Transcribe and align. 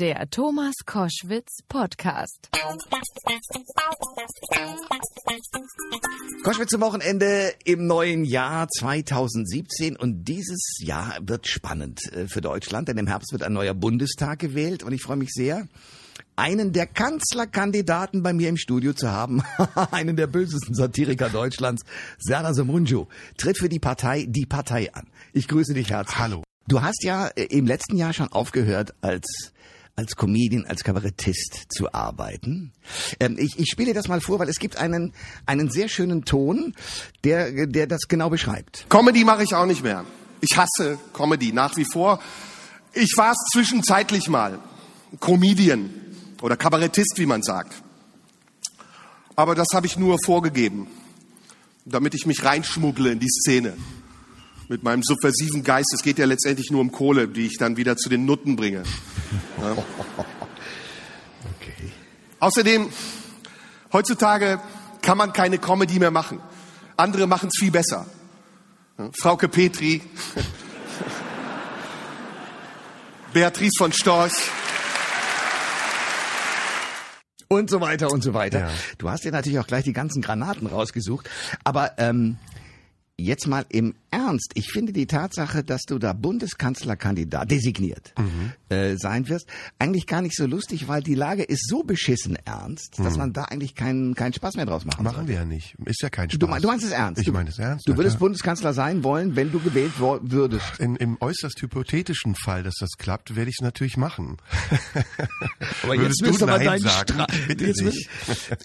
Der 0.00 0.30
Thomas 0.30 0.72
Koschwitz 0.86 1.58
Podcast. 1.68 2.48
Koschwitz 6.42 6.70
zum 6.70 6.80
Wochenende 6.80 7.52
im 7.66 7.86
neuen 7.86 8.24
Jahr 8.24 8.66
2017 8.66 9.96
und 9.96 10.24
dieses 10.24 10.78
Jahr 10.78 11.18
wird 11.20 11.46
spannend 11.46 12.00
äh, 12.14 12.28
für 12.28 12.40
Deutschland, 12.40 12.88
denn 12.88 12.96
im 12.96 13.08
Herbst 13.08 13.30
wird 13.32 13.42
ein 13.42 13.52
neuer 13.52 13.74
Bundestag 13.74 14.38
gewählt 14.38 14.82
und 14.82 14.94
ich 14.94 15.02
freue 15.02 15.18
mich 15.18 15.32
sehr, 15.32 15.68
einen 16.34 16.72
der 16.72 16.86
Kanzlerkandidaten 16.86 18.22
bei 18.22 18.32
mir 18.32 18.48
im 18.48 18.56
Studio 18.56 18.94
zu 18.94 19.10
haben, 19.10 19.42
einen 19.90 20.16
der 20.16 20.28
bösesten 20.28 20.74
Satiriker 20.74 21.28
Deutschlands, 21.28 21.82
Serdar 22.18 22.54
Somunju, 22.54 23.04
tritt 23.36 23.58
für 23.58 23.68
die 23.68 23.80
Partei 23.80 24.24
Die 24.26 24.46
Partei 24.46 24.94
an. 24.94 25.08
Ich 25.34 25.46
grüße 25.46 25.74
dich 25.74 25.90
herzlich. 25.90 26.18
Hallo. 26.18 26.42
Du 26.68 26.80
hast 26.80 27.04
ja 27.04 27.26
äh, 27.26 27.44
im 27.50 27.66
letzten 27.66 27.98
Jahr 27.98 28.14
schon 28.14 28.28
aufgehört 28.32 28.94
als 29.02 29.52
als 29.96 30.16
Comedian, 30.16 30.64
als 30.66 30.84
Kabarettist 30.84 31.66
zu 31.68 31.92
arbeiten. 31.92 32.72
Ähm, 33.18 33.36
ich, 33.38 33.58
ich 33.58 33.68
spiele 33.70 33.92
das 33.92 34.08
mal 34.08 34.20
vor, 34.20 34.38
weil 34.38 34.48
es 34.48 34.58
gibt 34.58 34.76
einen 34.76 35.12
einen 35.46 35.70
sehr 35.70 35.88
schönen 35.88 36.24
Ton, 36.24 36.74
der 37.24 37.66
der 37.66 37.86
das 37.86 38.02
genau 38.08 38.30
beschreibt. 38.30 38.86
Comedy 38.88 39.24
mache 39.24 39.44
ich 39.44 39.54
auch 39.54 39.66
nicht 39.66 39.82
mehr. 39.82 40.04
Ich 40.40 40.56
hasse 40.56 40.98
Comedy 41.12 41.52
nach 41.52 41.76
wie 41.76 41.84
vor. 41.84 42.20
Ich 42.92 43.12
war 43.16 43.32
es 43.32 43.38
zwischenzeitlich 43.52 44.28
mal. 44.28 44.58
Comedian 45.18 45.90
oder 46.40 46.56
Kabarettist, 46.56 47.14
wie 47.16 47.26
man 47.26 47.42
sagt. 47.42 47.82
Aber 49.36 49.54
das 49.54 49.68
habe 49.74 49.86
ich 49.86 49.96
nur 49.96 50.18
vorgegeben, 50.24 50.86
damit 51.84 52.14
ich 52.14 52.26
mich 52.26 52.44
reinschmuggle 52.44 53.12
in 53.12 53.20
die 53.20 53.28
Szene. 53.28 53.76
Mit 54.68 54.82
meinem 54.82 55.02
subversiven 55.02 55.64
Geist. 55.64 55.92
Es 55.94 56.02
geht 56.02 56.18
ja 56.18 56.26
letztendlich 56.26 56.70
nur 56.70 56.80
um 56.80 56.92
Kohle, 56.92 57.26
die 57.26 57.46
ich 57.46 57.56
dann 57.58 57.76
wieder 57.76 57.96
zu 57.96 58.08
den 58.08 58.24
Nutten 58.24 58.54
bringe. 58.54 58.84
Ja. 59.60 59.76
Okay. 61.56 61.90
Außerdem, 62.38 62.90
heutzutage 63.94 64.60
kann 65.00 65.16
man 65.16 65.32
keine 65.32 65.56
Comedy 65.56 65.98
mehr 65.98 66.10
machen. 66.10 66.38
Andere 66.98 67.26
machen 67.26 67.48
es 67.48 67.58
viel 67.58 67.70
besser. 67.70 68.04
Frauke 69.18 69.48
Petri, 69.48 70.02
Beatrice 73.32 73.72
von 73.78 73.92
Storch. 73.92 74.32
und 77.48 77.68
so 77.68 77.80
weiter 77.80 78.12
und 78.12 78.22
so 78.22 78.32
weiter. 78.32 78.60
Ja. 78.60 78.70
Du 78.98 79.10
hast 79.10 79.24
dir 79.24 79.32
natürlich 79.32 79.58
auch 79.58 79.66
gleich 79.66 79.84
die 79.84 79.92
ganzen 79.92 80.22
Granaten 80.22 80.68
rausgesucht, 80.68 81.28
aber 81.64 81.98
ähm, 81.98 82.38
jetzt 83.16 83.48
mal 83.48 83.66
im 83.68 83.94
Ernst. 84.10 84.52
Ich 84.54 84.70
finde 84.72 84.92
die 84.92 85.06
Tatsache, 85.06 85.62
dass 85.64 85.82
du 85.82 85.98
da 85.98 86.12
Bundeskanzlerkandidat 86.12 87.50
designiert 87.50 88.12
Mhm. 88.18 88.52
äh, 88.68 88.96
sein 88.96 89.28
wirst, 89.28 89.46
eigentlich 89.78 90.06
gar 90.06 90.22
nicht 90.22 90.36
so 90.36 90.46
lustig, 90.46 90.88
weil 90.88 91.02
die 91.02 91.14
Lage 91.14 91.42
ist 91.42 91.68
so 91.68 91.82
beschissen 91.82 92.36
ernst, 92.44 92.98
dass 92.98 93.16
man 93.16 93.32
da 93.32 93.44
eigentlich 93.44 93.74
keinen 93.74 94.14
keinen 94.14 94.32
Spaß 94.32 94.56
mehr 94.56 94.66
draus 94.66 94.84
machen 94.84 95.00
Mhm. 95.00 95.04
Machen 95.04 95.16
soll. 95.18 95.28
wir 95.28 95.34
ja 95.36 95.44
nicht. 95.44 95.74
Ist 95.84 96.02
ja 96.02 96.10
kein 96.10 96.28
Spaß. 96.30 96.38
Du, 96.38 96.46
mein- 96.46 96.60
du 96.62 96.68
meinst 96.68 96.84
es 96.84 96.92
ernst? 96.92 97.20
Ich 97.22 97.30
meine 97.32 97.50
es 97.50 97.58
ernst. 97.58 97.88
Du 97.88 97.96
würdest. 97.96 98.18
Bundeskanzler 98.18 98.72
sein 98.74 99.02
wollen, 99.04 99.36
wenn 99.36 99.50
du 99.52 99.60
gewählt 99.60 99.92
würdest. 99.98 100.78
in, 100.78 100.96
Im 100.96 101.16
äußerst 101.20 101.60
hypothetischen 101.62 102.34
Fall, 102.34 102.62
dass 102.62 102.74
das 102.80 102.90
klappt, 102.98 103.34
werde 103.36 103.48
ich 103.50 103.56
es 103.60 103.62
natürlich 103.64 103.96
machen. 103.96 104.36
Aber 105.82 105.96
Würdest 105.96 106.22
müsst 106.22 106.40
du 106.40 106.44
aber 106.46 106.56
Nein 106.58 106.66
deinen 106.66 106.80
sagen? 106.82 107.12
Stra- 107.20 107.26
Bitte 107.48 107.66
jetzt 107.66 107.82
nicht. 107.82 108.08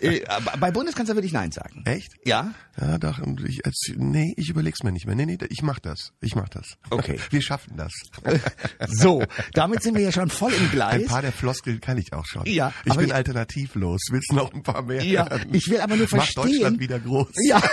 äh, 0.01 0.21
bei 0.59 0.71
Bundeskanzler 0.71 1.15
würde 1.15 1.27
ich 1.27 1.33
Nein 1.33 1.51
sagen. 1.51 1.83
Echt? 1.85 2.13
Ja? 2.25 2.53
Ja, 2.79 2.97
doch. 2.97 3.19
Ich, 3.45 3.65
als, 3.65 3.91
nee, 3.95 4.33
ich 4.37 4.49
überleg's 4.49 4.83
mir 4.83 4.91
nicht 4.91 5.05
mehr. 5.05 5.15
Nee, 5.15 5.25
nee, 5.25 5.34
ich 5.43 5.61
mach 5.61 5.79
das. 5.79 6.11
Ich 6.21 6.35
mach 6.35 6.49
das. 6.49 6.77
Okay. 6.89 7.19
Wir 7.29 7.41
schaffen 7.41 7.75
das. 7.77 7.91
So, 8.87 9.23
damit 9.53 9.81
sind 9.83 9.95
wir 9.95 10.03
ja 10.03 10.11
schon 10.11 10.29
voll 10.29 10.53
im 10.53 10.69
Gleis. 10.71 11.01
Ein 11.01 11.05
paar 11.07 11.21
der 11.21 11.31
Floskeln 11.31 11.79
kann 11.81 11.97
ich 11.97 12.13
auch 12.13 12.25
schon. 12.25 12.45
Ja, 12.45 12.73
ich 12.85 12.93
bin 12.95 13.07
ich- 13.07 13.13
alternativlos. 13.13 14.01
Willst 14.11 14.31
du 14.31 14.35
noch 14.35 14.53
ein 14.53 14.63
paar 14.63 14.81
mehr? 14.83 15.03
Ja, 15.03 15.29
hören? 15.29 15.49
ich 15.53 15.67
will 15.69 15.79
aber 15.81 15.95
nur 15.95 16.07
Mach 16.11 16.17
verstehen- 16.23 16.43
Deutschland 16.43 16.79
wieder 16.79 16.99
groß. 16.99 17.27
Ja. 17.47 17.61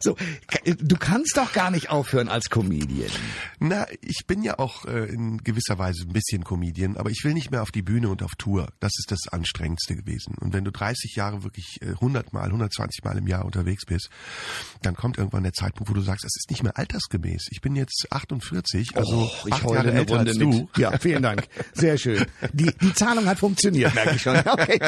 So, 0.00 0.16
du 0.64 0.96
kannst 0.96 1.36
doch 1.36 1.52
gar 1.52 1.70
nicht 1.70 1.90
aufhören 1.90 2.28
als 2.28 2.48
Comedian. 2.50 3.10
Na, 3.60 3.86
ich 4.00 4.26
bin 4.26 4.42
ja 4.42 4.58
auch 4.58 4.84
äh, 4.86 5.06
in 5.12 5.38
gewisser 5.38 5.78
Weise 5.78 6.04
ein 6.04 6.12
bisschen 6.12 6.44
Comedian, 6.44 6.96
aber 6.96 7.10
ich 7.10 7.22
will 7.24 7.34
nicht 7.34 7.50
mehr 7.50 7.62
auf 7.62 7.70
die 7.70 7.82
Bühne 7.82 8.08
und 8.08 8.22
auf 8.22 8.32
Tour. 8.36 8.68
Das 8.80 8.92
ist 8.98 9.10
das 9.10 9.28
Anstrengendste 9.32 9.94
gewesen. 9.96 10.34
Und 10.40 10.52
wenn 10.52 10.64
du 10.64 10.70
30 10.72 11.14
Jahre 11.16 11.42
wirklich 11.44 11.78
äh, 11.82 11.90
100 11.90 12.32
Mal, 12.32 12.44
120 12.46 13.04
Mal 13.04 13.18
im 13.18 13.26
Jahr 13.26 13.44
unterwegs 13.44 13.84
bist, 13.86 14.10
dann 14.82 14.94
kommt 14.94 15.18
irgendwann 15.18 15.42
der 15.42 15.52
Zeitpunkt, 15.52 15.90
wo 15.90 15.94
du 15.94 16.00
sagst, 16.00 16.24
es 16.24 16.34
ist 16.36 16.50
nicht 16.50 16.62
mehr 16.62 16.76
altersgemäß. 16.78 17.46
Ich 17.50 17.60
bin 17.60 17.76
jetzt 17.76 18.06
48, 18.10 18.96
also 18.96 19.12
Oh, 19.22 19.46
ich 19.46 19.52
acht 19.52 19.62
Jahre 19.64 19.78
eine 19.90 19.92
älter 19.92 20.16
Runde 20.16 20.30
als 20.30 20.38
du. 20.38 20.48
mit. 20.48 20.78
Ja, 20.78 20.98
vielen 20.98 21.22
Dank. 21.22 21.46
Sehr 21.74 21.98
schön. 21.98 22.24
Die, 22.52 22.70
die 22.80 22.94
Zahlung 22.94 23.26
hat 23.26 23.38
funktioniert, 23.38 23.94
merke 23.94 24.16
ich 24.16 24.22
schon. 24.22 24.32
Okay. 24.52 24.78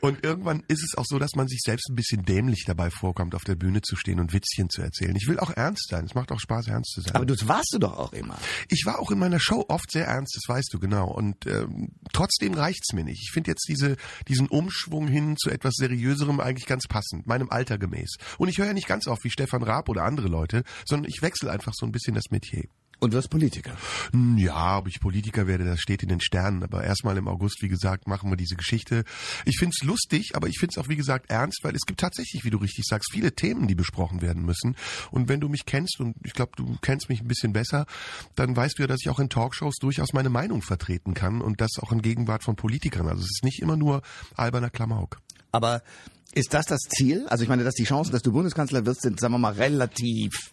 Und 0.00 0.24
irgendwann 0.24 0.62
ist 0.68 0.82
es 0.82 0.96
auch 0.96 1.04
so, 1.06 1.18
dass 1.18 1.32
man 1.34 1.48
sich 1.48 1.60
selbst 1.62 1.88
ein 1.90 1.94
bisschen 1.94 2.24
dämlich 2.24 2.64
dabei 2.66 2.90
vorkommt, 2.90 3.34
auf 3.34 3.44
der 3.44 3.54
Bühne 3.56 3.82
zu 3.82 3.93
stehen 3.96 4.20
und 4.20 4.32
Witzchen 4.32 4.70
zu 4.70 4.82
erzählen. 4.82 5.14
Ich 5.16 5.28
will 5.28 5.38
auch 5.38 5.50
ernst 5.50 5.88
sein. 5.90 6.04
Es 6.04 6.14
macht 6.14 6.32
auch 6.32 6.40
Spaß, 6.40 6.68
ernst 6.68 6.92
zu 6.92 7.00
sein. 7.00 7.14
Aber 7.14 7.26
das 7.26 7.48
warst 7.48 7.70
du 7.72 7.78
doch 7.78 7.96
auch 7.96 8.12
immer. 8.12 8.38
Ich 8.68 8.84
war 8.86 8.98
auch 8.98 9.10
in 9.10 9.18
meiner 9.18 9.40
Show 9.40 9.64
oft 9.68 9.90
sehr 9.90 10.06
ernst, 10.06 10.36
das 10.36 10.48
weißt 10.48 10.72
du 10.72 10.78
genau. 10.78 11.10
Und 11.10 11.46
ähm, 11.46 11.92
trotzdem 12.12 12.54
reicht's 12.54 12.92
mir 12.92 13.04
nicht. 13.04 13.22
Ich 13.22 13.30
finde 13.32 13.50
jetzt 13.50 13.66
diese, 13.68 13.96
diesen 14.28 14.48
Umschwung 14.48 15.08
hin 15.08 15.36
zu 15.36 15.50
etwas 15.50 15.74
Seriöserem 15.76 16.40
eigentlich 16.40 16.66
ganz 16.66 16.86
passend, 16.88 17.26
meinem 17.26 17.50
Alter 17.50 17.78
gemäß. 17.78 18.16
Und 18.38 18.48
ich 18.48 18.58
höre 18.58 18.66
ja 18.66 18.72
nicht 18.72 18.88
ganz 18.88 19.06
auf 19.06 19.24
wie 19.24 19.30
Stefan 19.30 19.62
Raab 19.62 19.88
oder 19.88 20.04
andere 20.04 20.28
Leute, 20.28 20.64
sondern 20.86 21.10
ich 21.10 21.22
wechsle 21.22 21.50
einfach 21.50 21.72
so 21.74 21.86
ein 21.86 21.92
bisschen 21.92 22.14
das 22.14 22.30
Metier. 22.30 22.64
Und 23.04 23.12
wirst 23.12 23.28
Politiker. 23.28 23.76
Hm, 24.12 24.38
Ja, 24.38 24.78
ob 24.78 24.88
ich 24.88 24.98
Politiker 24.98 25.46
werde, 25.46 25.66
das 25.66 25.80
steht 25.80 26.02
in 26.02 26.08
den 26.08 26.22
Sternen. 26.22 26.62
Aber 26.62 26.82
erstmal 26.82 27.18
im 27.18 27.28
August, 27.28 27.60
wie 27.60 27.68
gesagt, 27.68 28.08
machen 28.08 28.30
wir 28.30 28.38
diese 28.38 28.56
Geschichte. 28.56 29.04
Ich 29.44 29.58
find's 29.58 29.82
lustig, 29.82 30.32
aber 30.34 30.48
ich 30.48 30.56
find's 30.58 30.78
auch, 30.78 30.88
wie 30.88 30.96
gesagt, 30.96 31.30
ernst, 31.30 31.60
weil 31.64 31.74
es 31.74 31.82
gibt 31.82 32.00
tatsächlich, 32.00 32.44
wie 32.44 32.50
du 32.50 32.56
richtig 32.56 32.86
sagst, 32.86 33.12
viele 33.12 33.34
Themen, 33.34 33.68
die 33.68 33.74
besprochen 33.74 34.22
werden 34.22 34.46
müssen. 34.46 34.74
Und 35.10 35.28
wenn 35.28 35.40
du 35.40 35.50
mich 35.50 35.66
kennst, 35.66 36.00
und 36.00 36.16
ich 36.24 36.32
glaube, 36.32 36.52
du 36.56 36.78
kennst 36.80 37.10
mich 37.10 37.20
ein 37.20 37.28
bisschen 37.28 37.52
besser, 37.52 37.84
dann 38.36 38.56
weißt 38.56 38.78
du 38.78 38.84
ja, 38.84 38.86
dass 38.86 39.00
ich 39.02 39.10
auch 39.10 39.18
in 39.18 39.28
Talkshows 39.28 39.74
durchaus 39.82 40.14
meine 40.14 40.30
Meinung 40.30 40.62
vertreten 40.62 41.12
kann 41.12 41.42
und 41.42 41.60
das 41.60 41.72
auch 41.82 41.92
in 41.92 42.00
Gegenwart 42.00 42.42
von 42.42 42.56
Politikern. 42.56 43.06
Also 43.06 43.20
es 43.20 43.30
ist 43.36 43.44
nicht 43.44 43.60
immer 43.60 43.76
nur 43.76 44.00
alberner 44.34 44.70
Klamauk. 44.70 45.20
Aber 45.54 45.82
ist 46.34 46.52
das 46.52 46.66
das 46.66 46.80
Ziel? 46.80 47.26
Also 47.28 47.44
ich 47.44 47.48
meine, 47.48 47.62
dass 47.62 47.74
die 47.74 47.84
Chancen, 47.84 48.10
dass 48.10 48.22
du 48.22 48.32
Bundeskanzler 48.32 48.84
wirst, 48.86 49.02
sind, 49.02 49.20
sagen 49.20 49.34
wir 49.34 49.38
mal, 49.38 49.52
relativ. 49.52 50.50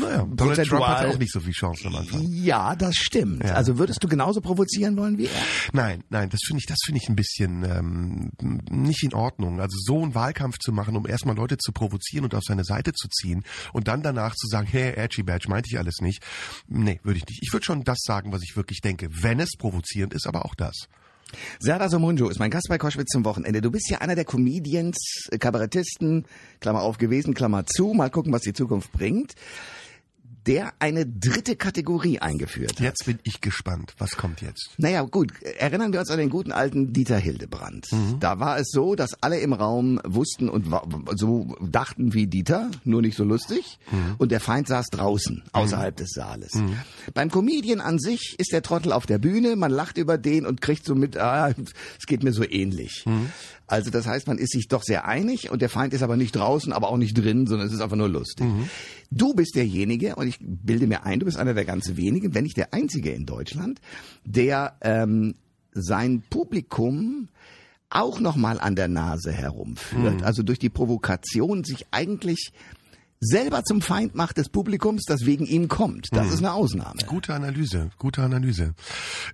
Naja, 0.00 0.26
Donald. 0.32 0.66
Trump 0.66 0.86
hatte 0.86 1.10
auch 1.10 1.18
nicht 1.18 1.30
so 1.30 1.40
viel 1.40 1.52
Chancen 1.52 1.88
am 1.88 1.96
Anfang. 1.96 2.22
Ja, 2.30 2.74
das 2.74 2.96
stimmt. 2.96 3.44
Ja. 3.44 3.52
Also 3.52 3.76
würdest 3.76 4.02
du 4.02 4.08
genauso 4.08 4.40
provozieren 4.40 4.96
wollen 4.96 5.18
wie 5.18 5.26
er? 5.26 5.42
Nein, 5.74 6.02
nein, 6.08 6.30
das 6.30 6.40
finde 6.46 6.60
ich, 6.60 6.66
das 6.66 6.78
finde 6.82 7.00
ich 7.02 7.10
ein 7.10 7.16
bisschen 7.16 7.62
ähm, 7.62 8.30
nicht 8.70 9.02
in 9.02 9.12
Ordnung. 9.12 9.60
Also 9.60 9.76
so 9.78 10.02
einen 10.02 10.14
Wahlkampf 10.14 10.58
zu 10.58 10.72
machen, 10.72 10.96
um 10.96 11.06
erstmal 11.06 11.36
Leute 11.36 11.58
zu 11.58 11.72
provozieren 11.72 12.24
und 12.24 12.34
auf 12.34 12.42
seine 12.42 12.64
Seite 12.64 12.94
zu 12.94 13.08
ziehen 13.08 13.44
und 13.74 13.88
dann 13.88 14.02
danach 14.02 14.34
zu 14.34 14.46
sagen, 14.46 14.66
hey, 14.66 14.94
Edgy 14.96 15.24
Badge, 15.24 15.50
meinte 15.50 15.68
ich 15.70 15.78
alles 15.78 15.96
nicht. 16.00 16.22
Nee, 16.68 17.00
würde 17.02 17.18
ich 17.18 17.26
nicht. 17.26 17.40
Ich 17.42 17.52
würde 17.52 17.66
schon 17.66 17.84
das 17.84 17.98
sagen, 18.02 18.32
was 18.32 18.40
ich 18.42 18.56
wirklich 18.56 18.80
denke, 18.80 19.08
wenn 19.10 19.40
es 19.40 19.56
provozierend 19.58 20.14
ist, 20.14 20.26
aber 20.26 20.46
auch 20.46 20.54
das. 20.54 20.88
Serdar 21.58 21.88
Somunju 21.88 22.28
ist 22.28 22.38
mein 22.38 22.50
Gast 22.50 22.68
bei 22.68 22.78
Koschwitz 22.78 23.08
zum 23.08 23.24
Wochenende. 23.24 23.60
Du 23.60 23.70
bist 23.70 23.90
ja 23.90 23.98
einer 23.98 24.14
der 24.14 24.24
Comedians, 24.24 25.28
äh, 25.30 25.38
Kabarettisten, 25.38 26.24
Klammer 26.60 26.82
auf 26.82 26.98
gewesen, 26.98 27.34
Klammer 27.34 27.66
zu. 27.66 27.92
Mal 27.94 28.10
gucken, 28.10 28.32
was 28.32 28.42
die 28.42 28.52
Zukunft 28.52 28.92
bringt. 28.92 29.34
Der 30.46 30.72
eine 30.80 31.06
dritte 31.06 31.54
Kategorie 31.56 32.18
eingeführt 32.18 32.72
hat. 32.72 32.80
Jetzt 32.80 33.06
bin 33.06 33.18
ich 33.22 33.40
gespannt. 33.40 33.94
Was 33.98 34.16
kommt 34.16 34.40
jetzt? 34.40 34.70
Naja, 34.76 35.02
gut. 35.02 35.32
Erinnern 35.58 35.92
wir 35.92 36.00
uns 36.00 36.10
an 36.10 36.18
den 36.18 36.30
guten 36.30 36.50
alten 36.50 36.92
Dieter 36.92 37.16
Hildebrand. 37.18 37.86
Da 38.18 38.40
war 38.40 38.58
es 38.58 38.70
so, 38.70 38.94
dass 38.96 39.22
alle 39.22 39.38
im 39.38 39.52
Raum 39.52 40.00
wussten 40.04 40.48
und 40.48 40.66
so 41.16 41.54
dachten 41.60 42.12
wie 42.14 42.26
Dieter, 42.26 42.70
nur 42.84 43.02
nicht 43.02 43.16
so 43.16 43.24
lustig. 43.24 43.78
Und 44.18 44.32
der 44.32 44.40
Feind 44.40 44.66
saß 44.66 44.86
draußen, 44.90 45.42
außerhalb 45.52 45.94
des 45.96 46.10
Saales. 46.10 46.52
Beim 47.14 47.30
Comedian 47.30 47.80
an 47.80 47.98
sich 48.00 48.34
ist 48.38 48.52
der 48.52 48.62
Trottel 48.62 48.92
auf 48.92 49.06
der 49.06 49.18
Bühne, 49.18 49.54
man 49.54 49.70
lacht 49.70 49.96
über 49.96 50.18
den 50.18 50.44
und 50.46 50.60
kriegt 50.60 50.84
so 50.84 50.94
mit, 50.96 51.16
ah, 51.16 51.54
es 51.98 52.06
geht 52.06 52.24
mir 52.24 52.32
so 52.32 52.42
ähnlich. 52.42 53.04
Also 53.68 53.90
das 53.90 54.06
heißt, 54.06 54.26
man 54.26 54.38
ist 54.38 54.52
sich 54.52 54.68
doch 54.68 54.82
sehr 54.82 55.06
einig 55.06 55.50
und 55.50 55.62
der 55.62 55.68
Feind 55.70 55.94
ist 55.94 56.02
aber 56.02 56.16
nicht 56.16 56.32
draußen, 56.36 56.72
aber 56.72 56.88
auch 56.90 56.96
nicht 56.98 57.14
drin, 57.16 57.46
sondern 57.46 57.68
es 57.68 57.72
ist 57.72 57.80
einfach 57.80 57.96
nur 57.96 58.08
lustig. 58.08 58.46
Du 59.14 59.34
bist 59.34 59.54
derjenige, 59.54 60.16
und 60.16 60.26
ich 60.26 60.38
bilde 60.40 60.86
mir 60.86 61.04
ein, 61.04 61.20
du 61.20 61.26
bist 61.26 61.36
einer 61.36 61.54
der 61.54 61.64
ganz 61.64 61.96
wenigen, 61.96 62.34
wenn 62.34 62.44
nicht 62.44 62.56
der 62.56 62.72
einzige 62.72 63.10
in 63.10 63.26
Deutschland, 63.26 63.80
der 64.24 64.76
ähm, 64.80 65.34
sein 65.72 66.22
Publikum 66.30 67.28
auch 67.90 68.20
nochmal 68.20 68.58
an 68.58 68.74
der 68.74 68.88
Nase 68.88 69.32
herumführt. 69.32 70.22
Also 70.22 70.42
durch 70.42 70.58
die 70.58 70.70
Provokation 70.70 71.62
sich 71.62 71.86
eigentlich 71.90 72.52
selber 73.20 73.62
zum 73.64 73.82
Feind 73.82 74.14
macht 74.14 74.38
des 74.38 74.48
Publikums, 74.48 75.04
das 75.06 75.26
wegen 75.26 75.46
ihm 75.46 75.68
kommt. 75.68 76.08
Das 76.12 76.32
ist 76.32 76.38
eine 76.38 76.54
Ausnahme. 76.54 77.00
Gute 77.06 77.34
Analyse, 77.34 77.90
gute 77.98 78.22
Analyse. 78.22 78.74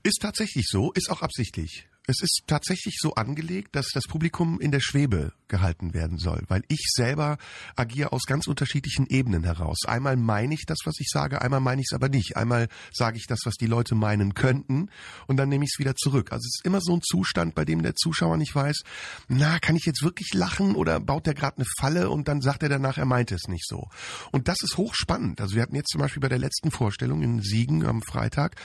Ist 0.03 0.19
tatsächlich 0.21 0.67
so, 0.69 0.93
ist 0.93 1.11
auch 1.11 1.23
absichtlich. 1.23 1.89
Es 2.11 2.23
ist 2.23 2.45
tatsächlich 2.47 2.97
so 2.99 3.17
angelegt, 3.17 3.77
dass 3.77 3.89
das 3.93 4.05
Publikum 4.05 4.59
in 4.61 4.73
der 4.73 4.81
Schwebe 4.81 5.35
gehalten 5.47 5.93
werden 5.93 6.17
soll, 6.17 6.43
weil 6.49 6.63
ich 6.69 6.87
selber 6.95 7.37
agiere 7.77 8.13
aus 8.13 8.23
ganz 8.25 8.47
unterschiedlichen 8.47 9.07
Ebenen 9.07 9.45
heraus. 9.45 9.81
Einmal 9.87 10.17
meine 10.17 10.55
ich 10.55 10.65
das, 10.67 10.79
was 10.87 10.95
ich 11.01 11.09
sage, 11.11 11.43
einmal 11.43 11.61
meine 11.61 11.83
ich 11.83 11.89
es 11.91 11.95
aber 11.95 12.09
nicht. 12.09 12.39
Einmal 12.39 12.69
sage 12.93 13.19
ich 13.19 13.27
das, 13.27 13.41
was 13.45 13.57
die 13.57 13.67
Leute 13.67 13.95
meinen 13.95 14.33
könnten 14.33 14.89
und 15.27 15.37
dann 15.37 15.51
nehme 15.51 15.65
ich 15.65 15.73
es 15.75 15.79
wieder 15.79 15.95
zurück. 15.97 16.33
Also 16.33 16.47
es 16.47 16.61
ist 16.61 16.65
immer 16.65 16.81
so 16.81 16.95
ein 16.95 17.03
Zustand, 17.03 17.55
bei 17.55 17.67
dem 17.67 17.83
der 17.83 17.95
Zuschauer 17.95 18.39
nicht 18.39 18.55
weiß, 18.55 18.85
na, 19.29 19.59
kann 19.59 19.77
ich 19.77 19.85
jetzt 19.85 20.03
wirklich 20.03 20.33
lachen 20.33 20.77
oder 20.77 21.01
baut 21.01 21.27
der 21.27 21.35
gerade 21.35 21.59
eine 21.59 21.67
Falle 21.79 22.09
und 22.09 22.27
dann 22.27 22.41
sagt 22.41 22.63
er 22.63 22.71
danach, 22.71 22.97
er 22.97 23.05
meinte 23.05 23.35
es 23.35 23.49
nicht 23.49 23.67
so. 23.67 23.89
Und 24.33 24.49
das 24.49 24.63
ist 24.63 24.79
hochspannend. 24.79 25.43
Also 25.43 25.57
wir 25.57 25.63
hatten 25.63 25.77
jetzt 25.77 25.91
zum 25.91 26.01
Beispiel 26.01 26.23
bei 26.23 26.31
der 26.31 26.39
letzten 26.39 26.71
Vorstellung 26.71 27.21
in 27.21 27.43
Siegen 27.43 27.85
am 27.85 28.01
Freitag 28.01 28.57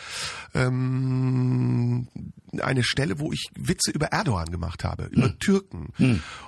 ähm, 0.54 2.08
eine 2.62 2.84
Stelle, 2.84 3.20
wo 3.20 3.33
ich 3.34 3.50
Witze 3.56 3.92
über 3.92 4.08
Erdogan 4.08 4.50
gemacht 4.52 4.84
habe, 4.84 5.06
über 5.06 5.28
Hm. 5.30 5.40
Türken. 5.40 5.94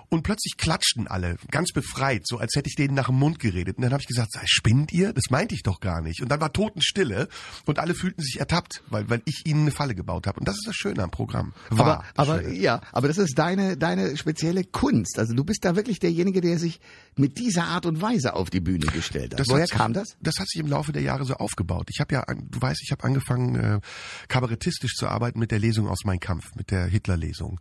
Und 0.09 0.23
plötzlich 0.23 0.55
klatschten 0.57 1.07
alle, 1.07 1.35
ganz 1.51 1.71
befreit, 1.71 2.25
so 2.25 2.37
als 2.37 2.55
hätte 2.55 2.69
ich 2.69 2.75
denen 2.75 2.93
nach 2.93 3.07
dem 3.07 3.15
Mund 3.15 3.39
geredet. 3.39 3.77
Und 3.77 3.83
dann 3.83 3.91
habe 3.91 4.01
ich 4.01 4.07
gesagt, 4.07 4.31
spinnt 4.45 4.91
ihr? 4.93 5.13
Das 5.13 5.25
meinte 5.29 5.55
ich 5.55 5.63
doch 5.63 5.79
gar 5.79 6.01
nicht. 6.01 6.21
Und 6.21 6.29
dann 6.29 6.39
war 6.39 6.53
Totenstille 6.53 7.27
und 7.65 7.79
alle 7.79 7.95
fühlten 7.95 8.21
sich 8.21 8.39
ertappt, 8.39 8.83
weil, 8.89 9.09
weil 9.09 9.21
ich 9.25 9.41
ihnen 9.45 9.61
eine 9.61 9.71
Falle 9.71 9.95
gebaut 9.95 10.27
habe. 10.27 10.39
Und 10.39 10.47
das 10.47 10.55
ist 10.55 10.67
das 10.67 10.75
Schöne 10.75 11.03
am 11.03 11.11
Programm. 11.11 11.53
Aber, 11.69 11.79
War 11.85 12.05
aber 12.15 12.41
schön. 12.41 12.61
ja, 12.61 12.81
aber 12.91 13.07
das 13.07 13.17
ist 13.17 13.37
deine 13.37 13.77
deine 13.77 14.15
spezielle 14.17 14.63
Kunst. 14.63 15.17
Also 15.19 15.33
du 15.33 15.43
bist 15.43 15.65
da 15.65 15.75
wirklich 15.75 15.99
derjenige, 15.99 16.41
der 16.41 16.59
sich 16.59 16.79
mit 17.15 17.37
dieser 17.39 17.65
Art 17.65 17.85
und 17.85 18.01
Weise 18.01 18.33
auf 18.35 18.49
die 18.49 18.59
Bühne 18.61 18.85
gestellt 18.87 19.33
hat. 19.33 19.39
Das 19.39 19.47
Woher 19.49 19.63
hat 19.63 19.69
sich, 19.69 19.77
kam 19.77 19.93
das? 19.93 20.15
Das 20.21 20.35
hat 20.39 20.47
sich 20.49 20.59
im 20.61 20.67
Laufe 20.67 20.91
der 20.91 21.01
Jahre 21.01 21.25
so 21.25 21.33
aufgebaut. 21.35 21.87
Ich 21.91 21.99
habe 21.99 22.13
ja, 22.13 22.23
du 22.25 22.61
weißt, 22.61 22.81
ich 22.83 22.91
habe 22.91 23.03
angefangen, 23.03 23.55
äh, 23.55 23.79
kabarettistisch 24.27 24.93
zu 24.95 25.07
arbeiten 25.07 25.39
mit 25.39 25.51
der 25.51 25.59
Lesung 25.59 25.87
aus 25.87 26.03
Mein 26.05 26.19
Kampf, 26.19 26.55
mit 26.55 26.71
der 26.71 26.74
Hitler-Lesung. 26.83 27.59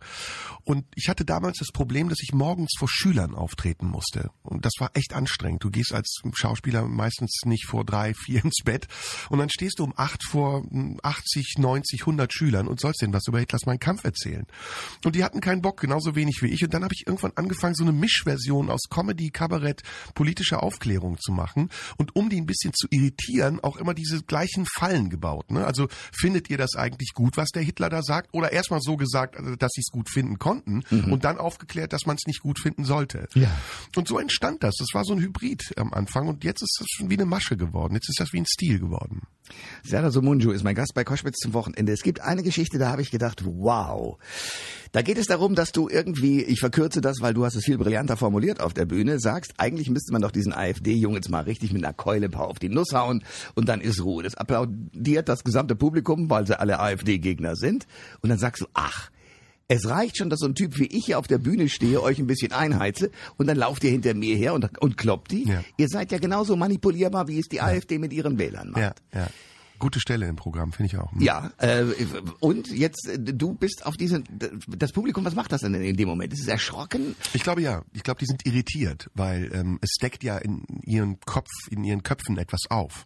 Und 0.63 0.85
ich 0.95 1.07
hatte 1.07 1.23
damals 1.23 1.59
das 1.59 1.71
Problem, 1.71 2.09
dass 2.09 2.19
ich 2.21 2.33
morgens 2.33 2.71
vor 2.77 2.89
Schülern 2.89 3.35
auftreten 3.35 3.87
musste. 3.87 4.31
Und 4.43 4.65
das 4.65 4.73
war 4.79 4.91
echt 4.95 5.13
anstrengend. 5.13 5.63
Du 5.63 5.69
gehst 5.69 5.93
als 5.93 6.21
Schauspieler 6.33 6.85
meistens 6.85 7.41
nicht 7.45 7.65
vor 7.65 7.85
drei, 7.85 8.13
vier 8.13 8.43
ins 8.43 8.63
Bett. 8.63 8.87
Und 9.29 9.39
dann 9.39 9.49
stehst 9.49 9.79
du 9.79 9.83
um 9.83 9.93
acht 9.95 10.23
vor 10.23 10.63
hm, 10.63 10.99
80, 11.01 11.55
90, 11.57 12.01
100 12.01 12.33
Schülern 12.33 12.67
und 12.67 12.79
sollst 12.79 13.01
denen 13.01 13.13
was 13.13 13.27
über 13.27 13.39
Hitlers 13.39 13.65
Mein 13.65 13.79
Kampf 13.79 14.03
erzählen. 14.03 14.45
Und 15.03 15.15
die 15.15 15.23
hatten 15.23 15.39
keinen 15.39 15.61
Bock, 15.61 15.79
genauso 15.79 16.15
wenig 16.15 16.41
wie 16.41 16.47
ich. 16.47 16.63
Und 16.63 16.73
dann 16.73 16.83
habe 16.83 16.93
ich 16.93 17.05
irgendwann 17.07 17.33
angefangen, 17.35 17.75
so 17.75 17.83
eine 17.83 17.93
Mischversion 17.93 18.69
aus 18.69 18.89
Comedy, 18.89 19.29
Kabarett, 19.29 19.83
politischer 20.13 20.63
Aufklärung 20.63 21.17
zu 21.19 21.31
machen. 21.31 21.69
Und 21.97 22.15
um 22.15 22.29
die 22.29 22.41
ein 22.41 22.45
bisschen 22.45 22.73
zu 22.73 22.87
irritieren, 22.89 23.59
auch 23.59 23.77
immer 23.77 23.93
diese 23.93 24.23
gleichen 24.23 24.65
Fallen 24.65 25.09
gebaut. 25.09 25.51
Ne? 25.51 25.65
Also 25.65 25.87
findet 26.11 26.49
ihr 26.49 26.57
das 26.57 26.75
eigentlich 26.75 27.13
gut, 27.13 27.37
was 27.37 27.49
der 27.49 27.63
Hitler 27.63 27.89
da 27.89 28.01
sagt? 28.01 28.33
Oder 28.33 28.51
erstmal 28.51 28.81
so 28.81 28.97
gesagt, 28.97 29.04
also, 29.13 29.55
dass 29.55 29.71
sie 29.73 29.81
es 29.81 29.91
gut 29.91 30.09
finden 30.09 30.39
konnten 30.39 30.83
und 31.11 31.23
dann 31.23 31.37
aufgeklärt, 31.37 31.93
dass 31.93 32.05
man 32.05 32.15
es 32.15 32.25
nicht 32.27 32.41
gut 32.41 32.59
finden 32.59 32.85
sollte. 32.85 33.27
Ja. 33.33 33.51
Und 33.95 34.07
so 34.07 34.19
entstand 34.19 34.63
das. 34.63 34.75
Das 34.77 34.89
war 34.93 35.03
so 35.03 35.13
ein 35.13 35.19
Hybrid 35.19 35.73
am 35.77 35.93
Anfang 35.93 36.27
und 36.27 36.43
jetzt 36.43 36.61
ist 36.61 36.77
das 36.79 36.87
schon 36.89 37.09
wie 37.09 37.15
eine 37.15 37.25
Masche 37.25 37.57
geworden. 37.57 37.93
Jetzt 37.93 38.09
ist 38.09 38.19
das 38.19 38.33
wie 38.33 38.39
ein 38.39 38.45
Stil 38.45 38.79
geworden. 38.79 39.21
Serdar 39.83 40.11
Somunju 40.11 40.51
ist 40.51 40.63
mein 40.63 40.75
Gast 40.75 40.93
bei 40.93 41.03
Koschwitz 41.03 41.37
zum 41.37 41.53
Wochenende. 41.53 41.91
Es 41.91 42.03
gibt 42.03 42.21
eine 42.21 42.43
Geschichte, 42.43 42.77
da 42.77 42.89
habe 42.89 43.01
ich 43.01 43.11
gedacht, 43.11 43.43
wow. 43.45 44.17
Da 44.91 45.01
geht 45.01 45.17
es 45.17 45.27
darum, 45.27 45.55
dass 45.55 45.71
du 45.71 45.89
irgendwie, 45.89 46.41
ich 46.43 46.59
verkürze 46.59 47.01
das, 47.01 47.17
weil 47.21 47.33
du 47.33 47.45
hast 47.45 47.55
es 47.55 47.65
viel 47.65 47.77
brillanter 47.77 48.17
formuliert 48.17 48.61
auf 48.61 48.73
der 48.73 48.85
Bühne, 48.85 49.19
sagst, 49.19 49.53
eigentlich 49.57 49.89
müsste 49.89 50.13
man 50.13 50.21
doch 50.21 50.31
diesen 50.31 50.53
AfD-Jungen 50.53 51.17
jetzt 51.17 51.29
mal 51.29 51.43
richtig 51.43 51.73
mit 51.73 51.83
einer 51.83 51.93
Keule 51.93 52.29
auf 52.33 52.59
die 52.59 52.69
Nuss 52.69 52.93
hauen 52.93 53.23
und 53.55 53.69
dann 53.69 53.81
ist 53.81 54.03
Ruhe. 54.03 54.23
Das 54.23 54.35
applaudiert 54.35 55.29
das 55.29 55.43
gesamte 55.43 55.75
Publikum, 55.75 56.29
weil 56.29 56.47
sie 56.47 56.59
alle 56.59 56.79
AfD-Gegner 56.79 57.55
sind. 57.55 57.87
Und 58.21 58.29
dann 58.29 58.39
sagst 58.39 58.61
du, 58.61 58.67
ach, 58.73 59.09
es 59.67 59.87
reicht 59.87 60.17
schon, 60.17 60.29
dass 60.29 60.39
so 60.39 60.45
ein 60.45 60.55
Typ 60.55 60.77
wie 60.77 60.85
ich 60.85 61.05
hier 61.05 61.17
auf 61.17 61.27
der 61.27 61.37
Bühne 61.37 61.69
stehe, 61.69 62.01
euch 62.01 62.19
ein 62.19 62.27
bisschen 62.27 62.51
einheize 62.51 63.09
und 63.37 63.47
dann 63.47 63.57
lauft 63.57 63.83
ihr 63.83 63.91
hinter 63.91 64.13
mir 64.13 64.35
her 64.35 64.53
und, 64.53 64.79
und 64.79 64.97
kloppt 64.97 65.31
die. 65.31 65.47
Ja. 65.47 65.63
Ihr 65.77 65.89
seid 65.89 66.11
ja 66.11 66.19
genauso 66.19 66.55
manipulierbar, 66.55 67.27
wie 67.27 67.39
es 67.39 67.47
die 67.47 67.61
AfD 67.61 67.97
mit 67.97 68.13
ihren 68.13 68.37
Wählern 68.37 68.71
macht. 68.71 69.01
Ja, 69.13 69.19
ja. 69.21 69.27
Gute 69.85 69.99
Stelle 69.99 70.25
im 70.27 70.35
Programm, 70.35 70.71
finde 70.73 70.91
ich 70.91 70.97
auch. 70.99 71.11
Ja, 71.19 71.51
äh, 71.59 71.83
und 72.39 72.69
jetzt, 72.69 73.07
äh, 73.07 73.19
du 73.19 73.53
bist 73.53 73.85
auf 73.85 73.95
diesen, 73.97 74.23
das 74.67 74.91
Publikum, 74.93 75.23
was 75.25 75.35
macht 75.35 75.51
das 75.51 75.61
denn 75.61 75.75
in 75.75 75.95
dem 75.95 76.07
Moment? 76.07 76.33
Ist 76.33 76.41
es 76.41 76.47
erschrocken? 76.47 77.15
Ich 77.33 77.43
glaube 77.43 77.61
ja. 77.61 77.83
Ich 77.93 78.01
glaube, 78.01 78.17
die 78.19 78.25
sind 78.25 78.47
irritiert, 78.47 79.11
weil 79.13 79.51
ähm, 79.53 79.77
es 79.83 79.91
deckt 80.01 80.23
ja 80.23 80.39
in 80.39 80.63
ihren 80.87 81.19
Kopf, 81.19 81.51
in 81.69 81.83
ihren 81.83 82.01
Köpfen 82.01 82.39
etwas 82.39 82.61
auf, 82.69 83.05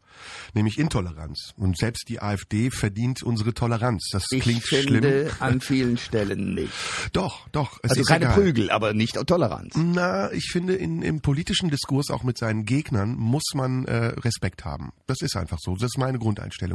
nämlich 0.53 0.77
Intoleranz. 0.79 1.53
Und 1.57 1.77
selbst 1.77 2.05
die 2.07 2.21
AfD 2.21 2.71
verdient 2.71 3.23
unsere 3.23 3.53
Toleranz. 3.53 4.07
Das 4.13 4.23
Ich 4.31 4.41
klingt 4.41 4.63
finde 4.63 4.99
schlimm. 5.27 5.31
an 5.41 5.59
vielen 5.59 5.97
Stellen 5.97 6.53
nicht. 6.53 6.71
Doch, 7.11 7.49
doch. 7.49 7.77
Also 7.83 7.99
ist 7.99 8.07
keine 8.07 8.23
egal. 8.23 8.35
Prügel, 8.35 8.71
aber 8.71 8.93
nicht 8.93 9.15
Toleranz. 9.27 9.73
Na, 9.75 10.31
ich 10.31 10.45
finde, 10.49 10.75
in, 10.75 11.01
im 11.01 11.19
politischen 11.19 11.69
Diskurs 11.69 12.09
auch 12.09 12.23
mit 12.23 12.37
seinen 12.37 12.63
Gegnern 12.63 13.17
muss 13.17 13.43
man 13.53 13.83
äh, 13.83 14.13
Respekt 14.21 14.63
haben. 14.63 14.93
Das 15.07 15.17
ist 15.19 15.35
einfach 15.35 15.57
so. 15.59 15.73
Das 15.75 15.83
ist 15.83 15.97
meine 15.97 16.19
Grundeinstellung. 16.19 16.68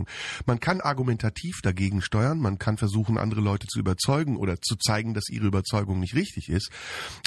Man 0.47 0.61
kann 0.61 0.81
argumentativ 0.81 1.61
dagegen 1.63 2.03
steuern, 2.03 2.39
man 2.39 2.59
kann 2.59 2.77
versuchen, 2.77 3.19
andere 3.19 3.41
Leute 3.41 3.67
zu 3.67 3.79
überzeugen 3.79 4.37
oder 4.37 4.61
zu 4.61 4.77
zeigen, 4.77 5.15
dass 5.15 5.29
ihre 5.31 5.47
Überzeugung 5.47 6.01
nicht 6.01 6.15
richtig 6.15 6.49
ist, 6.49 6.71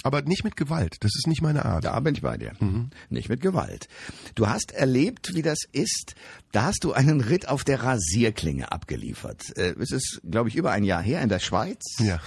aber 0.04 0.22
nicht 0.22 0.44
mit 0.44 0.56
Gewalt. 0.56 0.98
Das 1.02 1.12
ist 1.16 1.28
nicht 1.28 1.42
meine 1.42 1.66
Art. 1.66 1.84
Da 1.86 2.00
bin 2.00 2.16
ich 2.16 2.22
bei 2.22 2.38
dir. 2.38 2.54
Mhm. 2.60 2.90
Nicht 3.10 3.30
mit 3.30 3.42
Gewalt. 3.42 3.88
Du 4.36 4.48
hast 4.48 4.72
erlebt, 4.72 5.34
wie 5.34 5.42
das 5.42 5.60
ist. 5.72 6.16
Da 6.52 6.64
hast 6.64 6.84
du 6.84 6.94
einen 6.94 7.22
Ritt 7.22 7.48
auf 7.50 7.64
der 7.64 7.84
Rasierklinge 7.84 8.72
abgeliefert. 8.72 9.56
Äh, 9.58 9.76
Es 9.80 9.92
ist, 9.92 10.22
glaube 10.30 10.50
ich, 10.50 10.56
über 10.56 10.72
ein 10.72 10.84
Jahr 10.84 11.02
her 11.02 11.22
in 11.22 11.30
der 11.30 11.40
Schweiz. 11.40 11.82
Ja. 12.00 12.20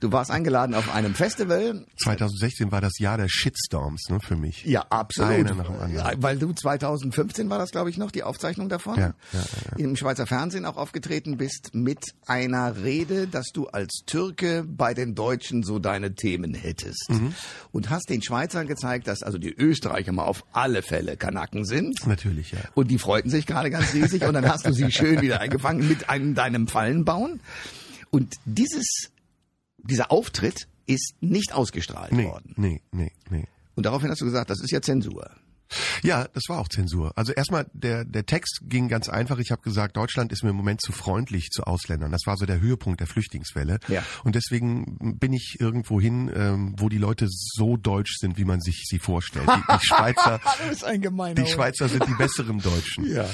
Du 0.00 0.12
warst 0.12 0.30
eingeladen 0.30 0.74
auf 0.74 0.92
einem 0.94 1.14
Festival. 1.14 1.86
2016 2.02 2.70
war 2.72 2.80
das 2.80 2.98
Jahr 2.98 3.16
der 3.16 3.28
Shitstorms 3.28 4.08
ne, 4.10 4.18
für 4.20 4.36
mich. 4.36 4.64
Ja, 4.64 4.82
absolut. 4.90 5.32
Einer 5.32 5.54
nach 5.54 5.66
dem 5.66 5.80
anderen. 5.80 6.22
Weil 6.22 6.38
du 6.38 6.52
2015 6.52 7.48
war 7.50 7.58
das, 7.58 7.70
glaube 7.70 7.90
ich, 7.90 7.96
noch 7.98 8.10
die 8.10 8.22
Aufzeichnung 8.22 8.68
davon. 8.68 8.98
Ja, 8.98 9.14
ja, 9.32 9.37
Im 9.76 9.96
Schweizer 9.96 10.26
Fernsehen 10.26 10.64
auch 10.64 10.76
aufgetreten 10.76 11.36
bist 11.36 11.74
mit 11.74 12.14
einer 12.26 12.82
Rede, 12.82 13.26
dass 13.26 13.46
du 13.52 13.66
als 13.66 14.02
Türke 14.06 14.64
bei 14.66 14.94
den 14.94 15.14
Deutschen 15.14 15.62
so 15.62 15.78
deine 15.78 16.14
Themen 16.14 16.54
hättest. 16.54 17.10
Mhm. 17.10 17.34
Und 17.72 17.90
hast 17.90 18.08
den 18.10 18.22
Schweizern 18.22 18.66
gezeigt, 18.66 19.08
dass 19.08 19.22
also 19.22 19.38
die 19.38 19.52
Österreicher 19.52 20.12
mal 20.12 20.24
auf 20.24 20.44
alle 20.52 20.82
Fälle 20.82 21.16
Kanaken 21.16 21.64
sind. 21.64 22.06
Natürlich, 22.06 22.52
ja. 22.52 22.58
Und 22.74 22.90
die 22.90 22.98
freuten 22.98 23.30
sich 23.30 23.46
gerade 23.46 23.70
ganz 23.70 23.92
riesig 23.94 24.22
und 24.24 24.34
dann 24.34 24.48
hast 24.48 24.66
du 24.66 24.72
sie 24.72 24.90
schön 24.92 25.20
wieder 25.20 25.40
eingefangen 25.40 25.86
mit 25.88 26.08
einem 26.08 26.34
deinem 26.34 26.68
Fallenbauen. 26.68 27.40
Und 28.10 28.34
dieses, 28.44 29.10
dieser 29.78 30.10
Auftritt 30.10 30.66
ist 30.86 31.14
nicht 31.20 31.52
ausgestrahlt 31.52 32.12
Nee, 32.12 32.24
worden. 32.24 32.54
nee, 32.56 32.80
nee, 32.92 33.12
nee. 33.30 33.46
Und 33.74 33.86
daraufhin 33.86 34.10
hast 34.10 34.20
du 34.20 34.24
gesagt, 34.24 34.50
das 34.50 34.60
ist 34.60 34.70
ja 34.70 34.80
Zensur. 34.82 35.30
Ja, 36.02 36.26
das 36.32 36.44
war 36.48 36.58
auch 36.58 36.68
Zensur. 36.68 37.12
Also 37.16 37.32
erstmal, 37.32 37.66
der, 37.72 38.04
der 38.04 38.26
Text 38.26 38.60
ging 38.62 38.88
ganz 38.88 39.08
einfach. 39.08 39.38
Ich 39.38 39.50
habe 39.50 39.62
gesagt, 39.62 39.96
Deutschland 39.96 40.32
ist 40.32 40.42
mir 40.42 40.50
im 40.50 40.56
Moment 40.56 40.80
zu 40.80 40.92
freundlich 40.92 41.50
zu 41.50 41.64
Ausländern. 41.64 42.12
Das 42.12 42.22
war 42.26 42.36
so 42.36 42.46
der 42.46 42.60
Höhepunkt 42.60 43.00
der 43.00 43.06
Flüchtlingswelle. 43.06 43.78
Ja. 43.88 44.02
Und 44.24 44.34
deswegen 44.34 45.18
bin 45.18 45.32
ich 45.32 45.56
irgendwo 45.60 46.00
hin, 46.00 46.30
ähm, 46.34 46.74
wo 46.78 46.88
die 46.88 46.98
Leute 46.98 47.26
so 47.28 47.76
deutsch 47.76 48.16
sind, 48.18 48.38
wie 48.38 48.44
man 48.44 48.60
sich 48.60 48.84
sie 48.86 48.98
vorstellt. 48.98 49.48
Die, 49.48 49.72
die 49.72 49.80
Schweizer, 49.86 50.40
die 51.34 51.46
Schweizer 51.46 51.88
sind 51.88 52.06
die 52.06 52.14
besseren 52.14 52.58
Deutschen. 52.60 53.06
Ja. 53.06 53.26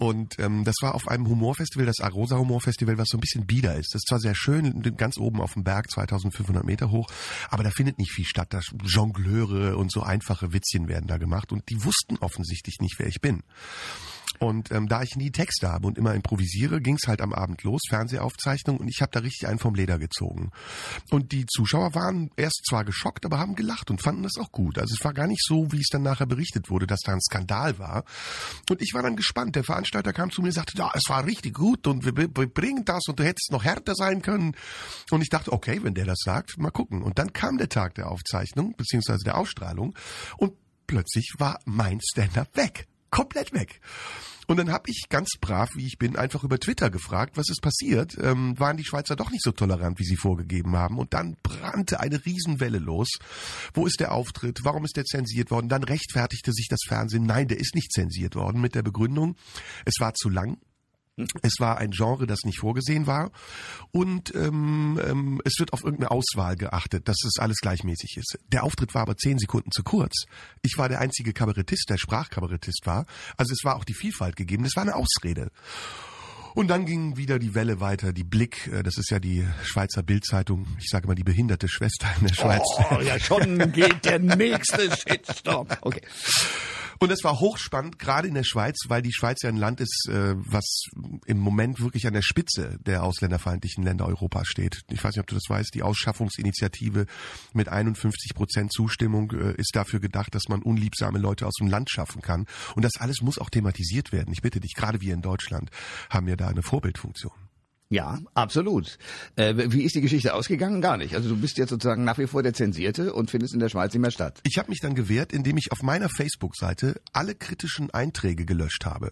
Und 0.00 0.38
ähm, 0.38 0.64
das 0.64 0.76
war 0.80 0.94
auf 0.94 1.08
einem 1.08 1.28
Humorfestival, 1.28 1.84
das 1.84 2.00
Arosa 2.00 2.38
Humorfestival, 2.38 2.96
was 2.96 3.08
so 3.08 3.18
ein 3.18 3.20
bisschen 3.20 3.44
bieder 3.44 3.76
ist. 3.76 3.94
Das 3.94 4.00
ist 4.00 4.08
zwar 4.08 4.18
sehr 4.18 4.34
schön, 4.34 4.80
ganz 4.96 5.18
oben 5.18 5.42
auf 5.42 5.52
dem 5.52 5.62
Berg, 5.62 5.90
2500 5.90 6.64
Meter 6.64 6.90
hoch, 6.90 7.10
aber 7.50 7.64
da 7.64 7.70
findet 7.70 7.98
nicht 7.98 8.10
viel 8.10 8.24
statt. 8.24 8.48
Da 8.50 8.60
Jongleure 8.82 9.76
und 9.76 9.92
so 9.92 10.02
einfache 10.02 10.54
Witzchen 10.54 10.88
werden 10.88 11.06
da 11.06 11.18
gemacht 11.18 11.52
und 11.52 11.68
die 11.68 11.84
wussten 11.84 12.16
offensichtlich 12.16 12.78
nicht, 12.80 12.98
wer 12.98 13.08
ich 13.08 13.20
bin. 13.20 13.42
Und 14.40 14.72
ähm, 14.72 14.88
da 14.88 15.02
ich 15.02 15.16
nie 15.16 15.30
Texte 15.30 15.68
habe 15.68 15.86
und 15.86 15.98
immer 15.98 16.14
improvisiere, 16.14 16.80
ging's 16.80 17.06
halt 17.06 17.20
am 17.20 17.34
Abend 17.34 17.62
los, 17.62 17.82
Fernsehaufzeichnung, 17.88 18.78
und 18.78 18.88
ich 18.88 19.02
habe 19.02 19.12
da 19.12 19.20
richtig 19.20 19.46
einen 19.46 19.58
vom 19.58 19.74
Leder 19.74 19.98
gezogen. 19.98 20.50
Und 21.10 21.32
die 21.32 21.44
Zuschauer 21.44 21.94
waren 21.94 22.30
erst 22.36 22.64
zwar 22.66 22.86
geschockt, 22.86 23.26
aber 23.26 23.38
haben 23.38 23.54
gelacht 23.54 23.90
und 23.90 24.00
fanden 24.00 24.22
das 24.22 24.38
auch 24.40 24.50
gut. 24.50 24.78
Also 24.78 24.94
es 24.98 25.04
war 25.04 25.12
gar 25.12 25.26
nicht 25.26 25.44
so, 25.44 25.70
wie 25.72 25.80
es 25.80 25.88
dann 25.88 26.02
nachher 26.02 26.24
berichtet 26.24 26.70
wurde, 26.70 26.86
dass 26.86 27.00
da 27.00 27.12
ein 27.12 27.20
Skandal 27.20 27.78
war. 27.78 28.04
Und 28.70 28.80
ich 28.80 28.94
war 28.94 29.02
dann 29.02 29.16
gespannt. 29.16 29.56
Der 29.56 29.64
Veranstalter 29.64 30.14
kam 30.14 30.30
zu 30.30 30.40
mir 30.40 30.48
und 30.48 30.54
sagte, 30.54 30.78
ja, 30.78 30.90
es 30.94 31.04
war 31.08 31.26
richtig 31.26 31.54
gut 31.54 31.86
und 31.86 32.06
wir, 32.06 32.16
wir 32.16 32.28
bringen 32.28 32.86
das 32.86 33.02
und 33.08 33.18
du 33.18 33.24
hättest 33.24 33.52
noch 33.52 33.64
härter 33.64 33.94
sein 33.94 34.22
können. 34.22 34.56
Und 35.10 35.20
ich 35.20 35.28
dachte, 35.28 35.52
okay, 35.52 35.80
wenn 35.82 35.94
der 35.94 36.06
das 36.06 36.20
sagt, 36.24 36.56
mal 36.56 36.70
gucken. 36.70 37.02
Und 37.02 37.18
dann 37.18 37.34
kam 37.34 37.58
der 37.58 37.68
Tag 37.68 37.94
der 37.96 38.10
Aufzeichnung, 38.10 38.74
beziehungsweise 38.76 39.22
der 39.22 39.36
Ausstrahlung, 39.36 39.94
und 40.38 40.54
plötzlich 40.86 41.34
war 41.38 41.60
mein 41.66 42.00
Stand-up 42.00 42.56
weg. 42.56 42.88
Komplett 43.10 43.52
weg. 43.52 43.80
Und 44.50 44.56
dann 44.56 44.72
habe 44.72 44.90
ich 44.90 45.04
ganz 45.08 45.28
brav, 45.40 45.70
wie 45.76 45.86
ich 45.86 45.96
bin, 45.96 46.16
einfach 46.16 46.42
über 46.42 46.58
Twitter 46.58 46.90
gefragt, 46.90 47.36
was 47.36 47.50
ist 47.50 47.62
passiert? 47.62 48.16
Ähm, 48.20 48.58
waren 48.58 48.76
die 48.76 48.84
Schweizer 48.84 49.14
doch 49.14 49.30
nicht 49.30 49.44
so 49.44 49.52
tolerant, 49.52 50.00
wie 50.00 50.04
sie 50.04 50.16
vorgegeben 50.16 50.76
haben? 50.76 50.98
Und 50.98 51.14
dann 51.14 51.36
brannte 51.44 52.00
eine 52.00 52.26
Riesenwelle 52.26 52.78
los. 52.78 53.10
Wo 53.74 53.86
ist 53.86 54.00
der 54.00 54.10
Auftritt? 54.10 54.64
Warum 54.64 54.84
ist 54.84 54.96
der 54.96 55.04
zensiert 55.04 55.52
worden? 55.52 55.68
Dann 55.68 55.84
rechtfertigte 55.84 56.52
sich 56.52 56.66
das 56.68 56.80
Fernsehen, 56.84 57.26
nein, 57.26 57.46
der 57.46 57.60
ist 57.60 57.76
nicht 57.76 57.92
zensiert 57.92 58.34
worden 58.34 58.60
mit 58.60 58.74
der 58.74 58.82
Begründung, 58.82 59.36
es 59.84 59.94
war 60.00 60.14
zu 60.14 60.28
lang. 60.28 60.58
Es 61.42 61.54
war 61.58 61.78
ein 61.78 61.90
Genre, 61.90 62.26
das 62.26 62.40
nicht 62.44 62.58
vorgesehen 62.58 63.06
war. 63.06 63.30
Und 63.92 64.34
ähm, 64.34 65.00
ähm, 65.04 65.40
es 65.44 65.58
wird 65.58 65.72
auf 65.72 65.82
irgendeine 65.82 66.10
Auswahl 66.10 66.56
geachtet, 66.56 67.08
dass 67.08 67.16
es 67.24 67.38
alles 67.38 67.58
gleichmäßig 67.58 68.16
ist. 68.16 68.38
Der 68.48 68.64
Auftritt 68.64 68.94
war 68.94 69.02
aber 69.02 69.16
zehn 69.16 69.38
Sekunden 69.38 69.70
zu 69.72 69.82
kurz. 69.82 70.24
Ich 70.62 70.76
war 70.76 70.88
der 70.88 71.00
einzige 71.00 71.32
Kabarettist, 71.32 71.88
der 71.90 71.98
Sprachkabarettist 71.98 72.82
war. 72.84 73.06
Also 73.36 73.52
es 73.52 73.64
war 73.64 73.76
auch 73.76 73.84
die 73.84 73.94
Vielfalt 73.94 74.36
gegeben. 74.36 74.64
Das 74.64 74.76
war 74.76 74.82
eine 74.82 74.96
Ausrede. 74.96 75.50
Und 76.54 76.68
dann 76.68 76.84
ging 76.84 77.16
wieder 77.16 77.38
die 77.38 77.54
Welle 77.54 77.80
weiter. 77.80 78.12
Die 78.12 78.24
Blick, 78.24 78.66
äh, 78.68 78.82
das 78.82 78.98
ist 78.98 79.10
ja 79.10 79.18
die 79.18 79.46
Schweizer 79.62 80.02
Bildzeitung, 80.02 80.66
ich 80.78 80.88
sage 80.88 81.06
mal 81.06 81.14
die 81.14 81.24
behinderte 81.24 81.68
Schwester 81.68 82.08
in 82.20 82.26
der 82.26 82.34
Schweiz. 82.34 82.62
Oh, 82.90 83.00
ja, 83.00 83.18
schon 83.18 83.58
geht 83.72 84.04
der 84.04 84.18
nächste 84.18 84.90
Shitstorm. 84.96 85.68
Okay. 85.80 86.02
Und 87.02 87.10
es 87.10 87.24
war 87.24 87.40
hochspannend, 87.40 87.98
gerade 87.98 88.28
in 88.28 88.34
der 88.34 88.44
Schweiz, 88.44 88.76
weil 88.88 89.00
die 89.00 89.14
Schweiz 89.14 89.38
ja 89.42 89.48
ein 89.48 89.56
Land 89.56 89.80
ist, 89.80 90.06
äh, 90.10 90.34
was 90.36 90.82
im 91.24 91.38
Moment 91.38 91.80
wirklich 91.80 92.06
an 92.06 92.12
der 92.12 92.20
Spitze 92.20 92.76
der 92.84 93.02
ausländerfeindlichen 93.02 93.82
Länder 93.82 94.04
Europas 94.06 94.46
steht. 94.46 94.82
Ich 94.90 95.02
weiß 95.02 95.14
nicht, 95.14 95.20
ob 95.20 95.26
du 95.26 95.34
das 95.34 95.48
weißt, 95.48 95.74
die 95.74 95.82
Ausschaffungsinitiative 95.82 97.06
mit 97.54 97.70
51 97.70 98.34
Prozent 98.34 98.70
Zustimmung 98.70 99.32
äh, 99.32 99.54
ist 99.54 99.74
dafür 99.74 99.98
gedacht, 100.00 100.34
dass 100.34 100.48
man 100.48 100.60
unliebsame 100.60 101.18
Leute 101.18 101.46
aus 101.46 101.54
dem 101.54 101.68
Land 101.68 101.88
schaffen 101.88 102.20
kann. 102.20 102.44
Und 102.74 102.84
das 102.84 102.92
alles 102.98 103.22
muss 103.22 103.38
auch 103.38 103.48
thematisiert 103.48 104.12
werden. 104.12 104.34
Ich 104.34 104.42
bitte 104.42 104.60
dich, 104.60 104.74
gerade 104.74 105.00
wir 105.00 105.14
in 105.14 105.22
Deutschland 105.22 105.70
haben 106.10 106.28
ja 106.28 106.36
da 106.36 106.48
eine 106.48 106.62
Vorbildfunktion. 106.62 107.49
Ja, 107.92 108.20
absolut. 108.34 108.98
Äh, 109.34 109.72
wie 109.72 109.82
ist 109.82 109.96
die 109.96 110.00
Geschichte 110.00 110.32
ausgegangen? 110.32 110.80
Gar 110.80 110.96
nicht. 110.96 111.16
Also 111.16 111.28
du 111.28 111.36
bist 111.36 111.58
jetzt 111.58 111.70
sozusagen 111.70 112.04
nach 112.04 112.18
wie 112.18 112.28
vor 112.28 112.44
der 112.44 112.54
Zensierte 112.54 113.12
und 113.12 113.32
findest 113.32 113.52
in 113.52 113.58
der 113.58 113.68
Schweiz 113.68 113.92
nicht 113.92 114.00
mehr 114.00 114.12
statt. 114.12 114.40
Ich 114.44 114.58
habe 114.58 114.70
mich 114.70 114.78
dann 114.78 114.94
gewehrt, 114.94 115.32
indem 115.32 115.56
ich 115.56 115.72
auf 115.72 115.82
meiner 115.82 116.08
Facebook-Seite 116.08 117.00
alle 117.12 117.34
kritischen 117.34 117.90
Einträge 117.90 118.44
gelöscht 118.44 118.86
habe. 118.86 119.10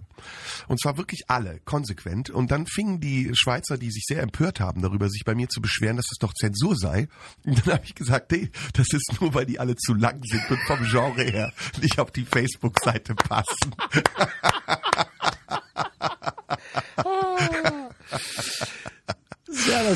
Und 0.68 0.80
zwar 0.80 0.96
wirklich 0.96 1.24
alle, 1.26 1.58
konsequent. 1.64 2.30
Und 2.30 2.52
dann 2.52 2.66
fingen 2.68 3.00
die 3.00 3.32
Schweizer, 3.34 3.78
die 3.78 3.90
sich 3.90 4.04
sehr 4.06 4.22
empört 4.22 4.60
haben 4.60 4.80
darüber, 4.80 5.08
sich 5.08 5.24
bei 5.24 5.34
mir 5.34 5.48
zu 5.48 5.60
beschweren, 5.60 5.96
dass 5.96 6.06
es 6.12 6.18
doch 6.18 6.32
Zensur 6.32 6.76
sei. 6.76 7.08
Und 7.44 7.66
dann 7.66 7.74
habe 7.74 7.84
ich 7.84 7.96
gesagt, 7.96 8.30
nee, 8.30 8.48
das 8.74 8.86
ist 8.92 9.20
nur, 9.20 9.34
weil 9.34 9.46
die 9.46 9.58
alle 9.58 9.74
zu 9.74 9.92
lang 9.94 10.22
sind 10.22 10.48
und 10.48 10.60
vom 10.68 10.84
Genre 10.84 11.24
her 11.24 11.52
nicht 11.82 11.98
auf 11.98 12.12
die 12.12 12.24
Facebook-Seite 12.24 13.16
passen. 13.16 13.74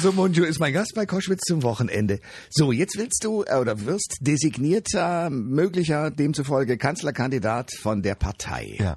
Serda 0.02 0.16
Sumunju 0.16 0.44
ist 0.44 0.58
mein 0.58 0.72
Gast 0.72 0.94
bei 0.96 1.06
Koschwitz 1.06 1.42
zum 1.46 1.62
Wochenende. 1.62 2.18
So, 2.50 2.72
jetzt 2.72 2.96
willst 2.98 3.22
du 3.22 3.44
äh, 3.44 3.56
oder 3.56 3.86
wirst 3.86 4.18
designierter, 4.20 5.30
möglicher 5.30 6.10
demzufolge 6.10 6.76
Kanzlerkandidat 6.76 7.70
von 7.80 8.02
der 8.02 8.16
Partei. 8.16 8.76
Ja. 8.80 8.96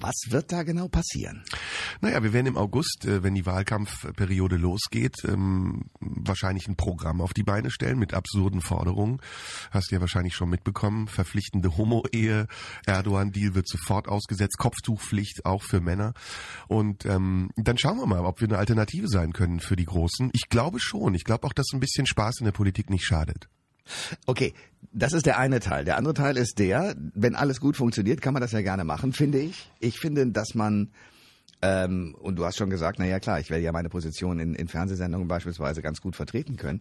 Was 0.00 0.16
wird 0.28 0.52
da 0.52 0.62
genau 0.62 0.88
passieren? 0.88 1.44
Naja, 2.00 2.22
wir 2.22 2.32
werden 2.32 2.46
im 2.46 2.56
August, 2.56 3.04
äh, 3.04 3.22
wenn 3.22 3.34
die 3.34 3.46
Wahlkampfperiode 3.46 4.56
losgeht, 4.56 5.16
ähm, 5.26 5.90
wahrscheinlich 6.00 6.68
ein 6.68 6.76
Programm 6.76 7.20
auf 7.20 7.34
die 7.34 7.42
Beine 7.42 7.70
stellen 7.70 7.98
mit 7.98 8.14
absurden 8.14 8.60
Forderungen. 8.60 9.20
Hast 9.70 9.90
du 9.90 9.96
ja 9.96 10.00
wahrscheinlich 10.00 10.34
schon 10.34 10.48
mitbekommen. 10.48 11.06
Verpflichtende 11.06 11.76
Homo-Ehe, 11.76 12.46
Erdogan-Deal 12.86 13.54
wird 13.54 13.68
sofort 13.68 14.08
ausgesetzt, 14.08 14.58
Kopftuchpflicht 14.58 15.44
auch 15.44 15.62
für 15.62 15.80
Männer. 15.80 16.14
Und 16.68 17.04
ähm, 17.04 17.50
dann 17.56 17.78
schauen 17.78 17.98
wir 17.98 18.06
mal, 18.06 18.24
ob 18.24 18.40
wir 18.40 18.48
eine 18.48 18.58
Alternative 18.58 19.08
sein 19.08 19.32
können 19.32 19.60
für 19.60 19.76
die 19.76 19.86
Großen. 19.86 20.30
Ich 20.32 20.48
glaube 20.48 20.80
schon. 20.80 21.14
Ich 21.14 21.24
glaube 21.24 21.46
auch, 21.46 21.52
dass 21.52 21.68
ein 21.72 21.80
bisschen 21.80 22.06
Spaß 22.06 22.40
in 22.40 22.46
der 22.46 22.52
Politik 22.52 22.90
nicht 22.90 23.04
schadet. 23.04 23.48
Okay, 24.26 24.54
das 24.92 25.12
ist 25.12 25.26
der 25.26 25.38
eine 25.38 25.60
Teil. 25.60 25.84
Der 25.84 25.96
andere 25.96 26.14
Teil 26.14 26.36
ist 26.36 26.58
der, 26.58 26.94
wenn 27.14 27.34
alles 27.34 27.60
gut 27.60 27.76
funktioniert, 27.76 28.20
kann 28.20 28.34
man 28.34 28.40
das 28.40 28.52
ja 28.52 28.60
gerne 28.60 28.84
machen, 28.84 29.12
finde 29.12 29.38
ich. 29.38 29.70
Ich 29.78 29.98
finde, 29.98 30.26
dass 30.28 30.54
man 30.54 30.90
ähm, 31.62 32.14
und 32.18 32.36
du 32.36 32.44
hast 32.44 32.56
schon 32.56 32.70
gesagt, 32.70 32.98
na 32.98 33.06
ja 33.06 33.20
klar, 33.20 33.38
ich 33.38 33.50
werde 33.50 33.62
ja 33.62 33.72
meine 33.72 33.90
Position 33.90 34.38
in, 34.38 34.54
in 34.54 34.68
Fernsehsendungen 34.68 35.28
beispielsweise 35.28 35.82
ganz 35.82 36.00
gut 36.00 36.16
vertreten 36.16 36.56
können. 36.56 36.80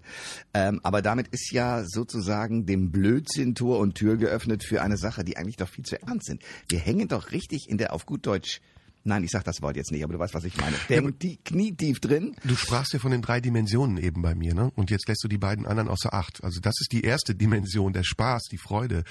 Ähm, 0.53 0.79
aber 0.83 1.01
damit 1.01 1.27
ist 1.29 1.51
ja 1.51 1.83
sozusagen 1.85 2.65
dem 2.65 2.91
Blödsinn 2.91 3.55
Tor 3.55 3.79
und 3.79 3.95
Tür 3.95 4.17
geöffnet 4.17 4.63
für 4.63 4.81
eine 4.81 4.97
Sache, 4.97 5.23
die 5.23 5.37
eigentlich 5.37 5.57
doch 5.57 5.67
viel 5.67 5.85
zu 5.85 6.01
ernst 6.01 6.27
sind. 6.27 6.43
Wir 6.69 6.79
hängen 6.79 7.07
doch 7.07 7.31
richtig 7.31 7.69
in 7.69 7.77
der 7.77 7.93
auf 7.93 8.05
gut 8.05 8.25
Deutsch 8.25 8.61
Nein, 9.03 9.23
ich 9.23 9.31
sag 9.31 9.43
das 9.45 9.61
Wort 9.61 9.77
jetzt 9.77 9.91
nicht, 9.91 10.03
aber 10.03 10.13
du 10.13 10.19
weißt, 10.19 10.33
was 10.33 10.43
ich 10.43 10.57
meine. 10.57 10.75
Der 10.89 11.01
ja, 11.01 11.11
die 11.11 11.37
knietief 11.37 11.99
drin. 11.99 12.35
Du 12.43 12.55
sprachst 12.55 12.93
ja 12.93 12.99
von 12.99 13.11
den 13.11 13.21
drei 13.21 13.39
Dimensionen 13.39 13.97
eben 13.97 14.21
bei 14.21 14.35
mir, 14.35 14.53
ne? 14.53 14.71
Und 14.75 14.91
jetzt 14.91 15.07
lässt 15.07 15.23
du 15.23 15.27
die 15.27 15.37
beiden 15.37 15.65
anderen 15.65 15.87
außer 15.89 16.13
Acht. 16.13 16.43
Also 16.43 16.59
das 16.59 16.75
ist 16.81 16.91
die 16.91 17.01
erste 17.01 17.33
Dimension, 17.33 17.93
der 17.93 18.03
Spaß, 18.03 18.43
die 18.51 18.57
Freude. 18.57 19.03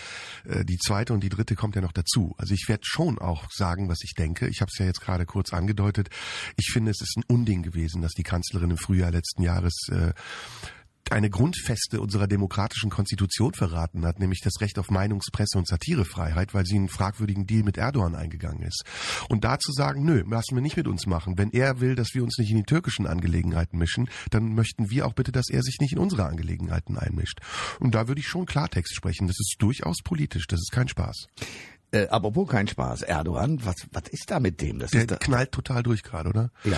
Äh, 0.44 0.64
die 0.64 0.76
zweite 0.76 1.14
und 1.14 1.24
die 1.24 1.30
dritte 1.30 1.54
kommt 1.54 1.74
ja 1.74 1.80
noch 1.80 1.92
dazu. 1.92 2.34
Also 2.38 2.54
ich 2.54 2.68
werde 2.68 2.82
schon 2.84 3.18
auch 3.18 3.50
sagen, 3.50 3.88
was 3.88 3.98
ich 4.02 4.14
denke. 4.14 4.48
Ich 4.48 4.60
habe 4.60 4.70
es 4.72 4.78
ja 4.78 4.86
jetzt 4.86 5.00
gerade 5.00 5.26
kurz 5.26 5.52
angedeutet. 5.52 6.10
Ich 6.56 6.70
finde, 6.72 6.90
es 6.90 7.00
ist 7.00 7.16
ein 7.16 7.24
Unding 7.26 7.62
gewesen, 7.62 8.02
dass 8.02 8.12
die 8.12 8.22
Kanzlerin 8.22 8.70
im 8.70 8.78
Frühjahr 8.78 9.10
letzten 9.10 9.42
Jahres 9.42 9.74
äh, 9.90 10.12
eine 11.12 11.30
Grundfeste 11.30 12.00
unserer 12.00 12.26
demokratischen 12.26 12.90
Konstitution 12.90 13.54
verraten 13.54 14.04
hat, 14.04 14.18
nämlich 14.18 14.40
das 14.40 14.60
Recht 14.60 14.78
auf 14.78 14.90
Meinungs-, 14.90 15.30
Presse- 15.30 15.58
und 15.58 15.68
Satirefreiheit, 15.68 16.54
weil 16.54 16.66
sie 16.66 16.76
einen 16.76 16.88
fragwürdigen 16.88 17.46
Deal 17.46 17.62
mit 17.62 17.76
Erdogan 17.76 18.14
eingegangen 18.14 18.62
ist. 18.62 18.84
Und 19.28 19.44
da 19.44 19.56
sagen, 19.72 20.04
nö, 20.04 20.24
lassen 20.28 20.54
wir 20.54 20.62
nicht 20.62 20.76
mit 20.76 20.88
uns 20.88 21.06
machen. 21.06 21.38
Wenn 21.38 21.50
er 21.50 21.80
will, 21.80 21.94
dass 21.94 22.14
wir 22.14 22.22
uns 22.22 22.38
nicht 22.38 22.50
in 22.50 22.56
die 22.56 22.62
türkischen 22.64 23.06
Angelegenheiten 23.06 23.78
mischen, 23.78 24.08
dann 24.30 24.54
möchten 24.54 24.90
wir 24.90 25.06
auch 25.06 25.14
bitte, 25.14 25.32
dass 25.32 25.48
er 25.50 25.62
sich 25.62 25.78
nicht 25.80 25.92
in 25.92 25.98
unsere 25.98 26.26
Angelegenheiten 26.26 26.98
einmischt. 26.98 27.40
Und 27.80 27.94
da 27.94 28.08
würde 28.08 28.20
ich 28.20 28.28
schon 28.28 28.46
Klartext 28.46 28.94
sprechen. 28.94 29.26
Das 29.26 29.38
ist 29.38 29.56
durchaus 29.58 29.98
politisch. 30.02 30.46
Das 30.46 30.60
ist 30.60 30.72
kein 30.72 30.88
Spaß. 30.88 31.26
Äh, 31.90 32.08
apropos 32.08 32.46
kein 32.48 32.68
Spaß, 32.68 33.02
Erdogan, 33.02 33.64
was, 33.64 33.76
was 33.92 34.04
ist 34.10 34.30
da 34.30 34.40
mit 34.40 34.60
dem? 34.60 34.78
Das 34.78 34.90
Der 34.90 35.06
da 35.06 35.16
knallt 35.16 35.52
total 35.52 35.82
durch 35.82 36.02
gerade, 36.02 36.28
oder? 36.28 36.50
Ja. 36.64 36.76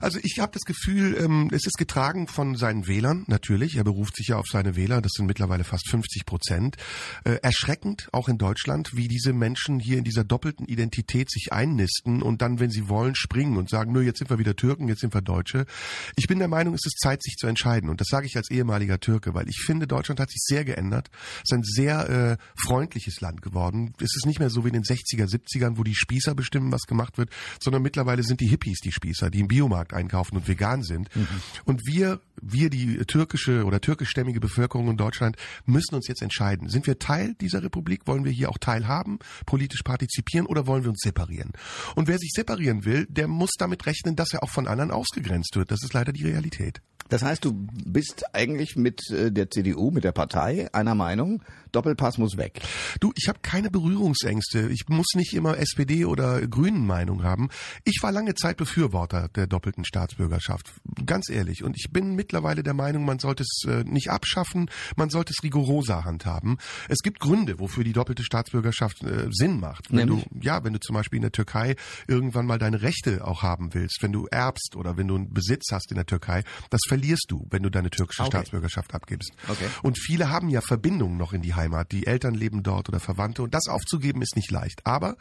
Also 0.00 0.20
ich 0.22 0.38
habe 0.38 0.52
das 0.52 0.62
Gefühl, 0.62 1.16
ähm, 1.18 1.50
es 1.52 1.66
ist 1.66 1.76
getragen 1.76 2.28
von 2.28 2.56
seinen 2.56 2.86
Wählern, 2.86 3.24
natürlich. 3.26 3.76
Er 3.76 3.84
beruft 3.84 4.16
sich 4.16 4.28
ja 4.28 4.36
auf 4.36 4.46
seine 4.50 4.76
Wähler, 4.76 5.00
das 5.00 5.12
sind 5.16 5.26
mittlerweile 5.26 5.64
fast 5.64 5.88
50 5.90 6.24
Prozent. 6.24 6.76
Äh, 7.24 7.38
erschreckend, 7.42 8.08
auch 8.12 8.28
in 8.28 8.38
Deutschland, 8.38 8.90
wie 8.94 9.08
diese 9.08 9.32
Menschen 9.32 9.80
hier 9.80 9.98
in 9.98 10.04
dieser 10.04 10.22
doppelten 10.22 10.66
Identität 10.66 11.30
sich 11.30 11.52
einnisten 11.52 12.22
und 12.22 12.40
dann, 12.40 12.60
wenn 12.60 12.70
sie 12.70 12.88
wollen, 12.88 13.16
springen 13.16 13.56
und 13.56 13.68
sagen, 13.68 13.92
nö, 13.92 14.02
jetzt 14.02 14.18
sind 14.18 14.30
wir 14.30 14.38
wieder 14.38 14.54
Türken, 14.54 14.86
jetzt 14.86 15.00
sind 15.00 15.14
wir 15.14 15.22
Deutsche. 15.22 15.66
Ich 16.14 16.28
bin 16.28 16.38
der 16.38 16.48
Meinung, 16.48 16.74
es 16.74 16.86
ist 16.86 17.00
Zeit, 17.00 17.22
sich 17.22 17.34
zu 17.36 17.48
entscheiden. 17.48 17.90
Und 17.90 18.00
das 18.00 18.08
sage 18.08 18.26
ich 18.26 18.36
als 18.36 18.50
ehemaliger 18.50 19.00
Türke, 19.00 19.34
weil 19.34 19.48
ich 19.48 19.60
finde, 19.64 19.88
Deutschland 19.88 20.20
hat 20.20 20.30
sich 20.30 20.42
sehr 20.44 20.64
geändert. 20.64 21.10
Es 21.38 21.50
ist 21.50 21.52
ein 21.52 21.64
sehr 21.64 22.08
äh, 22.08 22.36
freundliches 22.56 23.20
Land 23.20 23.42
geworden. 23.42 23.94
Es 23.98 24.14
ist 24.14 24.26
nicht 24.26 24.38
mehr 24.38 24.43
mehr 24.44 24.50
so 24.50 24.64
wie 24.64 24.68
in 24.68 24.74
den 24.74 24.82
60er, 24.82 25.26
70ern, 25.26 25.78
wo 25.78 25.82
die 25.82 25.94
Spießer 25.94 26.34
bestimmen, 26.34 26.70
was 26.70 26.82
gemacht 26.82 27.16
wird, 27.18 27.30
sondern 27.60 27.82
mittlerweile 27.82 28.22
sind 28.22 28.40
die 28.40 28.46
Hippies 28.46 28.80
die 28.80 28.92
Spießer, 28.92 29.30
die 29.30 29.40
im 29.40 29.48
Biomarkt 29.48 29.94
einkaufen 29.94 30.36
und 30.36 30.46
vegan 30.46 30.82
sind. 30.82 31.14
Mhm. 31.16 31.26
Und 31.64 31.86
wir, 31.86 32.20
wir, 32.40 32.68
die 32.70 32.98
türkische 33.06 33.64
oder 33.64 33.80
türkischstämmige 33.80 34.40
Bevölkerung 34.40 34.88
in 34.90 34.96
Deutschland, 34.96 35.36
müssen 35.64 35.94
uns 35.94 36.08
jetzt 36.08 36.22
entscheiden. 36.22 36.68
Sind 36.68 36.86
wir 36.86 36.98
Teil 36.98 37.34
dieser 37.40 37.62
Republik? 37.62 38.06
Wollen 38.06 38.24
wir 38.24 38.32
hier 38.32 38.50
auch 38.50 38.58
teilhaben, 38.58 39.18
politisch 39.46 39.82
partizipieren 39.82 40.46
oder 40.46 40.66
wollen 40.66 40.82
wir 40.82 40.90
uns 40.90 41.00
separieren? 41.00 41.52
Und 41.94 42.08
wer 42.08 42.18
sich 42.18 42.32
separieren 42.34 42.84
will, 42.84 43.06
der 43.08 43.28
muss 43.28 43.52
damit 43.58 43.86
rechnen, 43.86 44.16
dass 44.16 44.32
er 44.34 44.42
auch 44.42 44.50
von 44.50 44.68
anderen 44.68 44.90
ausgegrenzt 44.90 45.56
wird. 45.56 45.70
Das 45.70 45.82
ist 45.82 45.94
leider 45.94 46.12
die 46.12 46.24
Realität. 46.24 46.80
Das 47.08 47.22
heißt, 47.22 47.44
du 47.44 47.52
bist 47.52 48.24
eigentlich 48.34 48.76
mit 48.76 49.10
äh, 49.10 49.30
der 49.30 49.50
CDU, 49.50 49.90
mit 49.90 50.04
der 50.04 50.12
Partei 50.12 50.72
einer 50.72 50.94
Meinung, 50.94 51.42
Doppelpass 51.70 52.18
muss 52.18 52.36
weg. 52.36 52.60
Du, 53.00 53.12
ich 53.16 53.28
habe 53.28 53.40
keine 53.42 53.70
Berührungsängste. 53.70 54.33
Ich 54.42 54.88
muss 54.88 55.06
nicht 55.14 55.34
immer 55.34 55.58
SPD 55.58 56.04
oder 56.04 56.46
Grünen 56.46 56.86
Meinung 56.86 57.22
haben. 57.22 57.48
Ich 57.84 57.98
war 58.02 58.12
lange 58.12 58.34
Zeit 58.34 58.56
Befürworter 58.56 59.28
der 59.28 59.46
doppelten 59.46 59.84
Staatsbürgerschaft. 59.84 60.72
Ganz 61.06 61.28
ehrlich. 61.28 61.62
Und 61.62 61.76
ich 61.76 61.90
bin 61.92 62.14
mittlerweile 62.14 62.62
der 62.62 62.74
Meinung, 62.74 63.04
man 63.04 63.18
sollte 63.18 63.42
es 63.42 63.62
äh, 63.68 63.84
nicht 63.84 64.10
abschaffen, 64.10 64.70
man 64.96 65.10
sollte 65.10 65.32
es 65.36 65.42
rigoroser 65.42 66.04
handhaben. 66.04 66.58
Es 66.88 67.00
gibt 67.00 67.20
Gründe, 67.20 67.58
wofür 67.58 67.84
die 67.84 67.92
doppelte 67.92 68.22
Staatsbürgerschaft 68.22 69.02
äh, 69.02 69.28
Sinn 69.30 69.60
macht. 69.60 69.90
Wenn 69.90 70.08
Nämlich? 70.08 70.24
du, 70.24 70.40
ja, 70.40 70.64
wenn 70.64 70.72
du 70.72 70.80
zum 70.80 70.94
Beispiel 70.94 71.18
in 71.18 71.22
der 71.22 71.32
Türkei 71.32 71.76
irgendwann 72.06 72.46
mal 72.46 72.58
deine 72.58 72.82
Rechte 72.82 73.26
auch 73.26 73.42
haben 73.42 73.74
willst, 73.74 74.02
wenn 74.02 74.12
du 74.12 74.26
erbst 74.26 74.76
oder 74.76 74.96
wenn 74.96 75.08
du 75.08 75.16
einen 75.16 75.32
Besitz 75.32 75.70
hast 75.72 75.90
in 75.90 75.96
der 75.96 76.06
Türkei, 76.06 76.42
das 76.70 76.80
verlierst 76.88 77.26
du, 77.28 77.46
wenn 77.50 77.62
du 77.62 77.70
deine 77.70 77.90
türkische 77.90 78.22
okay. 78.22 78.30
Staatsbürgerschaft 78.30 78.94
abgibst. 78.94 79.32
Okay. 79.48 79.66
Und 79.82 79.98
viele 79.98 80.30
haben 80.30 80.48
ja 80.48 80.60
Verbindungen 80.60 81.16
noch 81.16 81.32
in 81.32 81.42
die 81.42 81.54
Heimat. 81.54 81.92
Die 81.92 82.06
Eltern 82.06 82.34
leben 82.34 82.62
dort 82.62 82.88
oder 82.88 83.00
Verwandte 83.00 83.42
und 83.42 83.54
das 83.54 83.68
aufzugeben 83.68 84.22
ist 84.24 84.36
nicht 84.36 84.50
leicht. 84.50 84.84
Aber 84.84 85.16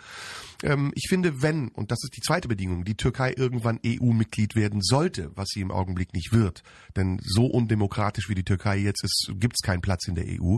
ähm, 0.64 0.92
ich 0.96 1.08
finde, 1.10 1.42
wenn, 1.42 1.70
und 1.70 1.92
das 1.92 2.00
ist 2.04 2.16
die 2.16 2.22
zweite 2.22 2.48
Bedingung, 2.48 2.86
die 2.86 2.96
Türkei 2.96 3.34
irgendwann 3.36 3.80
EU-Mitglied 3.86 4.56
werden 4.56 4.82
sollte, 4.82 5.32
was 5.36 5.50
sie 5.50 5.62
im 5.62 5.72
Augenblick 5.72 6.14
nicht 6.14 6.34
wird, 6.34 6.64
denn 6.96 7.20
so 7.24 7.46
undemokratisch 7.46 8.30
wie 8.30 8.36
die 8.36 8.44
Türkei 8.44 8.78
jetzt 8.78 9.04
ist, 9.04 9.32
gibt 9.36 9.56
es 9.58 9.66
keinen 9.66 9.82
Platz 9.82 10.08
in 10.08 10.16
der 10.16 10.26
EU, 10.26 10.58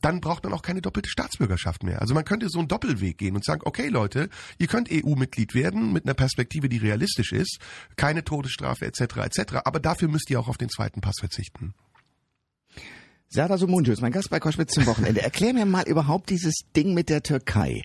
dann 0.00 0.20
braucht 0.20 0.44
man 0.44 0.52
auch 0.52 0.62
keine 0.62 0.82
doppelte 0.82 1.10
Staatsbürgerschaft 1.10 1.82
mehr. 1.82 2.00
Also 2.00 2.14
man 2.14 2.24
könnte 2.24 2.48
so 2.48 2.58
einen 2.58 2.68
Doppelweg 2.68 3.18
gehen 3.18 3.34
und 3.34 3.44
sagen, 3.44 3.62
okay 3.64 3.88
Leute, 3.88 4.28
ihr 4.58 4.66
könnt 4.66 4.90
EU-Mitglied 4.92 5.54
werden 5.54 5.92
mit 5.92 6.04
einer 6.04 6.14
Perspektive, 6.14 6.68
die 6.68 6.78
realistisch 6.78 7.32
ist, 7.32 7.58
keine 7.96 8.24
Todesstrafe 8.24 8.86
etc. 8.86 9.00
etc. 9.16 9.54
Aber 9.64 9.80
dafür 9.80 10.08
müsst 10.08 10.30
ihr 10.30 10.38
auch 10.38 10.48
auf 10.48 10.58
den 10.58 10.68
zweiten 10.68 11.00
Pass 11.00 11.16
verzichten. 11.18 11.74
Serdar 13.28 13.58
Sumuncu 13.58 13.90
ist 13.90 14.00
mein 14.00 14.12
Gast 14.12 14.30
bei 14.30 14.38
Koschwitz 14.38 14.72
zum 14.72 14.86
Wochenende. 14.86 15.20
Erklär 15.20 15.52
mir 15.52 15.66
mal 15.66 15.86
überhaupt 15.86 16.30
dieses 16.30 16.54
Ding 16.76 16.94
mit 16.94 17.08
der 17.08 17.22
Türkei. 17.22 17.82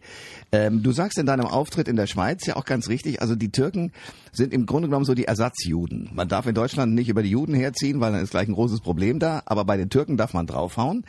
Ähm, 0.51 0.83
du 0.83 0.91
sagst 0.91 1.17
in 1.17 1.25
deinem 1.25 1.45
Auftritt 1.45 1.87
in 1.87 1.95
der 1.95 2.05
Schweiz 2.05 2.45
ja 2.45 2.55
auch 2.55 2.65
ganz 2.65 2.89
richtig, 2.89 3.21
also 3.21 3.35
die 3.35 3.51
Türken 3.51 3.91
sind 4.31 4.53
im 4.53 4.67
Grunde 4.67 4.87
genommen 4.87 5.05
so 5.05 5.15
die 5.15 5.25
Ersatzjuden. 5.25 6.11
Man 6.13 6.27
darf 6.27 6.45
in 6.45 6.53
Deutschland 6.53 6.93
nicht 6.93 7.09
über 7.09 7.23
die 7.23 7.31
Juden 7.31 7.55
herziehen, 7.55 7.99
weil 7.99 8.11
dann 8.11 8.21
ist 8.21 8.31
gleich 8.31 8.47
ein 8.47 8.53
großes 8.53 8.81
Problem 8.81 9.17
da, 9.17 9.41
aber 9.45 9.65
bei 9.65 9.77
den 9.77 9.89
Türken 9.89 10.15
darf 10.15 10.33
man 10.33 10.45
draufhauen. 10.45 11.05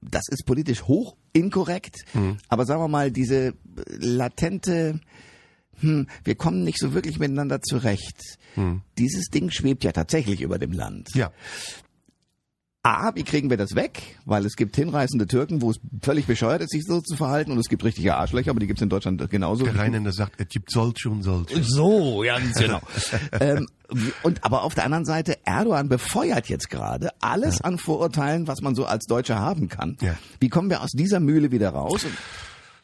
Das 0.00 0.24
ist 0.28 0.46
politisch 0.46 0.84
hoch 0.84 1.16
inkorrekt, 1.34 1.96
mhm. 2.14 2.38
aber 2.48 2.64
sagen 2.64 2.80
wir 2.80 2.88
mal, 2.88 3.10
diese 3.10 3.52
latente 3.86 5.00
hm, 5.80 6.06
wir 6.24 6.34
kommen 6.34 6.62
nicht 6.64 6.78
so 6.78 6.94
wirklich 6.94 7.18
miteinander 7.18 7.62
zurecht. 7.62 8.38
Hm. 8.54 8.82
Dieses 8.98 9.26
Ding 9.26 9.50
schwebt 9.50 9.82
ja 9.84 9.92
tatsächlich 9.92 10.42
über 10.42 10.58
dem 10.58 10.72
Land. 10.72 11.08
Ja. 11.14 11.30
A, 12.82 13.14
wie 13.14 13.24
kriegen 13.24 13.50
wir 13.50 13.58
das 13.58 13.74
weg? 13.74 14.16
Weil 14.24 14.46
es 14.46 14.56
gibt 14.56 14.74
hinreißende 14.74 15.26
Türken, 15.26 15.60
wo 15.60 15.70
es 15.70 15.78
völlig 16.02 16.26
bescheuert 16.26 16.62
ist, 16.62 16.70
sich 16.70 16.84
so 16.86 17.02
zu 17.02 17.14
verhalten. 17.14 17.52
Und 17.52 17.58
es 17.58 17.68
gibt 17.68 17.84
richtige 17.84 18.14
Arschlöcher, 18.14 18.50
aber 18.50 18.60
die 18.60 18.66
gibt 18.66 18.78
es 18.78 18.82
in 18.82 18.88
Deutschland 18.88 19.28
genauso. 19.30 19.64
Der 19.64 19.76
Rheinländer 19.76 20.12
sagt, 20.12 20.40
es 20.40 20.48
gibt 20.48 20.70
solche 20.70 21.10
und 21.10 21.22
solche. 21.22 21.62
So, 21.62 22.24
ja, 22.24 22.38
genau. 22.38 22.80
ähm, 23.40 23.68
und 24.22 24.44
aber 24.44 24.62
auf 24.62 24.74
der 24.74 24.84
anderen 24.84 25.04
Seite, 25.04 25.36
Erdogan 25.44 25.90
befeuert 25.90 26.48
jetzt 26.48 26.70
gerade 26.70 27.10
alles 27.20 27.58
ja. 27.58 27.64
an 27.66 27.76
Vorurteilen, 27.76 28.46
was 28.46 28.62
man 28.62 28.74
so 28.74 28.86
als 28.86 29.04
Deutscher 29.04 29.38
haben 29.38 29.68
kann. 29.68 29.98
Ja. 30.00 30.16
Wie 30.38 30.48
kommen 30.48 30.70
wir 30.70 30.80
aus 30.80 30.92
dieser 30.92 31.20
Mühle 31.20 31.52
wieder 31.52 31.70
raus? 31.70 32.06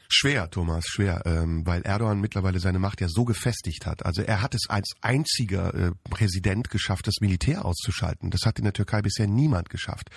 Schwer, 0.08 0.50
Thomas, 0.50 0.84
schwer, 0.86 1.22
ähm, 1.26 1.66
weil 1.66 1.82
Erdogan 1.82 2.20
mittlerweile 2.20 2.60
seine 2.60 2.78
Macht 2.78 3.00
ja 3.00 3.08
so 3.08 3.25
gefestigt 3.25 3.86
hat. 3.86 4.04
Also 4.04 4.22
er 4.22 4.42
hat 4.42 4.54
es 4.54 4.68
als 4.68 4.94
einziger 5.00 5.75
äh, 5.75 5.92
Präsident 6.08 6.70
geschafft, 6.70 7.06
das 7.06 7.16
Militär 7.20 7.64
auszuschalten. 7.64 8.30
Das 8.30 8.42
hat 8.44 8.58
in 8.58 8.64
der 8.64 8.72
Türkei 8.72 9.02
bisher 9.02 9.26
niemand 9.26 9.68
geschafft. 9.70 10.10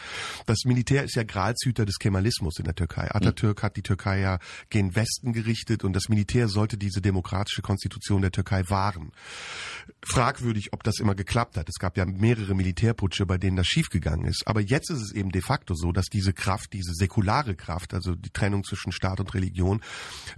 Das 0.46 0.60
Militär 0.66 1.04
ist 1.04 1.16
ja 1.16 1.24
Gralshüter 1.24 1.86
des 1.86 1.98
Kemalismus 1.98 2.60
in 2.60 2.66
der 2.66 2.76
Türkei. 2.76 3.10
Atatürk 3.14 3.64
hat 3.64 3.78
die 3.78 3.82
Türkei 3.82 4.20
ja 4.20 4.40
gen 4.70 4.96
Westen 4.96 5.34
gerichtet 5.34 5.84
und 5.84 5.94
das 5.94 6.10
Militär 6.10 6.48
sollte 6.48 6.78
diese 6.78 7.02
demokratische 7.02 7.62
Konstitution 7.62 8.22
der 8.22 8.32
Türkei 8.32 8.64
wahren. 8.70 9.12
Fragwürdig, 10.06 10.74
ob 10.74 10.84
das 10.84 11.00
immer 11.00 11.16
geklappt 11.16 11.58
hat. 11.58 11.68
Es 11.68 11.80
gab 11.80 11.98
ja 11.98 12.06
mehrere 12.06 12.56
Militärputsche, 12.56 13.26
bei 13.26 13.38
denen 13.38 13.58
das 13.58 13.68
schiefgegangen 13.68 14.26
ist. 14.26 14.44
Aber 14.46 14.62
jetzt 14.62 14.90
ist 14.90 15.02
es 15.02 15.12
eben 15.14 15.32
de 15.32 15.42
facto 15.42 15.74
so, 15.74 15.92
dass 15.92 16.06
diese 16.06 16.34
Kraft, 16.34 16.74
diese 16.74 16.94
säkulare 16.94 17.56
Kraft, 17.56 17.94
also 17.94 18.16
die 18.16 18.30
Trennung 18.30 18.64
zwischen 18.64 18.92
Staat 18.92 19.20
und 19.20 19.34
Religion, 19.34 19.79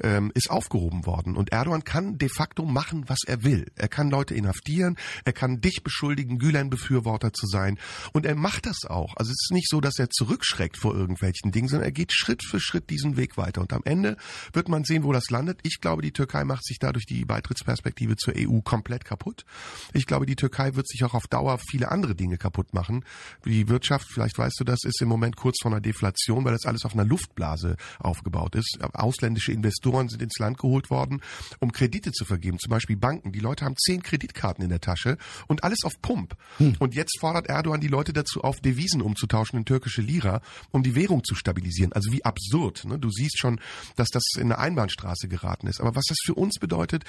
ähm, 0.01 0.31
ist 0.35 0.49
aufgehoben 0.49 1.05
worden. 1.05 1.35
Und 1.35 1.51
Erdogan 1.51 1.83
kann 1.83 2.17
de 2.17 2.29
facto 2.29 2.65
machen, 2.65 3.05
was 3.07 3.19
er 3.25 3.43
will. 3.43 3.71
Er 3.75 3.87
kann 3.87 4.09
Leute 4.09 4.33
inhaftieren, 4.35 4.97
er 5.25 5.33
kann 5.33 5.61
dich 5.61 5.83
beschuldigen, 5.83 6.39
Gülen-Befürworter 6.39 7.33
zu 7.33 7.47
sein. 7.47 7.77
Und 8.13 8.25
er 8.25 8.35
macht 8.35 8.65
das 8.65 8.85
auch. 8.85 9.15
Also 9.17 9.31
es 9.31 9.37
ist 9.43 9.51
nicht 9.51 9.69
so, 9.69 9.81
dass 9.81 9.99
er 9.99 10.09
zurückschreckt 10.09 10.77
vor 10.77 10.95
irgendwelchen 10.95 11.51
Dingen, 11.51 11.67
sondern 11.67 11.87
er 11.87 11.91
geht 11.91 12.13
Schritt 12.13 12.43
für 12.43 12.59
Schritt 12.59 12.89
diesen 12.89 13.17
Weg 13.17 13.37
weiter. 13.37 13.61
Und 13.61 13.73
am 13.73 13.81
Ende 13.85 14.17
wird 14.53 14.69
man 14.69 14.83
sehen, 14.83 15.03
wo 15.03 15.11
das 15.11 15.29
landet. 15.29 15.59
Ich 15.63 15.79
glaube, 15.81 16.01
die 16.01 16.11
Türkei 16.11 16.43
macht 16.43 16.65
sich 16.65 16.79
dadurch 16.79 17.05
die 17.05 17.25
Beitrittsperspektive 17.25 18.15
zur 18.15 18.33
EU 18.37 18.61
komplett 18.61 19.05
kaputt. 19.05 19.45
Ich 19.93 20.05
glaube, 20.05 20.25
die 20.25 20.35
Türkei 20.35 20.75
wird 20.75 20.87
sich 20.87 21.03
auch 21.03 21.13
auf 21.13 21.27
Dauer 21.27 21.57
viele 21.57 21.91
andere 21.91 22.15
Dinge 22.15 22.37
kaputt 22.37 22.73
machen. 22.73 23.05
Die 23.45 23.67
Wirtschaft, 23.67 24.07
vielleicht 24.11 24.37
weißt 24.37 24.59
du 24.59 24.63
das, 24.63 24.83
ist 24.83 25.01
im 25.01 25.07
Moment 25.07 25.35
kurz 25.35 25.57
vor 25.61 25.71
einer 25.71 25.81
Deflation, 25.81 26.45
weil 26.45 26.53
das 26.53 26.65
alles 26.65 26.85
auf 26.85 26.93
einer 26.93 27.05
Luftblase 27.05 27.77
aufgebaut 27.99 28.55
ist. 28.55 28.79
Ausländer 28.93 29.30
ausländische 29.31 29.51
Investoren 29.51 30.09
sind 30.09 30.21
ins 30.21 30.37
Land 30.39 30.57
geholt 30.57 30.89
worden, 30.89 31.21
um 31.59 31.71
Kredite 31.71 32.11
zu 32.11 32.25
vergeben. 32.25 32.59
Zum 32.59 32.69
Beispiel 32.69 32.97
Banken. 32.97 33.31
Die 33.31 33.39
Leute 33.39 33.65
haben 33.65 33.75
zehn 33.77 34.03
Kreditkarten 34.03 34.63
in 34.63 34.69
der 34.69 34.81
Tasche 34.81 35.17
und 35.47 35.63
alles 35.63 35.83
auf 35.83 36.01
Pump. 36.01 36.35
Hm. 36.57 36.75
Und 36.79 36.95
jetzt 36.95 37.19
fordert 37.19 37.47
Erdogan 37.47 37.79
die 37.79 37.87
Leute 37.87 38.13
dazu 38.13 38.41
auf, 38.41 38.59
Devisen 38.59 39.01
umzutauschen 39.01 39.57
in 39.59 39.65
türkische 39.65 40.01
Lira, 40.01 40.41
um 40.71 40.83
die 40.83 40.95
Währung 40.95 41.23
zu 41.23 41.35
stabilisieren. 41.35 41.93
Also 41.93 42.11
wie 42.11 42.25
absurd. 42.25 42.85
Ne? 42.85 42.99
Du 42.99 43.09
siehst 43.09 43.39
schon, 43.39 43.59
dass 43.95 44.09
das 44.09 44.23
in 44.35 44.43
eine 44.43 44.57
Einbahnstraße 44.57 45.27
geraten 45.27 45.67
ist. 45.67 45.79
Aber 45.79 45.95
was 45.95 46.05
das 46.07 46.17
für 46.23 46.33
uns 46.33 46.59
bedeutet, 46.59 47.05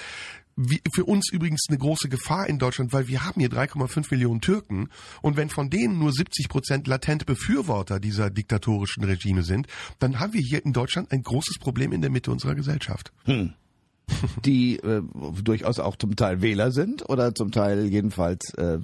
wie, 0.55 0.81
für 0.93 1.05
uns 1.05 1.31
übrigens 1.31 1.65
eine 1.69 1.77
große 1.77 2.09
Gefahr 2.09 2.47
in 2.47 2.59
Deutschland, 2.59 2.93
weil 2.93 3.07
wir 3.07 3.25
haben 3.25 3.39
hier 3.39 3.49
3,5 3.49 4.07
Millionen 4.11 4.41
Türken 4.41 4.89
und 5.21 5.37
wenn 5.37 5.49
von 5.49 5.69
denen 5.69 5.99
nur 5.99 6.11
70 6.11 6.49
Prozent 6.49 6.87
latente 6.87 7.25
Befürworter 7.25 7.99
dieser 7.99 8.29
diktatorischen 8.29 9.03
Regime 9.03 9.43
sind, 9.43 9.67
dann 9.99 10.19
haben 10.19 10.33
wir 10.33 10.41
hier 10.41 10.63
in 10.65 10.73
Deutschland 10.73 11.11
ein 11.11 11.23
großes 11.23 11.59
Problem 11.59 11.91
in 11.91 12.01
der 12.01 12.09
Mitte 12.09 12.31
unserer 12.31 12.55
Gesellschaft. 12.55 13.11
Hm 13.25 13.53
die 14.45 14.77
äh, 14.77 15.01
durchaus 15.43 15.79
auch 15.79 15.95
zum 15.95 16.15
Teil 16.15 16.41
Wähler 16.41 16.71
sind 16.71 17.09
oder 17.09 17.33
zum 17.33 17.51
Teil 17.51 17.85
jedenfalls 17.85 18.53
äh, 18.55 18.79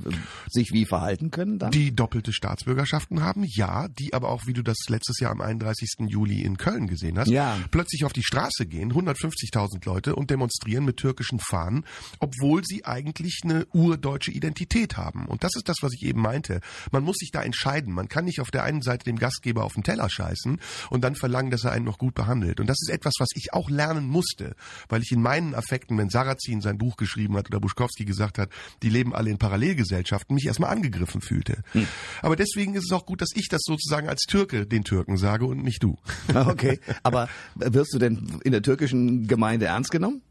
sich 0.49 0.71
wie 0.71 0.85
verhalten 0.85 1.31
können 1.31 1.59
dann? 1.59 1.71
Die 1.71 1.95
doppelte 1.95 2.33
Staatsbürgerschaften 2.33 3.21
haben, 3.21 3.43
ja, 3.45 3.87
die 3.87 4.13
aber 4.13 4.29
auch, 4.29 4.47
wie 4.47 4.53
du 4.53 4.61
das 4.61 4.77
letztes 4.87 5.19
Jahr 5.19 5.31
am 5.31 5.41
31. 5.41 6.07
Juli 6.07 6.41
in 6.41 6.57
Köln 6.57 6.87
gesehen 6.87 7.19
hast, 7.19 7.29
ja. 7.29 7.57
plötzlich 7.71 8.05
auf 8.05 8.13
die 8.13 8.23
Straße 8.23 8.65
gehen, 8.65 8.93
150.000 8.93 9.85
Leute 9.85 10.15
und 10.15 10.29
demonstrieren 10.29 10.85
mit 10.85 10.97
türkischen 10.97 11.39
Fahnen, 11.39 11.85
obwohl 12.19 12.63
sie 12.63 12.85
eigentlich 12.85 13.41
eine 13.43 13.65
urdeutsche 13.73 14.31
Identität 14.31 14.97
haben. 14.97 15.25
Und 15.27 15.43
das 15.43 15.55
ist 15.55 15.69
das, 15.69 15.77
was 15.81 15.93
ich 15.93 16.03
eben 16.03 16.21
meinte. 16.21 16.61
Man 16.91 17.03
muss 17.03 17.17
sich 17.17 17.31
da 17.31 17.43
entscheiden. 17.43 17.93
Man 17.93 18.07
kann 18.07 18.25
nicht 18.25 18.39
auf 18.41 18.51
der 18.51 18.63
einen 18.63 18.81
Seite 18.81 19.05
dem 19.05 19.17
Gastgeber 19.17 19.63
auf 19.63 19.73
den 19.73 19.83
Teller 19.83 20.09
scheißen 20.09 20.59
und 20.89 21.03
dann 21.03 21.15
verlangen, 21.15 21.51
dass 21.51 21.63
er 21.63 21.71
einen 21.71 21.85
noch 21.85 21.97
gut 21.97 22.15
behandelt. 22.15 22.59
Und 22.59 22.67
das 22.67 22.77
ist 22.81 22.91
etwas, 22.91 23.13
was 23.19 23.29
ich 23.35 23.53
auch 23.53 23.69
lernen 23.69 24.07
musste, 24.07 24.55
weil 24.87 25.01
ich 25.01 25.11
in 25.11 25.18
meinen 25.21 25.55
Affekten, 25.55 25.97
wenn 25.97 26.09
Sarrazin 26.09 26.61
sein 26.61 26.77
Buch 26.77 26.97
geschrieben 26.97 27.35
hat 27.37 27.47
oder 27.47 27.59
Buschkowski 27.59 28.05
gesagt 28.05 28.37
hat, 28.37 28.49
die 28.83 28.89
leben 28.89 29.15
alle 29.15 29.29
in 29.29 29.37
Parallelgesellschaften, 29.37 30.35
mich 30.35 30.45
erstmal 30.45 30.71
angegriffen 30.71 31.21
fühlte. 31.21 31.63
Hm. 31.71 31.87
Aber 32.21 32.35
deswegen 32.35 32.75
ist 32.75 32.85
es 32.85 32.91
auch 32.91 33.05
gut, 33.05 33.21
dass 33.21 33.29
ich 33.35 33.47
das 33.49 33.61
sozusagen 33.63 34.09
als 34.09 34.23
Türke 34.23 34.65
den 34.65 34.83
Türken 34.83 35.17
sage 35.17 35.45
und 35.45 35.63
nicht 35.63 35.83
du. 35.83 35.97
Okay, 36.49 36.79
aber 37.03 37.29
wirst 37.55 37.93
du 37.93 37.99
denn 37.99 38.39
in 38.43 38.51
der 38.51 38.61
türkischen 38.61 39.27
Gemeinde 39.27 39.67
ernst 39.67 39.91
genommen? 39.91 40.21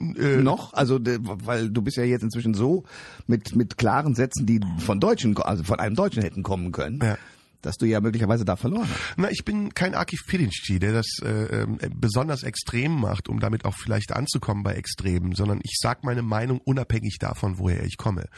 Äh, 0.00 0.36
noch? 0.36 0.74
Also, 0.74 0.98
weil 1.02 1.70
du 1.70 1.82
bist 1.82 1.96
ja 1.96 2.04
jetzt 2.04 2.22
inzwischen 2.22 2.54
so 2.54 2.84
mit, 3.26 3.56
mit 3.56 3.78
klaren 3.78 4.14
Sätzen, 4.14 4.46
die 4.46 4.60
von 4.78 5.00
Deutschen, 5.00 5.36
also 5.38 5.64
von 5.64 5.80
einem 5.80 5.96
Deutschen 5.96 6.22
hätten 6.22 6.42
kommen 6.42 6.72
können. 6.72 7.00
Ja 7.02 7.18
dass 7.62 7.76
du 7.76 7.86
ja 7.86 8.00
möglicherweise 8.00 8.44
da 8.44 8.56
verloren 8.56 8.88
hast. 8.88 9.14
Na, 9.16 9.30
ich 9.30 9.44
bin 9.44 9.74
kein 9.74 9.94
Akif 9.94 10.26
Pirinci, 10.26 10.78
der 10.78 10.92
das 10.92 11.06
äh, 11.22 11.62
äh, 11.62 11.90
besonders 11.94 12.42
extrem 12.42 12.92
macht, 12.92 13.28
um 13.28 13.40
damit 13.40 13.64
auch 13.64 13.74
vielleicht 13.74 14.12
anzukommen 14.12 14.62
bei 14.62 14.74
Extremen, 14.74 15.34
sondern 15.34 15.60
ich 15.62 15.76
sage 15.78 16.00
meine 16.02 16.22
Meinung 16.22 16.60
unabhängig 16.60 17.18
davon, 17.18 17.58
woher 17.58 17.84
ich 17.84 17.96
komme. 17.96 18.28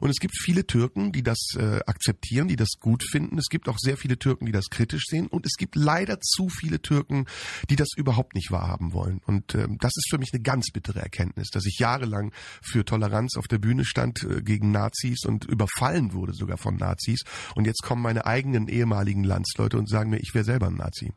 Und 0.00 0.10
es 0.10 0.16
gibt 0.16 0.34
viele 0.38 0.66
Türken, 0.66 1.12
die 1.12 1.22
das 1.22 1.38
äh, 1.56 1.80
akzeptieren, 1.86 2.48
die 2.48 2.56
das 2.56 2.70
gut 2.80 3.02
finden. 3.02 3.38
Es 3.38 3.48
gibt 3.48 3.68
auch 3.68 3.78
sehr 3.78 3.96
viele 3.96 4.18
Türken, 4.18 4.46
die 4.46 4.52
das 4.52 4.66
kritisch 4.70 5.04
sehen. 5.06 5.26
Und 5.26 5.46
es 5.46 5.54
gibt 5.56 5.76
leider 5.76 6.20
zu 6.20 6.48
viele 6.48 6.80
Türken, 6.80 7.26
die 7.70 7.76
das 7.76 7.88
überhaupt 7.96 8.34
nicht 8.34 8.50
wahrhaben 8.50 8.92
wollen. 8.92 9.20
Und 9.26 9.54
äh, 9.54 9.66
das 9.80 9.92
ist 9.96 10.08
für 10.10 10.18
mich 10.18 10.30
eine 10.32 10.42
ganz 10.42 10.70
bittere 10.72 11.00
Erkenntnis, 11.00 11.48
dass 11.50 11.64
ich 11.66 11.78
jahrelang 11.78 12.32
für 12.62 12.84
Toleranz 12.84 13.36
auf 13.36 13.48
der 13.48 13.58
Bühne 13.58 13.84
stand 13.84 14.22
äh, 14.22 14.42
gegen 14.42 14.70
Nazis 14.70 15.24
und 15.24 15.44
überfallen 15.44 16.12
wurde 16.12 16.32
sogar 16.32 16.58
von 16.58 16.76
Nazis. 16.76 17.22
Und 17.54 17.66
jetzt 17.66 17.82
kommen 17.82 18.02
meine 18.02 18.26
eigenen 18.26 18.65
ehemaligen 18.68 19.24
Landsleute 19.24 19.78
und 19.78 19.88
sagen 19.88 20.10
mir, 20.10 20.18
ich 20.18 20.34
wäre 20.34 20.44
selber 20.44 20.68
ein 20.68 20.76
Nazi. 20.76 21.12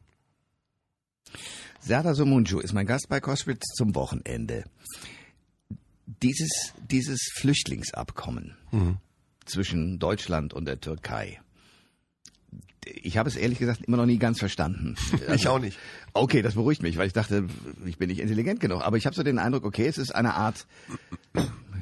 Serdar 1.82 2.16
Somuncu 2.16 2.60
ist 2.60 2.74
mein 2.74 2.86
Gast 2.86 3.08
bei 3.10 3.20
Koschwitz 3.20 3.66
zum 3.76 3.96
Wochenende. 3.96 4.66
Dieses, 6.22 6.74
dieses 6.90 7.20
Flüchtlingsabkommen 7.36 8.58
mhm. 8.72 8.98
zwischen 9.46 10.00
Deutschland 10.00 10.54
und 10.54 10.66
der 10.66 10.82
Türkei. 10.82 11.40
Ich 12.86 13.18
habe 13.18 13.30
es 13.30 13.36
ehrlich 13.36 13.60
gesagt 13.60 13.84
immer 13.84 13.98
noch 13.98 14.06
nie 14.06 14.18
ganz 14.18 14.40
verstanden. 14.40 14.96
Also, 15.22 15.34
ich 15.34 15.48
auch 15.48 15.60
nicht. 15.60 15.78
Okay, 16.14 16.42
das 16.42 16.56
beruhigt 16.56 16.82
mich, 16.82 16.98
weil 16.98 17.08
ich 17.08 17.14
dachte, 17.14 17.48
ich 17.86 17.98
bin 17.98 18.10
nicht 18.10 18.20
intelligent 18.20 18.60
genug. 18.60 18.82
Aber 18.82 18.98
ich 18.98 19.06
habe 19.06 19.16
so 19.16 19.24
den 19.24 19.38
Eindruck, 19.38 19.64
okay, 19.64 19.86
es 19.86 19.98
ist 19.98 20.14
eine 20.14 20.34
Art 20.34 20.66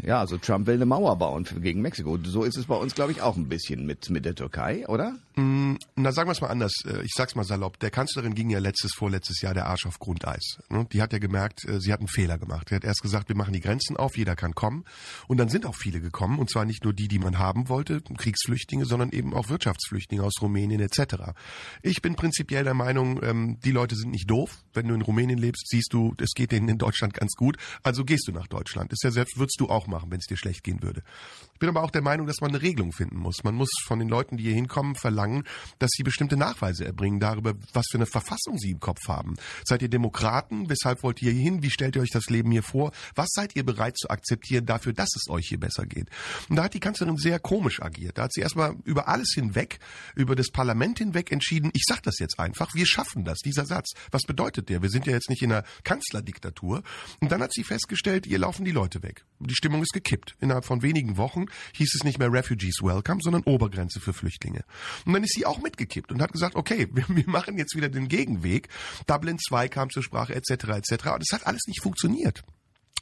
ja, 0.04 0.20
also 0.20 0.38
Trump 0.38 0.68
will 0.68 0.76
eine 0.76 0.86
Mauer 0.86 1.18
bauen 1.18 1.46
gegen 1.62 1.82
Mexiko. 1.82 2.18
So 2.24 2.44
ist 2.44 2.58
es 2.58 2.66
bei 2.66 2.76
uns, 2.76 2.96
glaube 2.96 3.12
ich, 3.12 3.22
auch 3.22 3.36
ein 3.36 3.48
bisschen 3.48 3.86
mit, 3.86 4.10
mit 4.10 4.26
der 4.26 4.36
Türkei, 4.36 4.88
oder? 4.88 5.16
Mm, 5.36 5.76
na, 5.96 6.12
sagen 6.12 6.28
wir 6.28 6.34
es 6.34 6.42
mal 6.42 6.48
anders. 6.48 6.74
Äh, 6.86 7.04
ich 7.04 7.12
sag's 7.16 7.36
mal 7.36 7.44
salopp. 7.44 7.80
Der 7.80 7.92
Kanzlerin 7.92 8.34
ging 8.34 8.50
ja 8.50 8.60
letztes, 8.60 8.94
vorletztes 8.94 9.42
Jahr 9.42 9.54
der 9.54 9.68
Arsch 9.68 9.86
auf 9.86 10.00
Grundeis. 10.00 10.58
Ne? 10.70 10.88
Die 10.92 11.02
hat 11.02 11.14
ja 11.14 11.20
gemerkt, 11.20 11.64
äh, 11.66 11.80
sie 11.80 11.94
hat 11.94 12.00
einen 12.00 12.08
Fehler 12.08 12.38
gemacht. 12.38 12.70
Sie 12.70 12.76
hat 12.76 12.84
erst 12.84 13.02
gesagt, 13.02 13.30
wir 13.30 13.36
machen 13.36 13.54
die 13.54 13.60
Grenzen 13.60 13.98
auf, 13.98 14.18
jeder 14.18 14.36
kann 14.36 14.56
kommen. 14.56 14.84
Und 15.28 15.38
dann 15.38 15.50
sind 15.50 15.66
auch 15.66 15.76
viele 15.76 16.02
gekommen. 16.02 16.40
Und 16.40 16.50
zwar 16.50 16.66
nicht 16.66 16.84
nur 16.84 16.94
die, 16.94 17.08
die 17.08 17.20
man 17.20 17.38
haben 17.38 17.70
wollte, 17.70 18.02
Kriegsflüchtlinge, 18.02 18.86
sondern 18.86 19.12
eben 19.12 19.34
auch 19.34 19.50
Wirtschaftsflüchtlinge 19.50 20.24
aus 20.24 20.42
Rumänien 20.42 20.82
etc. 20.82 21.34
Ich 21.82 22.02
bin 22.02 22.16
prinzipiell 22.16 22.64
der 22.64 22.74
Meinung, 22.74 23.22
ähm, 23.24 23.60
die 23.64 23.72
Leute 23.72 23.96
sind 23.96 24.12
nicht 24.12 24.30
doof. 24.30 24.64
Wenn 24.74 24.88
du 24.88 24.96
in 24.96 25.02
Rumänien 25.02 25.40
lebst, 25.40 25.68
siehst 25.70 25.94
du, 25.94 26.16
es 26.20 26.34
geht 26.34 26.52
denen 26.52 26.70
in 26.70 26.78
Deutschland 26.78 27.14
ganz 27.14 27.34
gut. 27.34 27.58
Also 27.84 28.06
gehst 28.06 28.28
du 28.28 28.32
nach 28.32 28.48
Deutschland. 28.48 28.92
Ist 28.92 29.04
ja 29.04 29.12
selbst, 29.12 29.38
würdest 29.38 29.60
du 29.60 29.70
auch 29.70 29.87
auch 29.88 29.92
machen, 29.92 30.12
wenn 30.12 30.20
es 30.20 30.26
dir 30.26 30.38
schlecht 30.38 30.64
gehen 30.64 30.82
würde. 30.82 31.02
Ich 31.54 31.60
bin 31.60 31.70
aber 31.70 31.84
auch 31.84 31.92
der 31.92 32.02
Meinung, 32.02 32.28
dass 32.28 32.42
man 32.42 32.52
eine 32.52 32.62
Regelung 32.62 32.92
finden 32.92 33.18
muss. 33.18 33.44
Man 33.44 33.56
muss 33.56 33.70
von 33.86 34.00
den 34.00 34.10
Leuten, 34.10 34.38
die 34.38 34.44
hier 34.44 34.54
hinkommen, 34.54 34.96
verlangen, 34.96 35.44
dass 35.80 35.90
sie 35.92 36.04
bestimmte 36.04 36.38
Nachweise 36.38 36.86
erbringen 36.86 37.20
darüber, 37.20 37.54
was 37.74 37.86
für 37.90 37.98
eine 37.98 38.06
Verfassung 38.06 38.58
sie 38.58 38.72
im 38.72 38.80
Kopf 38.80 39.08
haben. 39.08 39.36
Seid 39.66 39.82
ihr 39.82 39.90
Demokraten? 39.90 40.70
Weshalb 40.70 41.04
wollt 41.04 41.22
ihr 41.22 41.32
hier 41.32 41.42
hin? 41.42 41.64
Wie 41.64 41.72
stellt 41.72 41.96
ihr 41.96 42.02
euch 42.02 42.12
das 42.12 42.30
Leben 42.30 42.52
hier 42.52 42.64
vor? 42.64 42.92
Was 43.16 43.30
seid 43.32 43.56
ihr 43.56 43.66
bereit 43.66 43.98
zu 43.98 44.10
akzeptieren 44.10 44.66
dafür, 44.66 44.94
dass 44.94 45.10
es 45.16 45.30
euch 45.30 45.48
hier 45.48 45.60
besser 45.60 45.86
geht? 45.86 46.10
Und 46.50 46.58
da 46.58 46.64
hat 46.64 46.74
die 46.74 46.80
Kanzlerin 46.80 47.18
sehr 47.18 47.40
komisch 47.40 47.82
agiert. 47.82 48.18
Da 48.18 48.24
hat 48.24 48.34
sie 48.34 48.42
erstmal 48.42 48.76
über 48.84 49.08
alles 49.08 49.32
hinweg, 49.34 49.80
über 50.16 50.36
das 50.36 50.50
Parlament 50.50 51.00
hinweg 51.00 51.32
entschieden, 51.32 51.72
ich 51.74 51.84
sag 51.88 52.04
das 52.04 52.20
jetzt 52.20 52.40
einfach, 52.40 52.74
wir 52.76 52.86
schaffen 52.86 53.26
das, 53.26 53.40
dieser 53.40 53.66
Satz. 53.66 53.94
Was 54.12 54.24
bedeutet 54.24 54.70
der? 54.70 54.82
Wir 54.82 54.90
sind 54.90 55.06
ja 55.06 55.14
jetzt 55.14 55.30
nicht 55.30 55.42
in 55.42 55.52
einer 55.52 55.64
Kanzlerdiktatur. 55.84 56.84
Und 57.20 57.32
dann 57.32 57.42
hat 57.42 57.54
sie 57.54 57.64
festgestellt, 57.64 58.28
ihr 58.28 58.40
laufen 58.40 58.66
die 58.66 58.72
Leute 58.72 59.04
weg. 59.04 59.26
Die 59.40 59.56
Stimmung 59.56 59.77
ist 59.82 59.94
gekippt. 59.94 60.36
Innerhalb 60.40 60.66
von 60.66 60.82
wenigen 60.82 61.18
Wochen 61.18 61.46
hieß 61.74 61.96
es 61.96 62.04
nicht 62.04 62.20
mehr 62.20 62.32
Refugees 62.32 62.82
Welcome, 62.82 63.22
sondern 63.22 63.44
Obergrenze 63.44 64.00
für 64.00 64.14
Flüchtlinge. 64.14 64.64
Und 65.06 65.14
dann 65.14 65.24
ist 65.24 65.34
sie 65.34 65.46
auch 65.46 65.60
mitgekippt 65.60 66.12
und 66.12 66.22
hat 66.22 66.32
gesagt, 66.32 66.56
okay, 66.56 66.88
wir, 66.94 67.06
wir 67.08 67.28
machen 67.28 67.58
jetzt 67.58 67.76
wieder 67.76 67.90
den 67.90 68.08
Gegenweg. 68.08 68.70
Dublin 69.06 69.38
2 69.40 69.68
kam 69.70 69.90
zur 69.90 70.04
Sprache 70.04 70.36
etc. 70.36 70.52
etc. 70.52 71.08
Und 71.14 71.22
es 71.22 71.32
hat 71.34 71.46
alles 71.48 71.62
nicht 71.68 71.82
funktioniert 71.82 72.44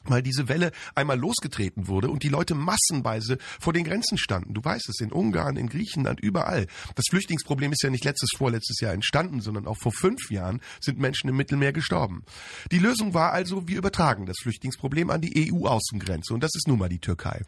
weil 0.03 0.21
diese 0.21 0.47
Welle 0.47 0.71
einmal 0.93 1.17
losgetreten 1.17 1.87
wurde 1.87 2.09
und 2.09 2.23
die 2.23 2.29
Leute 2.29 2.55
massenweise 2.55 3.37
vor 3.59 3.73
den 3.73 3.83
Grenzen 3.83 4.17
standen. 4.17 4.53
Du 4.53 4.63
weißt 4.63 4.89
es, 4.89 4.99
in 4.99 5.11
Ungarn, 5.11 5.57
in 5.57 5.67
Griechenland, 5.67 6.19
überall. 6.19 6.67
Das 6.95 7.05
Flüchtlingsproblem 7.09 7.71
ist 7.71 7.83
ja 7.83 7.89
nicht 7.89 8.05
letztes, 8.05 8.29
vorletztes 8.35 8.79
Jahr 8.79 8.93
entstanden, 8.93 9.41
sondern 9.41 9.67
auch 9.67 9.77
vor 9.77 9.91
fünf 9.91 10.29
Jahren 10.29 10.61
sind 10.79 10.99
Menschen 10.99 11.29
im 11.29 11.37
Mittelmeer 11.37 11.73
gestorben. 11.73 12.23
Die 12.71 12.79
Lösung 12.79 13.13
war 13.13 13.31
also, 13.31 13.67
wir 13.67 13.77
übertragen 13.77 14.25
das 14.25 14.37
Flüchtlingsproblem 14.41 15.09
an 15.09 15.21
die 15.21 15.51
EU-Außengrenze 15.51 16.33
und 16.33 16.43
das 16.43 16.51
ist 16.55 16.67
nun 16.67 16.79
mal 16.79 16.89
die 16.89 16.99
Türkei. 16.99 17.41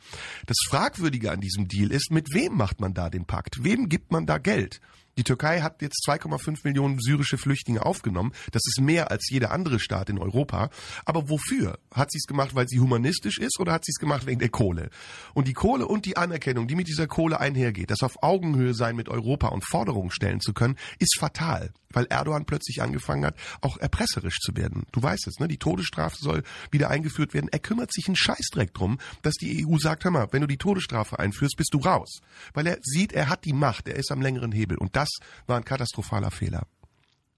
Das 0.46 0.58
Fragwürdige 0.68 1.32
an 1.32 1.42
diesem 1.42 1.68
Deal 1.68 1.92
ist, 1.92 2.12
mit 2.12 2.34
wem 2.34 2.56
macht 2.56 2.80
man 2.80 2.94
da 2.94 3.10
den 3.10 3.26
Pakt? 3.26 3.64
Wem 3.64 3.90
gibt 3.90 4.12
man 4.12 4.26
da 4.26 4.38
Geld? 4.38 4.82
Die 5.18 5.24
Türkei 5.24 5.62
hat 5.62 5.82
jetzt 5.82 6.06
2,5 6.08 6.60
Millionen 6.64 7.00
syrische 7.00 7.40
Flüchtlinge 7.40 7.84
aufgenommen. 7.86 8.34
Das 8.52 8.62
ist 8.68 8.80
mehr 8.80 9.10
als 9.10 9.30
jeder 9.30 9.52
andere 9.52 9.80
Staat 9.80 10.10
in 10.10 10.20
Europa. 10.20 10.70
Aber 11.06 11.28
wofür? 11.30 11.80
Hat 11.92 12.12
sie 12.12 12.20
es 12.20 12.28
gemacht, 12.28 12.54
weil 12.54 12.68
sie 12.68 12.80
humanistisch 12.80 13.40
ist 13.40 13.60
oder 13.60 13.74
hat 13.74 13.84
sie 13.84 13.92
es 13.92 14.00
gemacht 14.00 14.28
wegen 14.28 14.40
der 14.40 14.50
Kohle? 14.50 14.92
Und 15.34 15.48
die 15.48 15.54
Kohle 15.54 15.88
und 15.88 16.06
die 16.06 16.18
Anerkennung, 16.18 16.68
die 16.68 16.76
mit 16.76 16.88
dieser 16.88 17.08
Kohle 17.08 17.40
einhergeht, 17.40 17.90
das 17.90 18.04
auf 18.04 18.22
Augenhöhe 18.22 18.76
sein 18.76 18.96
mit 18.96 19.10
Europa 19.10 19.48
und 19.48 19.66
Forderungen 19.66 20.12
stellen 20.12 20.40
zu 20.40 20.54
können, 20.54 20.76
ist 21.00 21.18
fatal, 21.18 21.72
weil 21.90 22.06
Erdogan 22.10 22.46
plötzlich 22.46 22.84
angefangen 22.84 23.26
hat, 23.26 23.36
auch 23.62 23.78
erpresserisch 23.78 24.38
zu 24.40 24.56
werden. 24.56 24.86
Du 24.92 25.02
weißt 25.02 25.28
es, 25.28 25.40
ne? 25.40 25.48
Die 25.48 25.58
Todesstrafe 25.58 26.18
soll 26.20 26.44
wieder 26.70 26.92
eingeführt 26.92 27.34
werden. 27.34 27.50
Er 27.52 27.60
kümmert 27.60 27.92
sich 27.92 28.08
einen 28.08 28.16
Scheißdreck 28.16 28.74
drum, 28.76 29.00
dass 29.24 29.34
die 29.34 29.66
EU 29.66 29.78
sagt, 29.78 30.04
hör 30.04 30.12
mal, 30.12 30.28
wenn 30.32 30.42
du 30.42 30.48
die 30.48 30.58
Todesstrafe 30.58 31.18
einführst, 31.18 31.58
bist 31.58 31.74
du 31.74 31.80
raus. 31.80 32.20
Weil 32.54 32.68
er 32.68 32.78
sieht, 32.84 33.14
er 33.14 33.30
hat 33.30 33.46
die 33.46 33.54
Macht, 33.54 33.88
er 33.88 33.96
ist 33.96 34.12
am 34.12 34.22
längeren 34.22 34.52
Hebel. 34.52 34.78
Und 34.78 34.96
das 34.96 35.07
das 35.08 35.48
war 35.48 35.58
ein 35.58 35.66
katastrophaler 35.66 36.32
Fehler. 36.32 36.64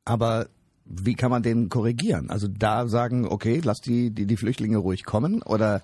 Aber 0.05 0.47
wie 0.85 1.13
kann 1.13 1.29
man 1.29 1.43
den 1.43 1.69
korrigieren? 1.69 2.29
Also 2.31 2.47
da 2.47 2.87
sagen, 2.87 3.27
okay, 3.27 3.61
lass 3.63 3.79
die, 3.79 4.09
die, 4.09 4.25
die 4.25 4.37
Flüchtlinge 4.37 4.77
ruhig 4.77 5.03
kommen 5.03 5.43
oder 5.43 5.81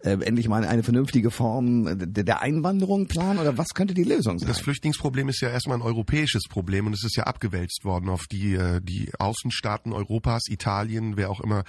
äh, 0.00 0.10
endlich 0.10 0.48
mal 0.48 0.64
eine 0.64 0.82
vernünftige 0.82 1.30
Form 1.30 1.84
der, 2.12 2.24
der 2.24 2.42
Einwanderung 2.42 3.06
planen 3.06 3.38
oder 3.38 3.58
was 3.58 3.68
könnte 3.68 3.94
die 3.94 4.04
Lösung 4.04 4.38
sein? 4.38 4.48
Das 4.48 4.60
Flüchtlingsproblem 4.60 5.28
ist 5.28 5.40
ja 5.40 5.48
erstmal 5.48 5.78
ein 5.78 5.82
europäisches 5.82 6.44
Problem 6.48 6.86
und 6.86 6.92
es 6.92 7.04
ist 7.04 7.16
ja 7.16 7.24
abgewälzt 7.24 7.84
worden 7.84 8.08
auf 8.08 8.26
die, 8.26 8.54
äh, 8.54 8.80
die 8.82 9.10
Außenstaaten 9.18 9.92
Europas, 9.92 10.42
Italien, 10.48 11.16
wer 11.16 11.30
auch 11.30 11.40
immer 11.40 11.64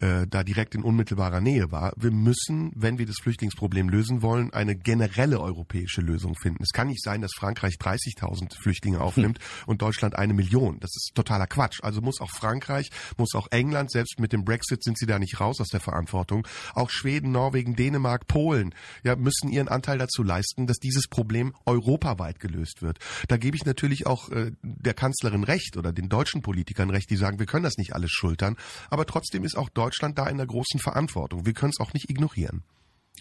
äh, 0.00 0.26
da 0.28 0.42
direkt 0.42 0.74
in 0.74 0.82
unmittelbarer 0.82 1.40
Nähe 1.40 1.70
war. 1.70 1.92
Wir 1.96 2.10
müssen, 2.10 2.72
wenn 2.74 2.98
wir 2.98 3.06
das 3.06 3.16
Flüchtlingsproblem 3.20 3.88
lösen 3.88 4.22
wollen, 4.22 4.52
eine 4.52 4.76
generelle 4.76 5.40
europäische 5.40 6.00
Lösung 6.00 6.34
finden. 6.34 6.62
Es 6.62 6.72
kann 6.72 6.88
nicht 6.88 7.02
sein, 7.02 7.20
dass 7.20 7.32
Frankreich 7.36 7.74
30.000 7.74 8.58
Flüchtlinge 8.60 9.00
aufnimmt 9.00 9.38
hm. 9.38 9.44
und 9.66 9.82
Deutschland 9.82 10.16
eine 10.16 10.34
Million. 10.34 10.80
Das 10.80 10.90
ist 10.96 11.12
totaler 11.14 11.46
Quatsch. 11.46 11.80
Also 11.82 12.00
muss 12.00 12.20
auch 12.20 12.30
Frankreich, 12.30 12.90
muss 13.16 13.34
auch 13.34 13.48
England, 13.50 13.90
selbst 13.90 14.18
mit 14.18 14.32
dem 14.32 14.44
Brexit 14.44 14.82
sind 14.82 14.98
sie 14.98 15.06
da 15.06 15.18
nicht 15.18 15.40
raus 15.40 15.60
aus 15.60 15.68
der 15.68 15.80
Verantwortung, 15.80 16.46
auch 16.74 16.90
Schweden, 16.90 17.32
Norwegen, 17.32 17.65
Dänemark, 17.74 18.26
Polen, 18.26 18.74
ja, 19.02 19.16
müssen 19.16 19.48
ihren 19.50 19.68
Anteil 19.68 19.98
dazu 19.98 20.22
leisten, 20.22 20.66
dass 20.66 20.78
dieses 20.78 21.08
Problem 21.08 21.54
europaweit 21.64 22.38
gelöst 22.38 22.82
wird. 22.82 22.98
Da 23.28 23.36
gebe 23.36 23.56
ich 23.56 23.64
natürlich 23.64 24.06
auch 24.06 24.30
äh, 24.30 24.52
der 24.62 24.94
Kanzlerin 24.94 25.44
recht 25.44 25.76
oder 25.76 25.92
den 25.92 26.08
deutschen 26.08 26.42
Politikern 26.42 26.90
recht, 26.90 27.10
die 27.10 27.16
sagen, 27.16 27.38
wir 27.38 27.46
können 27.46 27.64
das 27.64 27.78
nicht 27.78 27.94
alles 27.94 28.10
schultern, 28.10 28.56
aber 28.90 29.06
trotzdem 29.06 29.44
ist 29.44 29.56
auch 29.56 29.68
Deutschland 29.68 30.18
da 30.18 30.26
in 30.26 30.36
der 30.36 30.46
großen 30.46 30.80
Verantwortung. 30.80 31.46
Wir 31.46 31.54
können 31.54 31.72
es 31.76 31.80
auch 31.80 31.92
nicht 31.92 32.10
ignorieren. 32.10 32.62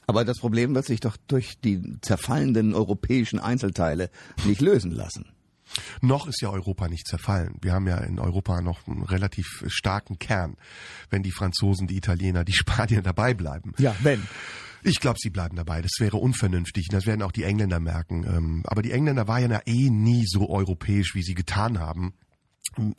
Aber 0.08 0.26
das 0.26 0.40
Problem 0.40 0.76
wird 0.76 0.86
sich 0.86 1.00
doch 1.00 1.18
durch 1.28 1.60
die 1.60 2.00
zerfallenden 2.02 2.76
europäischen 2.76 3.40
Einzelteile 3.40 4.10
nicht 4.46 4.62
lösen 4.62 4.92
lassen. 4.92 5.35
Noch 6.02 6.28
ist 6.28 6.42
ja 6.42 6.50
Europa 6.50 6.88
nicht 6.88 7.08
zerfallen. 7.08 7.58
Wir 7.62 7.74
haben 7.74 7.88
ja 7.88 7.98
in 7.98 8.20
Europa 8.20 8.62
noch 8.62 8.88
einen 8.88 9.04
relativ 9.04 9.64
starken 9.68 10.20
Kern, 10.20 10.56
wenn 11.10 11.24
die 11.24 11.32
Franzosen, 11.32 11.88
die 11.88 11.98
Italiener, 11.98 12.44
die 12.44 12.54
Spanier 12.56 13.02
dabei 13.02 13.34
bleiben. 13.34 13.74
Ja, 13.78 13.96
wenn. 14.02 14.26
Ich 14.84 15.00
glaube, 15.00 15.18
sie 15.20 15.32
bleiben 15.32 15.56
dabei. 15.56 15.82
Das 15.82 15.94
wäre 16.00 16.18
unvernünftig. 16.18 16.90
Das 16.92 17.08
werden 17.08 17.24
auch 17.24 17.32
die 17.32 17.44
Engländer 17.44 17.80
merken. 17.80 18.24
Ähm, 18.24 18.64
aber 18.66 18.84
die 18.84 18.92
Engländer 18.92 19.28
waren 19.28 19.50
ja 19.50 19.62
eh 19.66 19.90
nie 19.90 20.26
so 20.28 20.48
europäisch, 20.48 21.16
wie 21.16 21.24
sie 21.24 21.34
getan 21.34 21.80
haben. 21.80 22.14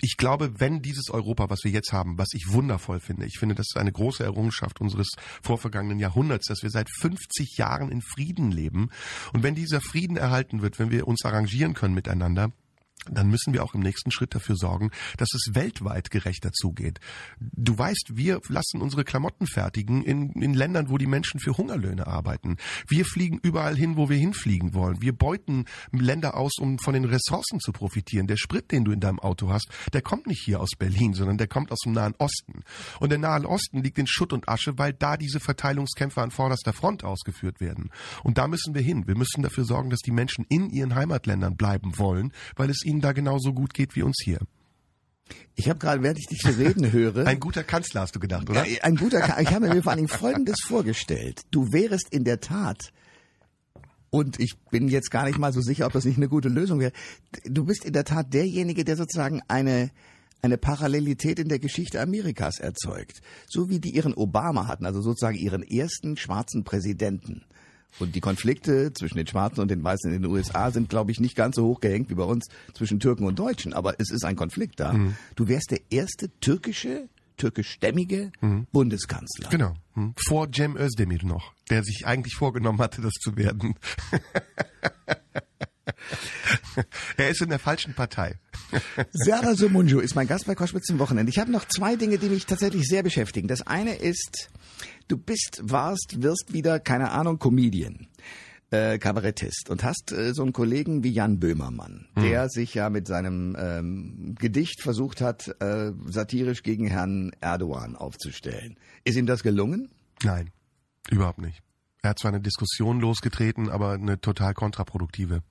Ich 0.01 0.17
glaube, 0.17 0.61
wenn 0.61 0.83
dieses 0.83 1.11
Europa, 1.11 1.51
was 1.51 1.61
wir 1.65 1.71
jetzt 1.71 1.93
haben, 1.93 2.19
was 2.19 2.29
ich 2.33 2.53
wundervoll 2.53 3.01
finde, 3.01 3.27
ich 3.27 3.39
finde, 3.39 3.55
das 3.55 3.67
ist 3.71 3.77
eine 3.77 3.93
große 3.93 4.25
Errungenschaft 4.25 4.81
unseres 4.81 5.09
vorvergangenen 5.43 5.99
Jahrhunderts, 5.99 6.47
dass 6.47 6.63
wir 6.63 6.71
seit 6.71 6.89
50 6.91 7.57
Jahren 7.57 7.91
in 7.91 8.03
Frieden 8.03 8.51
leben. 8.51 8.91
Und 9.33 9.43
wenn 9.43 9.55
dieser 9.55 9.81
Frieden 9.81 10.17
erhalten 10.17 10.63
wird, 10.63 10.79
wenn 10.79 10.91
wir 10.91 11.07
uns 11.07 11.25
arrangieren 11.25 11.75
können 11.75 11.95
miteinander, 11.95 12.53
dann 13.11 13.29
müssen 13.29 13.53
wir 13.53 13.63
auch 13.63 13.75
im 13.75 13.81
nächsten 13.81 14.11
Schritt 14.11 14.35
dafür 14.35 14.57
sorgen, 14.57 14.91
dass 15.17 15.29
es 15.35 15.55
weltweit 15.55 16.11
gerechter 16.11 16.53
zugeht. 16.53 16.99
Du 17.39 17.77
weißt, 17.77 18.13
wir 18.15 18.41
lassen 18.49 18.81
unsere 18.81 19.05
Klamotten 19.05 19.47
fertigen 19.47 20.03
in, 20.03 20.31
in 20.33 20.55
Ländern, 20.55 20.91
wo 20.91 20.99
die 20.99 21.07
Menschen 21.07 21.41
für 21.41 21.57
Hungerlöhne 21.57 22.07
arbeiten. 22.07 22.57
Wir 22.89 23.05
fliegen 23.05 23.39
überall 23.43 23.77
hin, 23.77 23.97
wo 23.97 24.09
wir 24.09 24.17
hinfliegen 24.17 24.75
wollen. 24.75 25.01
Wir 25.01 25.13
beuten 25.13 25.67
Länder 25.93 26.37
aus, 26.37 26.53
um 26.59 26.79
von 26.79 26.95
den 26.95 27.05
Ressourcen 27.05 27.61
zu 27.61 27.73
profitieren. 27.73 28.27
Der 28.27 28.37
Sprit, 28.37 28.73
den 28.73 28.85
du 28.85 28.93
in 28.93 29.01
deinem 29.01 29.21
Auto 29.21 29.51
hast, 29.51 29.69
der 29.93 30.03
kommt 30.03 30.27
nicht 30.27 30.43
hier 30.45 30.61
aus 30.61 30.71
Berlin, 30.79 31.15
sondern 31.15 31.39
der 31.39 31.49
kommt 31.49 31.71
aus 31.73 31.81
dem 31.85 31.93
Nahen 31.93 32.15
Osten. 32.19 32.63
Und 32.99 33.11
der 33.11 33.19
Nahen 33.19 33.47
Osten 33.47 33.83
liegt 33.83 33.99
in 33.99 34.07
Schutt 34.07 34.33
und 34.33 34.49
Asche, 34.49 34.79
weil 34.79 34.93
da 34.93 35.17
diese 35.17 35.41
Verteilungskämpfe 35.41 36.23
an 36.23 36.31
vorderster 36.31 36.73
Front 36.73 37.05
ausgeführt 37.05 37.61
werden. 37.61 37.91
Und 38.25 38.39
da 38.39 38.49
müssen 38.49 38.75
wir 38.75 38.83
hin. 38.83 39.07
Wir 39.07 39.17
müssen 39.17 39.43
dafür 39.43 39.65
sorgen, 39.65 39.91
dass 39.91 40.01
die 40.01 40.11
Menschen 40.11 40.45
in 40.49 40.71
ihren 40.71 40.95
Heimatländern 40.95 41.57
bleiben 41.57 41.99
wollen, 41.99 42.33
weil 42.57 42.71
es 42.71 42.85
ihnen 42.87 43.01
da 43.01 43.13
genauso 43.13 43.53
gut 43.53 43.75
geht 43.75 43.97
wie 43.97 44.03
uns 44.03 44.17
hier. 44.25 44.39
Ich 45.55 45.69
habe 45.69 45.79
gerade, 45.79 46.03
während 46.03 46.19
ich 46.19 46.27
dich 46.27 46.47
reden 46.57 46.93
höre. 46.93 47.27
Ein 47.27 47.41
guter 47.41 47.65
Kanzler 47.65 48.03
hast 48.03 48.15
du 48.15 48.21
gedacht, 48.21 48.49
oder? 48.49 48.65
Ein 48.83 48.97
guter 48.97 49.21
Kanzler. 49.21 49.43
Ich 49.43 49.53
habe 49.53 49.69
mir 49.69 49.83
vor 49.83 49.93
allen 49.93 50.07
Dingen 50.07 50.09
Folgendes 50.09 50.61
vorgestellt. 50.67 51.43
Du 51.51 51.73
wärest 51.73 52.09
in 52.11 52.25
der 52.25 52.41
Tat, 52.41 52.93
und 54.11 54.41
ich 54.41 54.57
bin 54.71 54.89
jetzt 54.89 55.11
gar 55.11 55.27
nicht 55.27 55.39
mal 55.39 55.53
so 55.53 55.61
sicher, 55.61 55.87
ob 55.87 55.93
das 55.93 56.05
nicht 56.05 56.17
eine 56.17 56.29
gute 56.29 56.49
Lösung 56.49 56.81
wäre. 56.81 56.93
Du 57.45 57.65
bist 57.65 57.85
in 57.85 57.93
der 57.93 58.05
Tat 58.05 58.33
derjenige, 58.33 58.85
der 58.85 58.97
sozusagen 58.97 59.43
eine, 59.49 59.91
eine 60.43 60.57
Parallelität 60.57 61.39
in 61.39 61.49
der 61.49 61.59
Geschichte 61.59 62.01
Amerikas 62.01 62.59
erzeugt. 62.59 63.21
So 63.47 63.69
wie 63.69 63.81
die 63.81 63.91
ihren 63.91 64.15
Obama 64.15 64.69
hatten, 64.69 64.87
also 64.87 65.03
sozusagen 65.03 65.37
ihren 65.37 65.63
ersten 65.63 66.17
schwarzen 66.17 66.65
Präsidenten. 66.65 67.45
Und 67.99 68.15
die 68.15 68.21
Konflikte 68.21 68.93
zwischen 68.93 69.17
den 69.17 69.27
Schwarzen 69.27 69.61
und 69.61 69.71
den 69.71 69.83
Weißen 69.83 70.13
in 70.13 70.23
den 70.23 70.31
USA 70.31 70.71
sind, 70.71 70.89
glaube 70.89 71.11
ich, 71.11 71.21
nicht 71.21 71.35
ganz 71.35 71.57
so 71.57 71.65
hoch 71.65 71.81
gehängt 71.81 72.11
wie 72.11 72.15
bei 72.15 72.25
uns 72.25 72.47
zwischen 72.75 73.01
Türken 73.01 73.25
und 73.25 73.39
Deutschen. 73.39 73.73
Aber 73.73 73.95
es 73.99 74.11
ist 74.11 74.25
ein 74.25 74.37
Konflikt 74.37 74.81
da. 74.81 74.93
Mhm. 74.93 75.17
Du 75.35 75.49
wärst 75.49 75.71
der 75.71 75.81
erste 75.91 76.31
türkische, 76.41 77.09
türkischstämmige 77.37 78.33
mhm. 78.41 78.67
Bundeskanzler. 78.73 79.49
Genau. 79.49 79.75
Mhm. 79.95 80.15
Vor 80.27 80.49
Cem 80.55 80.77
Özdemir 80.77 81.25
noch, 81.25 81.53
der 81.71 81.83
sich 81.83 82.07
eigentlich 82.07 82.35
vorgenommen 82.35 82.81
hatte, 82.81 83.01
das 83.01 83.15
zu 83.15 83.37
werden. 83.37 83.75
er 87.17 87.31
ist 87.31 87.41
in 87.41 87.49
der 87.49 87.59
falschen 87.59 87.95
Partei. 87.95 88.39
Serdar 89.13 89.55
Somunju 89.55 90.01
ist 90.01 90.15
mein 90.15 90.27
Gast 90.27 90.47
bei 90.47 90.55
Koschwitz 90.55 90.87
zum 90.87 90.99
Wochenende. 90.99 91.31
Ich 91.31 91.39
habe 91.39 91.53
noch 91.53 91.67
zwei 91.67 91.97
Dinge, 91.97 92.19
die 92.19 92.29
mich 92.29 92.47
tatsächlich 92.47 92.87
sehr 92.87 93.03
beschäftigen. 93.03 93.49
Das 93.49 93.63
eine 93.63 93.95
ist 93.95 94.51
du 95.09 95.17
bist, 95.17 95.61
warst, 95.63 96.23
wirst 96.23 96.53
wieder, 96.53 96.81
keine 96.81 97.11
Ahnung, 97.13 97.39
Comedian. 97.39 98.09
Äh, 98.71 98.99
Kabarettist 98.99 99.71
und 99.71 99.85
hast 99.85 100.11
äh, 100.11 100.35
so 100.35 100.43
einen 100.43 100.53
Kollegen 100.53 101.05
wie 101.05 101.11
Jan 101.11 101.39
Böhmermann, 101.39 102.09
hm. 102.15 102.23
der 102.25 102.49
sich 102.49 102.75
ja 102.75 102.91
mit 102.91 103.07
seinem 103.07 103.57
ähm, 103.57 104.35
Gedicht 104.41 104.83
versucht 104.83 105.21
hat, 105.21 105.55
äh, 105.61 105.93
satirisch 106.07 106.65
gegen 106.65 106.89
Herrn 106.89 107.31
Erdogan 107.41 107.95
aufzustellen. 107.95 108.77
Ist 109.05 109.17
ihm 109.17 109.27
das 109.27 109.45
gelungen? 109.45 109.93
Nein, 110.25 110.51
überhaupt 111.09 111.39
nicht. 111.39 111.63
Er 112.07 112.11
hat 112.11 112.21
zwar 112.21 112.29
eine 112.29 112.41
Diskussion 112.41 113.01
losgetreten, 113.01 113.69
aber 113.69 113.95
eine 113.95 114.21
total 114.21 114.55
kontraproduktive. 114.55 115.43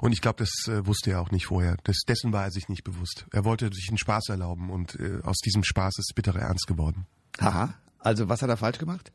Und 0.00 0.10
ich 0.10 0.20
glaube, 0.20 0.38
das 0.38 0.66
äh, 0.66 0.84
wusste 0.84 1.12
er 1.12 1.20
auch 1.20 1.30
nicht 1.30 1.46
vorher. 1.46 1.76
Das, 1.84 1.98
dessen 2.08 2.32
war 2.32 2.42
er 2.42 2.50
sich 2.50 2.68
nicht 2.68 2.82
bewusst. 2.82 3.24
Er 3.30 3.44
wollte 3.44 3.70
sich 3.72 3.86
einen 3.88 3.96
Spaß 3.96 4.30
erlauben 4.30 4.70
und 4.70 4.98
äh, 4.98 5.20
aus 5.22 5.36
diesem 5.36 5.62
Spaß 5.62 5.98
ist 5.98 6.12
bitterer 6.16 6.40
Ernst 6.40 6.66
geworden. 6.66 7.06
Haha. 7.40 7.74
Also 8.00 8.28
was 8.28 8.42
hat 8.42 8.50
er 8.50 8.56
falsch 8.56 8.78
gemacht? 8.78 9.12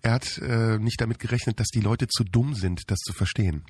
Er 0.00 0.12
hat 0.12 0.38
äh, 0.38 0.78
nicht 0.78 1.00
damit 1.00 1.18
gerechnet, 1.18 1.58
dass 1.58 1.66
die 1.68 1.80
Leute 1.80 2.06
zu 2.06 2.22
dumm 2.22 2.54
sind, 2.54 2.88
das 2.88 3.00
zu 3.00 3.12
verstehen. 3.12 3.64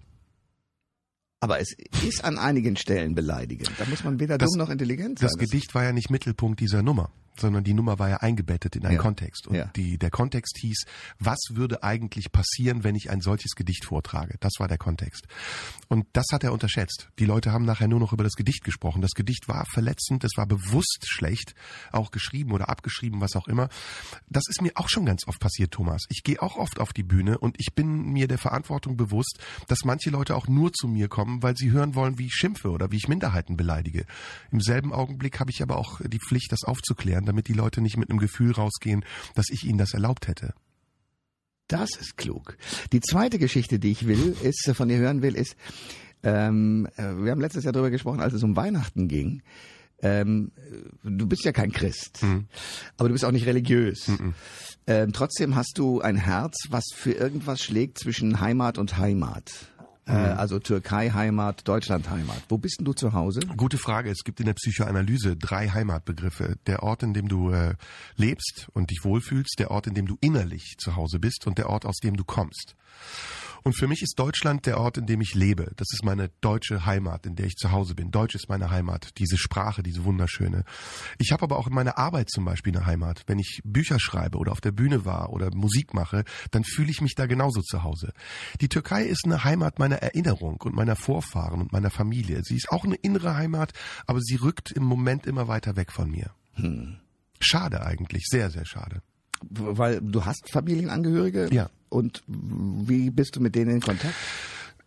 Aber 1.43 1.59
es 1.59 1.75
ist 2.05 2.23
an 2.23 2.37
einigen 2.37 2.77
Stellen 2.77 3.15
beleidigend. 3.15 3.71
Da 3.79 3.87
muss 3.87 4.05
man 4.05 4.21
weder 4.21 4.37
das, 4.37 4.51
dumm 4.51 4.59
noch 4.59 4.69
intelligent 4.69 5.21
sein. 5.21 5.27
Das 5.27 5.39
Gedicht 5.39 5.75
war 5.75 5.85
ja 5.85 5.93
nicht 5.93 6.11
Mittelpunkt 6.11 6.61
dieser 6.61 6.83
Nummer 6.83 7.11
sondern 7.39 7.65
die 7.65 7.75
Nummer 7.75 7.99
war 7.99 8.09
ja 8.09 8.17
eingebettet 8.19 8.77
in 8.77 8.85
einen 8.85 8.97
ja. 8.97 9.03
Kontext. 9.03 9.47
Und 9.47 9.57
ja. 9.57 9.67
die, 9.77 9.99
der 9.99 10.11
Kontext 10.11 10.59
hieß, 10.61 10.85
was 11.19 11.39
würde 11.51 11.83
eigentlich 11.83 12.33
passieren, 12.33 12.85
wenn 12.85 12.95
ich 12.95 13.11
ein 13.11 13.21
solches 13.21 13.55
Gedicht 13.55 13.85
vortrage? 13.85 14.37
Das 14.41 14.55
war 14.59 14.69
der 14.69 14.79
Kontext. 14.79 15.27
Und 15.89 16.07
das 16.13 16.27
hat 16.33 16.45
er 16.45 16.53
unterschätzt. 16.53 17.09
Die 17.19 17.25
Leute 17.25 17.53
haben 17.53 17.65
nachher 17.65 17.89
nur 17.89 18.01
noch 18.01 18.13
über 18.13 18.25
das 18.25 18.35
Gedicht 18.35 18.65
gesprochen. 18.65 19.03
Das 19.03 19.13
Gedicht 19.13 19.49
war 19.49 19.65
verletzend, 19.67 20.25
es 20.25 20.37
war 20.37 20.47
bewusst 20.47 21.07
schlecht, 21.07 21.55
auch 21.93 22.11
geschrieben 22.11 22.53
oder 22.53 22.69
abgeschrieben, 22.69 23.21
was 23.21 23.37
auch 23.37 23.49
immer. 23.49 23.69
Das 24.29 24.45
ist 24.49 24.63
mir 24.63 24.73
auch 24.75 24.89
schon 24.89 25.07
ganz 25.07 25.27
oft 25.27 25.41
passiert, 25.41 25.73
Thomas. 25.73 26.05
Ich 26.09 26.23
gehe 26.23 26.41
auch 26.41 26.57
oft 26.57 26.81
auf 26.81 26.93
die 26.93 27.03
Bühne 27.03 27.39
und 27.39 27.57
ich 27.59 27.75
bin 27.75 28.13
mir 28.13 28.29
der 28.29 28.39
Verantwortung 28.39 28.97
bewusst, 28.97 29.39
dass 29.69 29.85
manche 29.85 30.11
Leute 30.11 30.37
auch 30.37 30.49
nur 30.49 30.73
zu 30.73 30.89
mir 30.89 31.09
kommen, 31.09 31.43
weil 31.43 31.57
sie 31.57 31.71
hören 31.71 31.95
wollen, 31.95 32.19
wie 32.19 32.27
ich 32.27 32.35
schimpfe 32.35 32.71
oder 32.71 32.91
wie 32.91 32.97
ich 32.97 33.09
Minderheiten 33.09 33.57
beleidige. 33.57 34.05
Im 34.51 34.61
selben 34.61 34.93
Augenblick 34.93 35.41
habe 35.41 35.51
ich 35.51 35.63
aber 35.63 35.77
auch 35.77 36.01
die 36.01 36.19
Pflicht, 36.19 36.53
das 36.53 36.65
aufzuklären 36.65 37.20
damit 37.27 37.49
die 37.49 37.53
Leute 37.53 37.81
nicht 37.81 37.97
mit 37.97 38.11
einem 38.11 38.19
Gefühl 38.19 38.53
rausgehen, 38.53 39.05
dass 39.35 39.47
ich 39.51 39.65
ihnen 39.65 39.79
das 39.79 39.95
erlaubt 39.95 40.29
hätte. 40.29 40.55
Das 41.69 41.91
ist 42.01 42.17
klug. 42.17 42.57
Die 42.93 43.01
zweite 43.01 43.39
Geschichte, 43.39 43.79
die 43.79 43.93
ich 43.93 44.07
will, 44.07 44.37
ist, 44.43 44.69
von 44.75 44.89
dir 44.89 44.99
hören 44.99 45.23
will, 45.23 45.37
ist, 45.37 45.57
ähm, 46.23 46.89
äh, 46.97 47.15
wir 47.17 47.31
haben 47.31 47.41
letztes 47.41 47.65
Jahr 47.65 47.73
darüber 47.73 47.91
gesprochen, 47.91 48.21
als 48.21 48.35
es 48.35 48.43
um 48.43 48.57
Weihnachten 48.57 49.09
ging. 49.09 49.43
Ähm, 50.03 50.51
du 51.03 51.27
bist 51.27 51.45
ja 51.45 51.53
kein 51.53 51.73
Christ, 51.73 52.23
mhm. 52.23 52.47
aber 52.97 53.09
du 53.09 53.13
bist 53.13 53.25
auch 53.25 53.33
nicht 53.33 53.47
religiös. 53.47 54.09
Mhm. 54.09 54.35
Ähm, 54.87 55.13
trotzdem 55.13 55.55
hast 55.55 55.75
du 55.77 56.01
ein 56.01 56.17
Herz, 56.17 56.57
was 56.71 56.85
für 56.95 57.13
irgendwas 57.13 57.61
schlägt 57.63 57.99
zwischen 57.99 58.41
Heimat 58.41 58.79
und 58.79 58.97
Heimat. 58.97 59.70
Äh, 60.07 60.13
mhm. 60.13 60.39
also 60.39 60.59
Türkei 60.59 61.11
Heimat, 61.11 61.67
Deutschland 61.69 62.09
Heimat. 62.11 62.43
Wo 62.49 62.59
bist 62.59 62.79
denn 62.79 62.85
du 62.85 62.93
zu 62.93 63.13
Hause? 63.13 63.41
Gute 63.57 63.79
Frage. 63.79 64.11
Es 64.11 64.25
gibt 64.25 64.41
in 64.41 64.47
der 64.47 64.55
Psychoanalyse 64.55 65.37
drei 65.37 65.69
Heimatbegriffe. 65.69 66.57
Der 66.67 66.83
Ort, 66.83 67.03
in 67.03 67.15
dem 67.15 67.29
du 67.29 67.51
äh, 67.51 67.75
lebst 68.17 68.69
und 68.73 68.91
dich 68.91 69.05
wohlfühlst, 69.05 69.57
der 69.59 69.71
Ort, 69.71 69.87
in 69.87 69.95
dem 69.95 70.07
du 70.07 70.17
innerlich 70.21 70.77
zu 70.79 70.97
Hause 70.97 71.19
bist 71.19 71.47
und 71.47 71.59
der 71.59 71.69
Ort, 71.69 71.87
aus 71.87 71.99
dem 71.99 72.17
du 72.17 72.25
kommst. 72.25 72.77
Und 73.63 73.77
für 73.77 73.87
mich 73.87 74.03
ist 74.03 74.19
Deutschland 74.19 74.67
der 74.67 74.79
Ort, 74.79 74.99
in 74.99 75.07
dem 75.07 75.21
ich 75.21 75.35
lebe. 75.35 75.73
Das 75.77 75.89
ist 75.93 76.05
meine 76.05 76.31
deutsche 76.41 76.87
Heimat, 76.87 77.27
in 77.27 77.37
der 77.37 77.47
ich 77.47 77.57
zu 77.57 77.73
Hause 77.73 77.95
bin. 77.95 78.11
Deutsch 78.11 78.35
ist 78.35 78.49
meine 78.49 78.71
Heimat, 78.71 79.19
diese 79.19 79.39
Sprache, 79.39 79.83
diese 79.83 80.05
wunderschöne. 80.05 80.65
Ich 81.19 81.33
habe 81.33 81.43
aber 81.43 81.59
auch 81.59 81.67
in 81.67 81.75
meiner 81.75 81.99
Arbeit 81.99 82.31
zum 82.31 82.45
Beispiel 82.45 82.77
eine 82.77 82.87
Heimat. 82.87 83.25
Wenn 83.27 83.39
ich 83.39 83.61
Bücher 83.65 83.99
schreibe 84.01 84.39
oder 84.39 84.53
auf 84.53 84.61
der 84.61 84.73
Bühne 84.73 85.05
war 85.05 85.31
oder 85.31 85.55
Musik 85.55 85.95
mache, 85.95 86.25
dann 86.51 86.65
fühle 86.65 86.91
ich 86.91 87.01
mich 87.01 87.15
da 87.15 87.27
genauso 87.27 87.61
zu 87.63 87.83
Hause. 87.83 88.13
Die 88.61 88.69
Türkei 88.69 89.05
ist 89.05 89.25
eine 89.25 89.45
Heimat 89.45 89.79
meiner 89.79 89.97
Erinnerung 89.97 90.57
und 90.63 90.75
meiner 90.75 90.97
Vorfahren 90.97 91.61
und 91.61 91.73
meiner 91.73 91.91
Familie. 91.91 92.43
Sie 92.43 92.57
ist 92.57 92.71
auch 92.71 92.85
eine 92.85 92.97
innere 92.97 93.37
Heimat, 93.37 93.73
aber 94.07 94.21
sie 94.21 94.37
rückt 94.37 94.71
im 94.73 94.85
Moment 94.85 95.27
immer 95.27 95.49
weiter 95.49 95.77
weg 95.77 95.93
von 95.93 96.11
mir. 96.11 96.35
Hm. 96.55 96.99
Schade 97.41 97.85
eigentlich, 97.85 98.27
sehr, 98.27 98.51
sehr 98.51 98.67
schade. 98.67 99.03
Weil 99.49 100.01
du 100.01 100.25
hast 100.25 100.51
Familienangehörige? 100.51 101.49
Ja. 101.53 101.71
Und 101.89 102.23
wie 102.27 103.11
bist 103.11 103.37
du 103.37 103.41
mit 103.41 103.55
denen 103.55 103.77
in 103.77 103.81
Kontakt? 103.81 104.15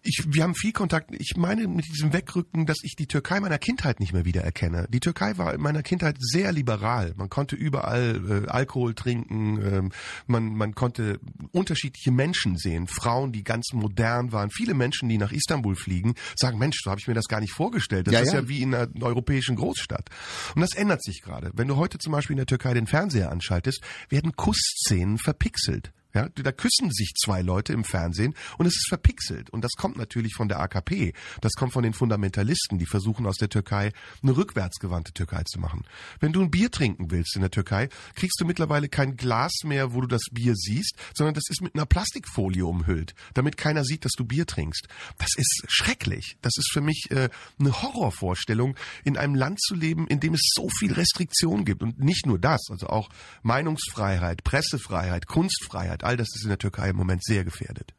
Ich, 0.03 0.23
wir 0.27 0.43
haben 0.43 0.53
viel 0.53 0.73
Kontakt. 0.73 1.11
Ich 1.17 1.37
meine 1.37 1.67
mit 1.67 1.85
diesem 1.87 2.11
Wegrücken, 2.11 2.65
dass 2.65 2.79
ich 2.83 2.95
die 2.95 3.07
Türkei 3.07 3.39
meiner 3.39 3.57
Kindheit 3.57 4.01
nicht 4.01 4.11
mehr 4.11 4.25
wiedererkenne. 4.25 4.87
Die 4.89 4.99
Türkei 4.99 5.37
war 5.37 5.53
in 5.53 5.61
meiner 5.61 5.81
Kindheit 5.81 6.17
sehr 6.19 6.51
liberal. 6.51 7.13
Man 7.15 7.29
konnte 7.29 7.55
überall 7.55 8.43
äh, 8.45 8.49
Alkohol 8.49 8.95
trinken. 8.95 9.61
Ähm, 9.61 9.91
man, 10.27 10.55
man 10.55 10.75
konnte 10.75 11.19
unterschiedliche 11.51 12.11
Menschen 12.11 12.57
sehen. 12.57 12.87
Frauen, 12.87 13.31
die 13.31 13.43
ganz 13.43 13.71
modern 13.71 14.33
waren. 14.33 14.49
Viele 14.51 14.73
Menschen, 14.73 15.07
die 15.07 15.17
nach 15.17 15.31
Istanbul 15.31 15.75
fliegen, 15.75 16.15
sagen, 16.35 16.57
Mensch, 16.59 16.79
so 16.83 16.91
habe 16.91 16.99
ich 16.99 17.07
mir 17.07 17.13
das 17.13 17.27
gar 17.27 17.39
nicht 17.39 17.53
vorgestellt. 17.53 18.07
Das 18.07 18.13
ja, 18.13 18.19
ist 18.19 18.33
ja. 18.33 18.41
ja 18.41 18.49
wie 18.49 18.61
in 18.61 18.75
einer 18.75 18.89
europäischen 19.01 19.55
Großstadt. 19.55 20.09
Und 20.53 20.61
das 20.61 20.75
ändert 20.75 21.01
sich 21.01 21.21
gerade. 21.21 21.51
Wenn 21.53 21.69
du 21.69 21.77
heute 21.77 21.97
zum 21.97 22.11
Beispiel 22.11 22.33
in 22.33 22.37
der 22.37 22.45
Türkei 22.45 22.73
den 22.73 22.87
Fernseher 22.87 23.31
anschaltest, 23.31 23.81
werden 24.09 24.35
Kussszenen 24.35 25.17
verpixelt. 25.17 25.93
Ja, 26.13 26.29
da 26.29 26.51
küssen 26.51 26.91
sich 26.91 27.13
zwei 27.15 27.41
Leute 27.41 27.73
im 27.73 27.83
Fernsehen 27.83 28.35
und 28.59 28.67
es 28.67 28.75
ist 28.75 28.87
verpixelt. 28.87 29.49
Und 29.49 29.63
das 29.63 29.71
kommt 29.71 29.97
natürlich 29.97 30.35
von 30.35 30.47
der 30.47 30.59
AKP. 30.59 31.13
Das 31.41 31.53
kommt 31.53 31.73
von 31.73 31.81
den 31.81 31.93
Fundamentalisten, 31.93 32.77
die 32.77 32.85
versuchen 32.85 33.25
aus 33.25 33.37
der 33.37 33.49
Türkei 33.49 33.91
eine 34.21 34.37
rückwärtsgewandte 34.37 35.13
Türkei 35.13 35.43
zu 35.43 35.59
machen. 35.59 35.85
Wenn 36.19 36.31
du 36.31 36.41
ein 36.41 36.51
Bier 36.51 36.69
trinken 36.69 37.09
willst 37.09 37.35
in 37.35 37.41
der 37.41 37.49
Türkei, 37.49 37.89
kriegst 38.13 38.39
du 38.39 38.45
mittlerweile 38.45 38.89
kein 38.89 39.17
Glas 39.17 39.51
mehr, 39.63 39.93
wo 39.93 40.01
du 40.01 40.07
das 40.07 40.21
Bier 40.31 40.53
siehst, 40.55 40.95
sondern 41.15 41.33
das 41.33 41.45
ist 41.49 41.61
mit 41.61 41.73
einer 41.73 41.87
Plastikfolie 41.87 42.65
umhüllt, 42.65 43.15
damit 43.33 43.57
keiner 43.57 43.83
sieht, 43.83 44.05
dass 44.05 44.13
du 44.15 44.23
Bier 44.23 44.45
trinkst. 44.45 44.87
Das 45.17 45.31
ist 45.35 45.63
schrecklich. 45.67 46.37
Das 46.41 46.53
ist 46.57 46.71
für 46.71 46.81
mich 46.81 47.07
äh, 47.09 47.29
eine 47.59 47.81
Horrorvorstellung, 47.81 48.75
in 49.03 49.17
einem 49.17 49.33
Land 49.33 49.59
zu 49.61 49.73
leben, 49.73 50.07
in 50.07 50.19
dem 50.19 50.35
es 50.35 50.41
so 50.53 50.69
viel 50.77 50.93
Restriktion 50.93 51.65
gibt. 51.65 51.81
Und 51.81 51.99
nicht 51.99 52.27
nur 52.27 52.37
das, 52.37 52.61
also 52.69 52.87
auch 52.87 53.09
Meinungsfreiheit, 53.41 54.43
Pressefreiheit, 54.43 55.25
Kunstfreiheit 55.25 56.02
all 56.03 56.17
das 56.17 56.29
ist 56.35 56.43
in 56.43 56.49
der 56.49 56.57
Türkei 56.57 56.89
im 56.89 56.95
Moment 56.95 57.23
sehr 57.23 57.43
gefährdet. 57.43 57.93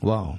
Wow. 0.00 0.38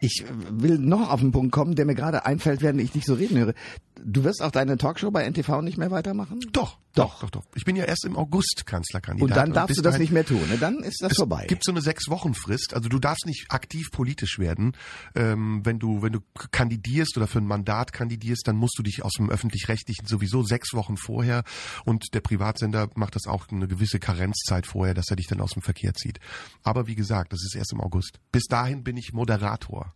Ich 0.00 0.24
will 0.50 0.78
noch 0.78 1.10
auf 1.10 1.20
den 1.20 1.32
Punkt 1.32 1.52
kommen, 1.52 1.74
der 1.74 1.84
mir 1.84 1.94
gerade 1.94 2.26
einfällt, 2.26 2.62
während 2.62 2.80
ich 2.80 2.92
dich 2.92 3.04
so 3.04 3.14
reden 3.14 3.38
höre. 3.38 3.54
Du 4.02 4.24
wirst 4.24 4.42
auch 4.42 4.50
deine 4.50 4.76
Talkshow 4.76 5.10
bei 5.10 5.28
NTV 5.28 5.62
nicht 5.62 5.78
mehr 5.78 5.90
weitermachen? 5.90 6.40
Doch, 6.52 6.78
doch, 6.94 7.20
doch, 7.20 7.30
doch. 7.30 7.44
Ich 7.56 7.64
bin 7.64 7.74
ja 7.74 7.84
erst 7.84 8.04
im 8.04 8.16
August 8.16 8.66
Kanzlerkandidat. 8.66 9.28
Und 9.28 9.36
dann 9.36 9.52
darfst 9.52 9.78
und 9.78 9.84
du 9.84 9.90
das 9.90 9.98
nicht 9.98 10.12
mehr 10.12 10.24
tun. 10.24 10.48
Ne? 10.48 10.58
Dann 10.58 10.78
ist 10.78 11.02
das 11.02 11.12
es 11.12 11.18
vorbei. 11.18 11.42
Es 11.42 11.48
gibt 11.48 11.64
so 11.64 11.72
eine 11.72 11.80
sechs 11.80 12.08
Wochen 12.08 12.34
Frist. 12.34 12.72
Also 12.74 12.88
du 12.88 13.00
darfst 13.00 13.26
nicht 13.26 13.46
aktiv 13.48 13.90
politisch 13.90 14.38
werden. 14.38 14.76
Ähm, 15.16 15.60
wenn 15.64 15.80
du 15.80 16.02
wenn 16.02 16.12
du 16.12 16.20
kandidierst 16.52 17.16
oder 17.16 17.26
für 17.26 17.38
ein 17.38 17.46
Mandat 17.46 17.92
kandidierst, 17.92 18.46
dann 18.46 18.56
musst 18.56 18.78
du 18.78 18.84
dich 18.84 19.04
aus 19.04 19.14
dem 19.14 19.28
öffentlich-rechtlichen 19.28 20.06
sowieso 20.06 20.44
sechs 20.44 20.72
Wochen 20.72 20.96
vorher. 20.96 21.42
Und 21.84 22.14
der 22.14 22.20
Privatsender 22.20 22.88
macht 22.94 23.16
das 23.16 23.26
auch 23.26 23.48
eine 23.50 23.66
gewisse 23.66 23.98
Karenzzeit 23.98 24.66
vorher, 24.66 24.94
dass 24.94 25.10
er 25.10 25.16
dich 25.16 25.26
dann 25.26 25.40
aus 25.40 25.50
dem 25.50 25.62
Verkehr 25.62 25.94
zieht. 25.94 26.20
Aber 26.62 26.86
wie 26.86 26.94
gesagt, 26.94 27.32
das 27.32 27.42
ist 27.44 27.56
erst 27.56 27.72
im 27.72 27.80
August. 27.80 28.20
Bis 28.30 28.44
dahin 28.44 28.84
bin 28.84 28.96
ich 28.96 29.12
Moderator. 29.12 29.53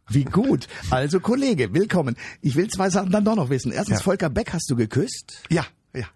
Wie 0.08 0.24
gut. 0.24 0.66
Also 0.90 1.20
Kollege, 1.20 1.72
willkommen. 1.74 2.16
Ich 2.40 2.56
will 2.56 2.68
zwei 2.68 2.90
Sachen 2.90 3.10
dann 3.10 3.24
doch 3.24 3.36
noch 3.36 3.50
wissen. 3.50 3.72
Erstens, 3.72 3.98
ja. 3.98 4.02
Volker 4.04 4.30
Beck 4.30 4.52
hast 4.52 4.70
du 4.70 4.76
geküsst? 4.76 5.42
Ja. 5.48 5.66
Ja. 5.94 6.06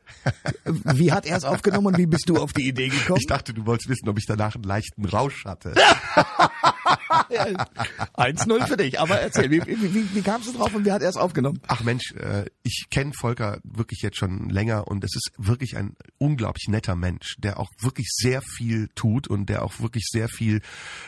wie 0.65 1.13
hat 1.13 1.27
er 1.27 1.37
es 1.39 1.45
aufgenommen 1.45 1.89
und 1.89 1.99
wie 1.99 2.07
bist 2.07 2.29
du 2.29 2.37
auf 2.37 2.53
die 2.53 2.69
Idee 2.69 2.89
gekommen? 2.89 3.19
Ich 3.21 3.27
dachte, 3.27 3.55
du 3.55 3.67
wolltest 3.67 3.89
wissen, 3.89 4.09
ob 4.09 4.19
ich 4.19 4.27
danach 4.27 4.55
einen 4.55 4.65
leichten 4.65 5.05
Rausch 5.05 5.45
hatte. 5.45 5.75
1-0 8.17 8.67
für 8.67 8.77
dich. 8.77 9.01
Aber 9.01 9.21
erzähl, 9.21 9.51
wie, 9.51 9.61
wie, 9.67 10.15
wie, 10.15 10.23
kamst 10.23 10.49
du 10.49 10.53
drauf 10.53 10.75
und 10.75 10.85
wie 10.85 10.93
hat 10.93 11.03
er 11.03 11.09
es 11.09 11.17
aufgenommen? 11.17 11.61
Ach 11.67 11.83
Mensch, 11.83 12.13
äh, 12.13 12.47
ich 12.63 12.87
kenne 12.91 13.13
Volker 13.19 13.61
wirklich 13.65 14.01
jetzt 14.03 14.19
schon 14.19 14.49
länger 14.49 14.89
und 14.89 15.05
es 15.05 15.15
ist 15.15 15.31
wirklich 15.37 15.77
ein 15.77 15.97
unglaublich 16.19 16.69
netter 16.69 16.97
Mensch, 16.97 17.37
der 17.39 17.59
auch 17.59 17.71
wirklich 17.81 18.09
sehr 18.11 18.43
viel 18.43 18.89
tut 18.95 19.29
und 19.29 19.49
der 19.49 19.65
auch 19.65 19.81
wirklich 19.81 20.07
sehr 20.11 20.29
viel 20.29 20.61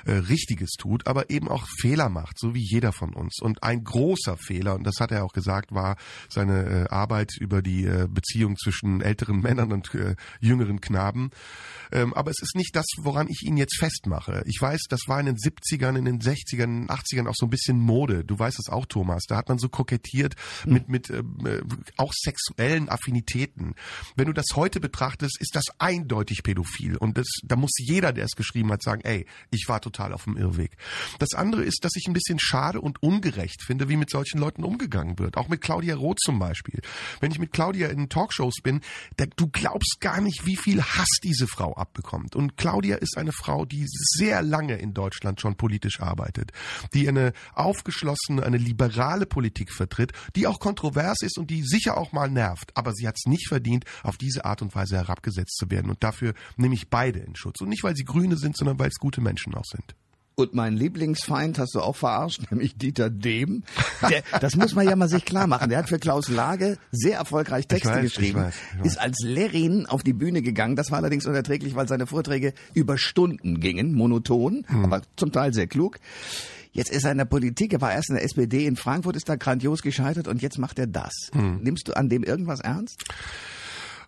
äh, 0.05 0.13
Richtiges 0.13 0.73
tut, 0.79 1.07
aber 1.07 1.31
eben 1.31 1.49
auch 1.49 1.67
Fehler 1.81 2.09
macht, 2.09 2.39
so 2.39 2.55
wie 2.55 2.65
jeder 2.65 2.93
von 2.93 3.15
uns. 3.15 3.41
Und 3.41 3.63
ein 3.63 3.85
großer 3.85 4.37
Fehler, 4.37 4.75
und 4.75 4.85
das 4.85 4.97
hat 5.01 5.13
er 5.13 5.25
auch 5.25 5.33
gesagt, 5.33 5.73
war 5.73 5.97
seine 6.29 6.65
äh, 6.65 6.89
Arbeit 6.91 7.33
über 7.39 7.63
die 7.63 7.85
äh, 7.85 8.07
Beziehung 8.09 8.57
zwischen 8.57 9.01
älteren 9.01 9.41
Männern 9.41 9.73
und 9.73 9.95
äh, 9.95 10.17
jüngeren 10.41 10.81
Knaben. 10.81 11.31
Ähm, 11.93 12.15
aber 12.15 12.31
es 12.31 12.41
ist 12.41 12.57
nicht 12.57 12.75
das, 12.75 12.87
woran 12.99 13.29
ich 13.29 13.43
ihn 13.43 13.57
jetzt 13.57 13.79
festmache. 13.79 14.43
Ich 14.47 14.61
weiß, 14.61 14.83
das 14.89 15.01
war 15.07 15.21
in 15.21 15.27
den 15.27 15.37
70ern, 15.37 15.94
in 15.97 16.05
den 16.05 16.21
60ern, 16.21 16.89
80ern 16.89 17.29
auch 17.29 17.35
so 17.37 17.47
ein 17.47 17.51
bisschen 17.51 17.79
Mode. 17.79 18.25
Du 18.25 18.39
weißt 18.39 18.59
es 18.59 18.69
auch, 18.69 18.87
Thomas. 18.87 19.25
Da 19.27 19.37
hat 19.37 19.49
man 19.49 19.59
so 19.59 19.69
kokettiert 19.69 20.35
mhm. 20.65 20.73
mit, 20.73 20.89
mit 20.89 21.11
äh, 21.11 21.23
auch 21.97 22.13
sexuellen 22.15 22.89
Affinitäten. 22.89 23.75
Wenn 24.17 24.27
du 24.27 24.33
das 24.33 24.47
heute 24.55 24.81
betrachtest, 24.81 25.41
ist 25.41 25.55
das 25.55 25.65
eindeutig 25.79 26.43
pädophil. 26.43 26.97
Und 26.97 27.19
das, 27.19 27.27
da 27.43 27.57
muss 27.57 27.73
jeder, 27.79 28.13
der 28.13 28.25
es 28.25 28.33
geschrieben 28.37 28.71
hat, 28.73 28.83
sagen, 28.83 29.03
ey, 29.05 29.27
ich 29.51 29.65
war 29.69 29.81
total 29.81 30.13
auf 30.13 30.25
dem 30.25 30.37
Irrweg. 30.37 30.77
Das 31.19 31.35
andere 31.35 31.63
ist, 31.63 31.85
dass 31.85 31.97
ich 31.97 32.07
ein 32.07 32.13
bisschen 32.13 32.39
schade 32.39 32.81
und 32.81 33.03
ungerecht 33.03 33.63
finde, 33.63 33.89
wie 33.89 33.97
mit 33.97 34.11
solchen 34.11 34.39
Leuten 34.39 34.65
umgegangen 34.65 35.19
wird. 35.19 35.37
Auch 35.37 35.49
mit 35.49 35.61
Claudia 35.61 35.97
Roth 35.97 36.21
zum 36.21 36.39
Beispiel. 36.39 36.81
Wenn 37.21 37.31
ich 37.31 37.39
mit 37.39 37.53
Claudia 37.53 37.89
in 37.89 38.09
Talkshows 38.09 38.57
bin, 38.63 38.81
da, 39.17 39.27
du 39.37 39.49
glaubst 39.49 39.99
gar 40.01 40.21
nicht, 40.21 40.47
wie 40.47 40.57
viel 40.57 40.83
Hass 40.83 41.19
diese 41.23 41.47
Frau 41.47 41.75
abbekommt. 41.75 42.37
Und 42.37 42.57
Claudia 42.57 42.97
ist 42.97 43.17
eine 43.17 43.33
Frau, 43.33 43.65
die 43.65 43.87
sehr 43.87 44.43
lange 44.43 44.77
in 44.77 44.95
Deutschland 44.95 45.41
schon 45.41 45.57
politisch 45.57 45.84
arbeitet, 46.01 46.53
die 46.93 47.09
eine 47.09 47.33
aufgeschlossene, 47.55 48.43
eine 48.43 48.59
liberale 48.59 49.27
Politik 49.27 49.73
vertritt, 49.73 50.13
die 50.37 50.47
auch 50.47 50.61
kontrovers 50.61 51.23
ist 51.23 51.39
und 51.39 51.51
die 51.51 51.63
sicher 51.63 51.97
auch 51.97 52.13
mal 52.13 52.31
nervt. 52.31 52.77
Aber 52.77 52.93
sie 52.93 53.07
hat 53.07 53.17
es 53.17 53.27
nicht 53.27 53.49
verdient, 53.49 53.85
auf 54.03 54.17
diese 54.17 54.45
Art 54.45 54.63
und 54.63 54.75
Weise 54.75 54.97
herabgesetzt 54.97 55.57
zu 55.57 55.71
werden. 55.71 55.91
Und 55.91 56.03
dafür 56.03 56.35
nehme 56.57 56.75
ich 56.75 56.89
beide 56.89 57.21
in 57.21 57.37
Schutz. 57.37 57.61
Und 57.61 57.69
nicht, 57.69 57.85
weil 57.85 57.97
sie 57.97 58.05
Grüne 58.05 58.37
sind, 58.37 58.57
sondern 58.57 58.79
weil 58.79 58.89
es 58.89 58.99
gute 58.99 59.21
Menschen 59.21 59.55
auch 59.55 59.65
sind. 59.65 59.95
Und 60.37 60.53
mein 60.53 60.75
Lieblingsfeind 60.77 61.59
hast 61.61 61.75
du 61.77 61.81
auch 61.81 61.95
verarscht, 61.95 62.43
nämlich 62.51 62.77
Dieter 62.77 63.09
Dehm. 63.09 63.63
Der, 64.09 64.23
das 64.41 64.57
muss 64.57 64.75
man 64.75 64.89
ja 64.89 64.97
mal 64.97 65.09
sich 65.09 65.25
klar 65.25 65.47
machen. 65.47 65.69
Der 65.69 65.79
hat 65.79 65.89
für 65.89 65.99
Klaus 66.01 66.29
Lage 66.29 66.77
sehr 66.91 67.19
erfolgreich 67.19 67.69
Texte 67.69 67.91
weiß, 67.91 68.05
ich 68.05 68.15
geschrieben, 68.15 68.41
weiß, 68.41 68.55
ich 68.73 68.79
weiß. 68.81 68.87
ist 68.87 68.99
als 69.01 69.19
Lerin 69.23 69.87
auf 69.87 70.03
die 70.03 70.13
Bühne 70.13 70.43
gegangen. 70.43 70.75
Das 70.75 70.91
war 70.91 70.99
allerdings 70.99 71.27
unerträglich, 71.27 71.77
weil 71.77 71.87
seine 71.87 72.07
Vorträge 72.09 72.53
über 72.73 72.99
Stunden 72.99 73.61
gingen, 73.61 73.95
monoton, 73.95 74.65
Hm. 74.67 74.85
aber 74.85 75.03
zum 75.17 75.31
Teil 75.31 75.55
sehr 75.55 75.67
klug. 75.69 75.99
Jetzt 76.73 76.91
ist 76.91 77.05
er 77.05 77.13
in 77.13 77.19
der 77.19 77.25
Politik, 77.27 77.73
er 77.73 77.81
war 77.81 77.93
erst 77.93 78.09
in 78.09 78.17
der 78.17 78.25
SPD 78.25 78.67
in 78.67 78.75
Frankfurt, 78.75 79.15
ist 79.15 79.29
da 79.29 79.37
grandios 79.37 79.83
gescheitert 79.83 80.27
und 80.27 80.43
jetzt 80.43 80.59
macht 80.59 80.81
er 80.81 80.89
das. 80.89 81.13
Hm. 81.33 81.61
Nimmst 81.63 81.87
du 81.87 81.93
an 81.97 82.09
dem 82.09 82.25
irgendwas 82.25 82.59
ernst? 82.59 83.05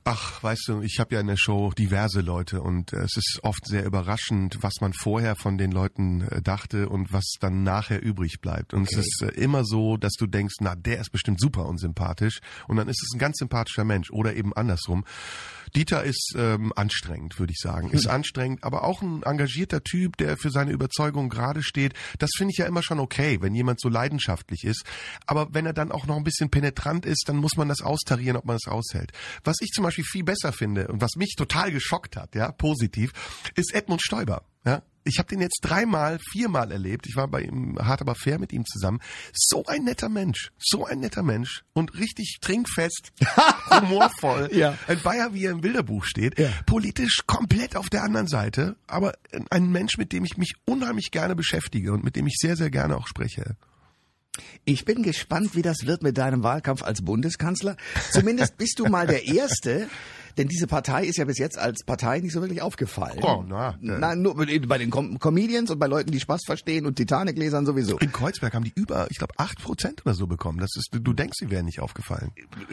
Ach, 0.08 0.40
weißt 0.40 0.68
du, 0.68 0.82
ich 0.82 1.00
habe 1.00 1.16
ja 1.16 1.20
in 1.20 1.26
der 1.26 1.36
Show 1.36 1.72
diverse 1.72 2.20
Leute 2.20 2.62
und 2.62 2.92
äh, 2.92 2.98
es 2.98 3.16
ist 3.16 3.40
oft 3.42 3.66
sehr 3.66 3.84
überraschend, 3.84 4.58
was 4.60 4.74
man 4.80 4.92
vorher 4.92 5.34
von 5.34 5.58
den 5.58 5.72
Leuten 5.72 6.20
äh, 6.20 6.40
dachte 6.40 6.88
und 6.88 7.12
was 7.12 7.24
dann 7.40 7.64
nachher 7.64 8.00
übrig 8.00 8.40
bleibt. 8.40 8.72
Und 8.72 8.88
es 8.88 8.98
ist 8.98 9.22
äh, 9.22 9.34
immer 9.34 9.64
so, 9.64 9.96
dass 9.96 10.12
du 10.12 10.28
denkst, 10.28 10.58
na, 10.60 10.76
der 10.76 11.00
ist 11.00 11.10
bestimmt 11.10 11.40
super 11.40 11.66
unsympathisch 11.66 12.38
und 12.68 12.76
dann 12.76 12.86
ist 12.86 13.02
es 13.02 13.16
ein 13.16 13.18
ganz 13.18 13.38
sympathischer 13.38 13.82
Mensch 13.82 14.12
oder 14.12 14.36
eben 14.36 14.52
andersrum. 14.52 15.04
Dieter 15.74 16.04
ist 16.04 16.34
ähm, 16.36 16.72
anstrengend, 16.76 17.38
würde 17.38 17.52
ich 17.52 17.58
sagen. 17.58 17.90
Ist 17.90 18.06
anstrengend, 18.06 18.62
aber 18.64 18.84
auch 18.84 19.02
ein 19.02 19.22
engagierter 19.22 19.82
Typ, 19.82 20.16
der 20.16 20.36
für 20.36 20.50
seine 20.50 20.72
Überzeugung 20.72 21.28
gerade 21.28 21.62
steht. 21.62 21.94
Das 22.18 22.30
finde 22.36 22.52
ich 22.52 22.58
ja 22.58 22.66
immer 22.66 22.82
schon 22.82 23.00
okay, 23.00 23.38
wenn 23.40 23.54
jemand 23.54 23.80
so 23.80 23.88
leidenschaftlich 23.88 24.64
ist. 24.64 24.84
Aber 25.26 25.48
wenn 25.52 25.66
er 25.66 25.72
dann 25.72 25.92
auch 25.92 26.06
noch 26.06 26.16
ein 26.16 26.24
bisschen 26.24 26.50
penetrant 26.50 27.06
ist, 27.06 27.24
dann 27.28 27.36
muss 27.36 27.56
man 27.56 27.68
das 27.68 27.82
austarieren, 27.82 28.36
ob 28.36 28.44
man 28.44 28.56
es 28.56 28.68
aushält. 28.68 29.12
Was 29.44 29.56
ich 29.60 29.70
zum 29.70 29.84
Beispiel 29.84 30.04
viel 30.04 30.24
besser 30.24 30.52
finde 30.52 30.88
und 30.88 31.00
was 31.00 31.16
mich 31.16 31.34
total 31.36 31.72
geschockt 31.72 32.16
hat, 32.16 32.34
ja, 32.34 32.52
positiv, 32.52 33.12
ist 33.54 33.74
Edmund 33.74 34.02
Stoiber. 34.02 34.42
Ja, 34.64 34.82
ich 35.06 35.18
habe 35.18 35.28
den 35.28 35.40
jetzt 35.40 35.60
dreimal, 35.62 36.18
viermal 36.30 36.72
erlebt. 36.72 37.06
Ich 37.06 37.16
war 37.16 37.28
bei 37.28 37.42
ihm 37.42 37.78
hart 37.78 38.00
aber 38.00 38.14
fair 38.14 38.38
mit 38.38 38.52
ihm 38.52 38.64
zusammen. 38.66 39.00
So 39.32 39.64
ein 39.66 39.84
netter 39.84 40.08
Mensch, 40.08 40.52
so 40.58 40.84
ein 40.84 41.00
netter 41.00 41.22
Mensch 41.22 41.64
und 41.72 41.94
richtig 41.94 42.38
trinkfest, 42.40 43.12
humorvoll. 43.70 44.50
Ja. 44.52 44.76
Ein 44.86 45.00
Bayer, 45.00 45.32
wie 45.32 45.44
er 45.44 45.52
im 45.52 45.60
Bilderbuch 45.60 46.04
steht. 46.04 46.38
Ja. 46.38 46.50
Politisch 46.66 47.22
komplett 47.26 47.76
auf 47.76 47.88
der 47.88 48.02
anderen 48.02 48.26
Seite, 48.26 48.76
aber 48.86 49.14
ein 49.50 49.70
Mensch, 49.70 49.96
mit 49.96 50.12
dem 50.12 50.24
ich 50.24 50.36
mich 50.36 50.54
unheimlich 50.64 51.10
gerne 51.10 51.36
beschäftige 51.36 51.92
und 51.92 52.04
mit 52.04 52.16
dem 52.16 52.26
ich 52.26 52.36
sehr, 52.38 52.56
sehr 52.56 52.70
gerne 52.70 52.96
auch 52.96 53.06
spreche. 53.06 53.56
Ich 54.64 54.84
bin 54.84 55.02
gespannt, 55.02 55.54
wie 55.54 55.62
das 55.62 55.86
wird 55.86 56.02
mit 56.02 56.18
deinem 56.18 56.42
Wahlkampf 56.42 56.82
als 56.82 57.02
Bundeskanzler. 57.02 57.76
Zumindest 58.10 58.58
bist 58.58 58.78
du 58.78 58.86
mal 58.86 59.06
der 59.06 59.26
Erste, 59.26 59.88
denn 60.36 60.48
diese 60.48 60.66
Partei 60.66 61.04
ist 61.04 61.16
ja 61.16 61.24
bis 61.24 61.38
jetzt 61.38 61.58
als 61.58 61.84
Partei 61.84 62.20
nicht 62.20 62.32
so 62.32 62.40
wirklich 62.40 62.62
aufgefallen. 62.62 63.20
Oh, 63.22 63.44
na, 63.46 63.76
na 63.80 64.14
nur 64.14 64.36
bei 64.36 64.78
den 64.78 64.90
Com 64.90 65.18
Comedians 65.18 65.70
und 65.70 65.78
bei 65.78 65.86
Leuten, 65.86 66.10
die 66.10 66.20
Spaß 66.20 66.42
verstehen 66.44 66.86
und 66.86 66.96
Titanic-Lesern 66.96 67.66
sowieso. 67.66 67.98
In 67.98 68.12
Kreuzberg 68.12 68.54
haben 68.54 68.64
die 68.64 68.72
über, 68.74 69.06
ich 69.10 69.18
glaube, 69.18 69.34
acht 69.38 69.62
Prozent 69.62 70.04
oder 70.04 70.14
so 70.14 70.26
bekommen. 70.26 70.58
Das 70.58 70.70
ist, 70.76 70.90
du 70.92 71.12
denkst, 71.12 71.36
sie 71.38 71.50
wären 71.50 71.64
nicht 71.66 71.80
aufgefallen. 71.80 72.32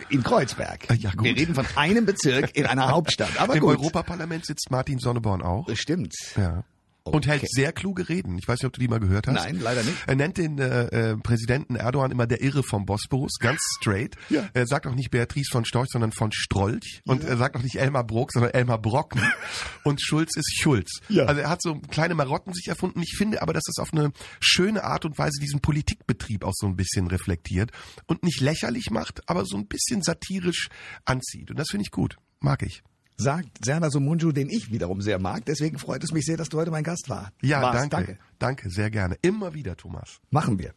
In 0.09 0.23
Kreuzberg. 0.23 0.85
Ah, 0.89 0.93
ja, 0.93 1.11
gut. 1.11 1.23
Wir 1.23 1.35
reden 1.35 1.55
von 1.55 1.65
einem 1.75 2.05
Bezirk 2.05 2.55
in 2.55 2.65
einer 2.65 2.89
Hauptstadt. 2.89 3.39
Aber 3.39 3.55
Im 3.55 3.61
gut. 3.61 3.77
Europaparlament 3.77 4.45
sitzt 4.45 4.69
Martin 4.71 4.99
Sonneborn 4.99 5.41
auch. 5.41 5.67
Stimmt. 5.73 6.13
Ja. 6.35 6.63
Und 7.05 7.27
hält 7.27 7.41
Okay. 7.43 7.47
sehr 7.51 7.73
kluge 7.73 8.07
Reden. 8.07 8.37
Ich 8.37 8.47
weiß 8.47 8.59
nicht, 8.59 8.65
ob 8.65 8.73
du 8.73 8.79
die 8.79 8.87
mal 8.87 8.99
gehört 8.99 9.27
hast. 9.27 9.35
Nein, 9.35 9.59
leider 9.59 9.83
nicht. 9.83 9.97
Er 10.07 10.15
nennt 10.15 10.37
den 10.37 10.57
äh, 10.57 10.85
äh, 11.11 11.17
Präsidenten 11.17 11.75
Erdogan 11.75 12.11
immer 12.11 12.27
der 12.27 12.41
Irre 12.41 12.63
vom 12.63 12.85
Bosporus, 12.85 13.33
ganz 13.39 13.59
straight. 13.77 14.15
Ja. 14.29 14.49
Er 14.53 14.65
sagt 14.67 14.87
auch 14.87 14.95
nicht 14.95 15.11
Beatrice 15.11 15.49
von 15.51 15.65
Storch, 15.65 15.89
sondern 15.89 16.13
von 16.13 16.31
Strolch. 16.31 17.01
Und 17.05 17.25
er 17.25 17.35
sagt 17.35 17.57
auch 17.57 17.61
nicht 17.61 17.75
Elmar 17.75 18.05
Bruck, 18.05 18.31
sondern 18.31 18.51
Elmar 18.53 18.81
Brocken. 18.81 19.21
Und 19.83 20.01
Schulz 20.01 20.37
ist 20.37 20.57
Schulz. 20.61 21.01
Ja. 21.09 21.25
Also 21.25 21.41
er 21.41 21.49
hat 21.49 21.61
so 21.61 21.75
kleine 21.91 22.15
Marotten 22.15 22.53
sich 22.53 22.67
erfunden. 22.69 23.01
Ich 23.01 23.15
finde 23.17 23.41
aber, 23.41 23.51
dass 23.51 23.63
es 23.67 23.79
auf 23.79 23.91
eine 23.93 24.13
schöne 24.39 24.85
Art 24.85 25.03
und 25.03 25.17
Weise 25.17 25.41
diesen 25.41 25.59
Politikbetrieb 25.59 26.45
auch 26.45 26.53
so 26.55 26.67
ein 26.67 26.77
bisschen 26.77 27.07
reflektiert 27.07 27.71
und 28.07 28.23
nicht 28.23 28.39
lächerlich 28.39 28.91
macht, 28.91 29.27
aber 29.29 29.45
so 29.45 29.57
ein 29.57 29.67
bisschen 29.67 30.01
satirisch 30.03 30.69
anzieht. 31.03 31.51
Und 31.51 31.59
das 31.59 31.67
finde 31.69 31.83
ich 31.83 31.91
gut. 31.91 32.15
Mag 32.39 32.61
ich. 32.63 32.81
Sagt 33.17 33.63
Serna 33.63 33.89
Sumunju, 33.89 34.31
den 34.31 34.49
ich 34.49 34.71
wiederum 34.71 35.01
sehr 35.01 35.19
mag. 35.19 35.45
Deswegen 35.45 35.77
freut 35.77 36.03
es 36.03 36.11
mich 36.11 36.25
sehr, 36.25 36.37
dass 36.37 36.49
du 36.49 36.59
heute 36.59 36.71
mein 36.71 36.83
Gast 36.83 37.09
war. 37.09 37.31
Ja, 37.41 37.61
warst. 37.61 37.91
danke. 37.91 37.95
danke. 37.95 38.17
Danke, 38.39 38.69
sehr 38.69 38.89
gerne. 38.89 39.17
Immer 39.21 39.53
wieder, 39.53 39.77
Thomas. 39.77 40.19
Machen 40.29 40.59
wir. 40.59 40.73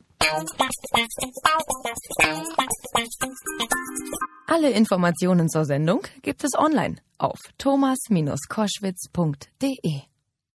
Alle 4.47 4.71
Informationen 4.71 5.49
zur 5.49 5.65
Sendung 5.65 6.03
gibt 6.23 6.45
es 6.45 6.53
online 6.57 6.97
auf 7.19 7.39
thomas-koschwitz.de. 7.59 10.16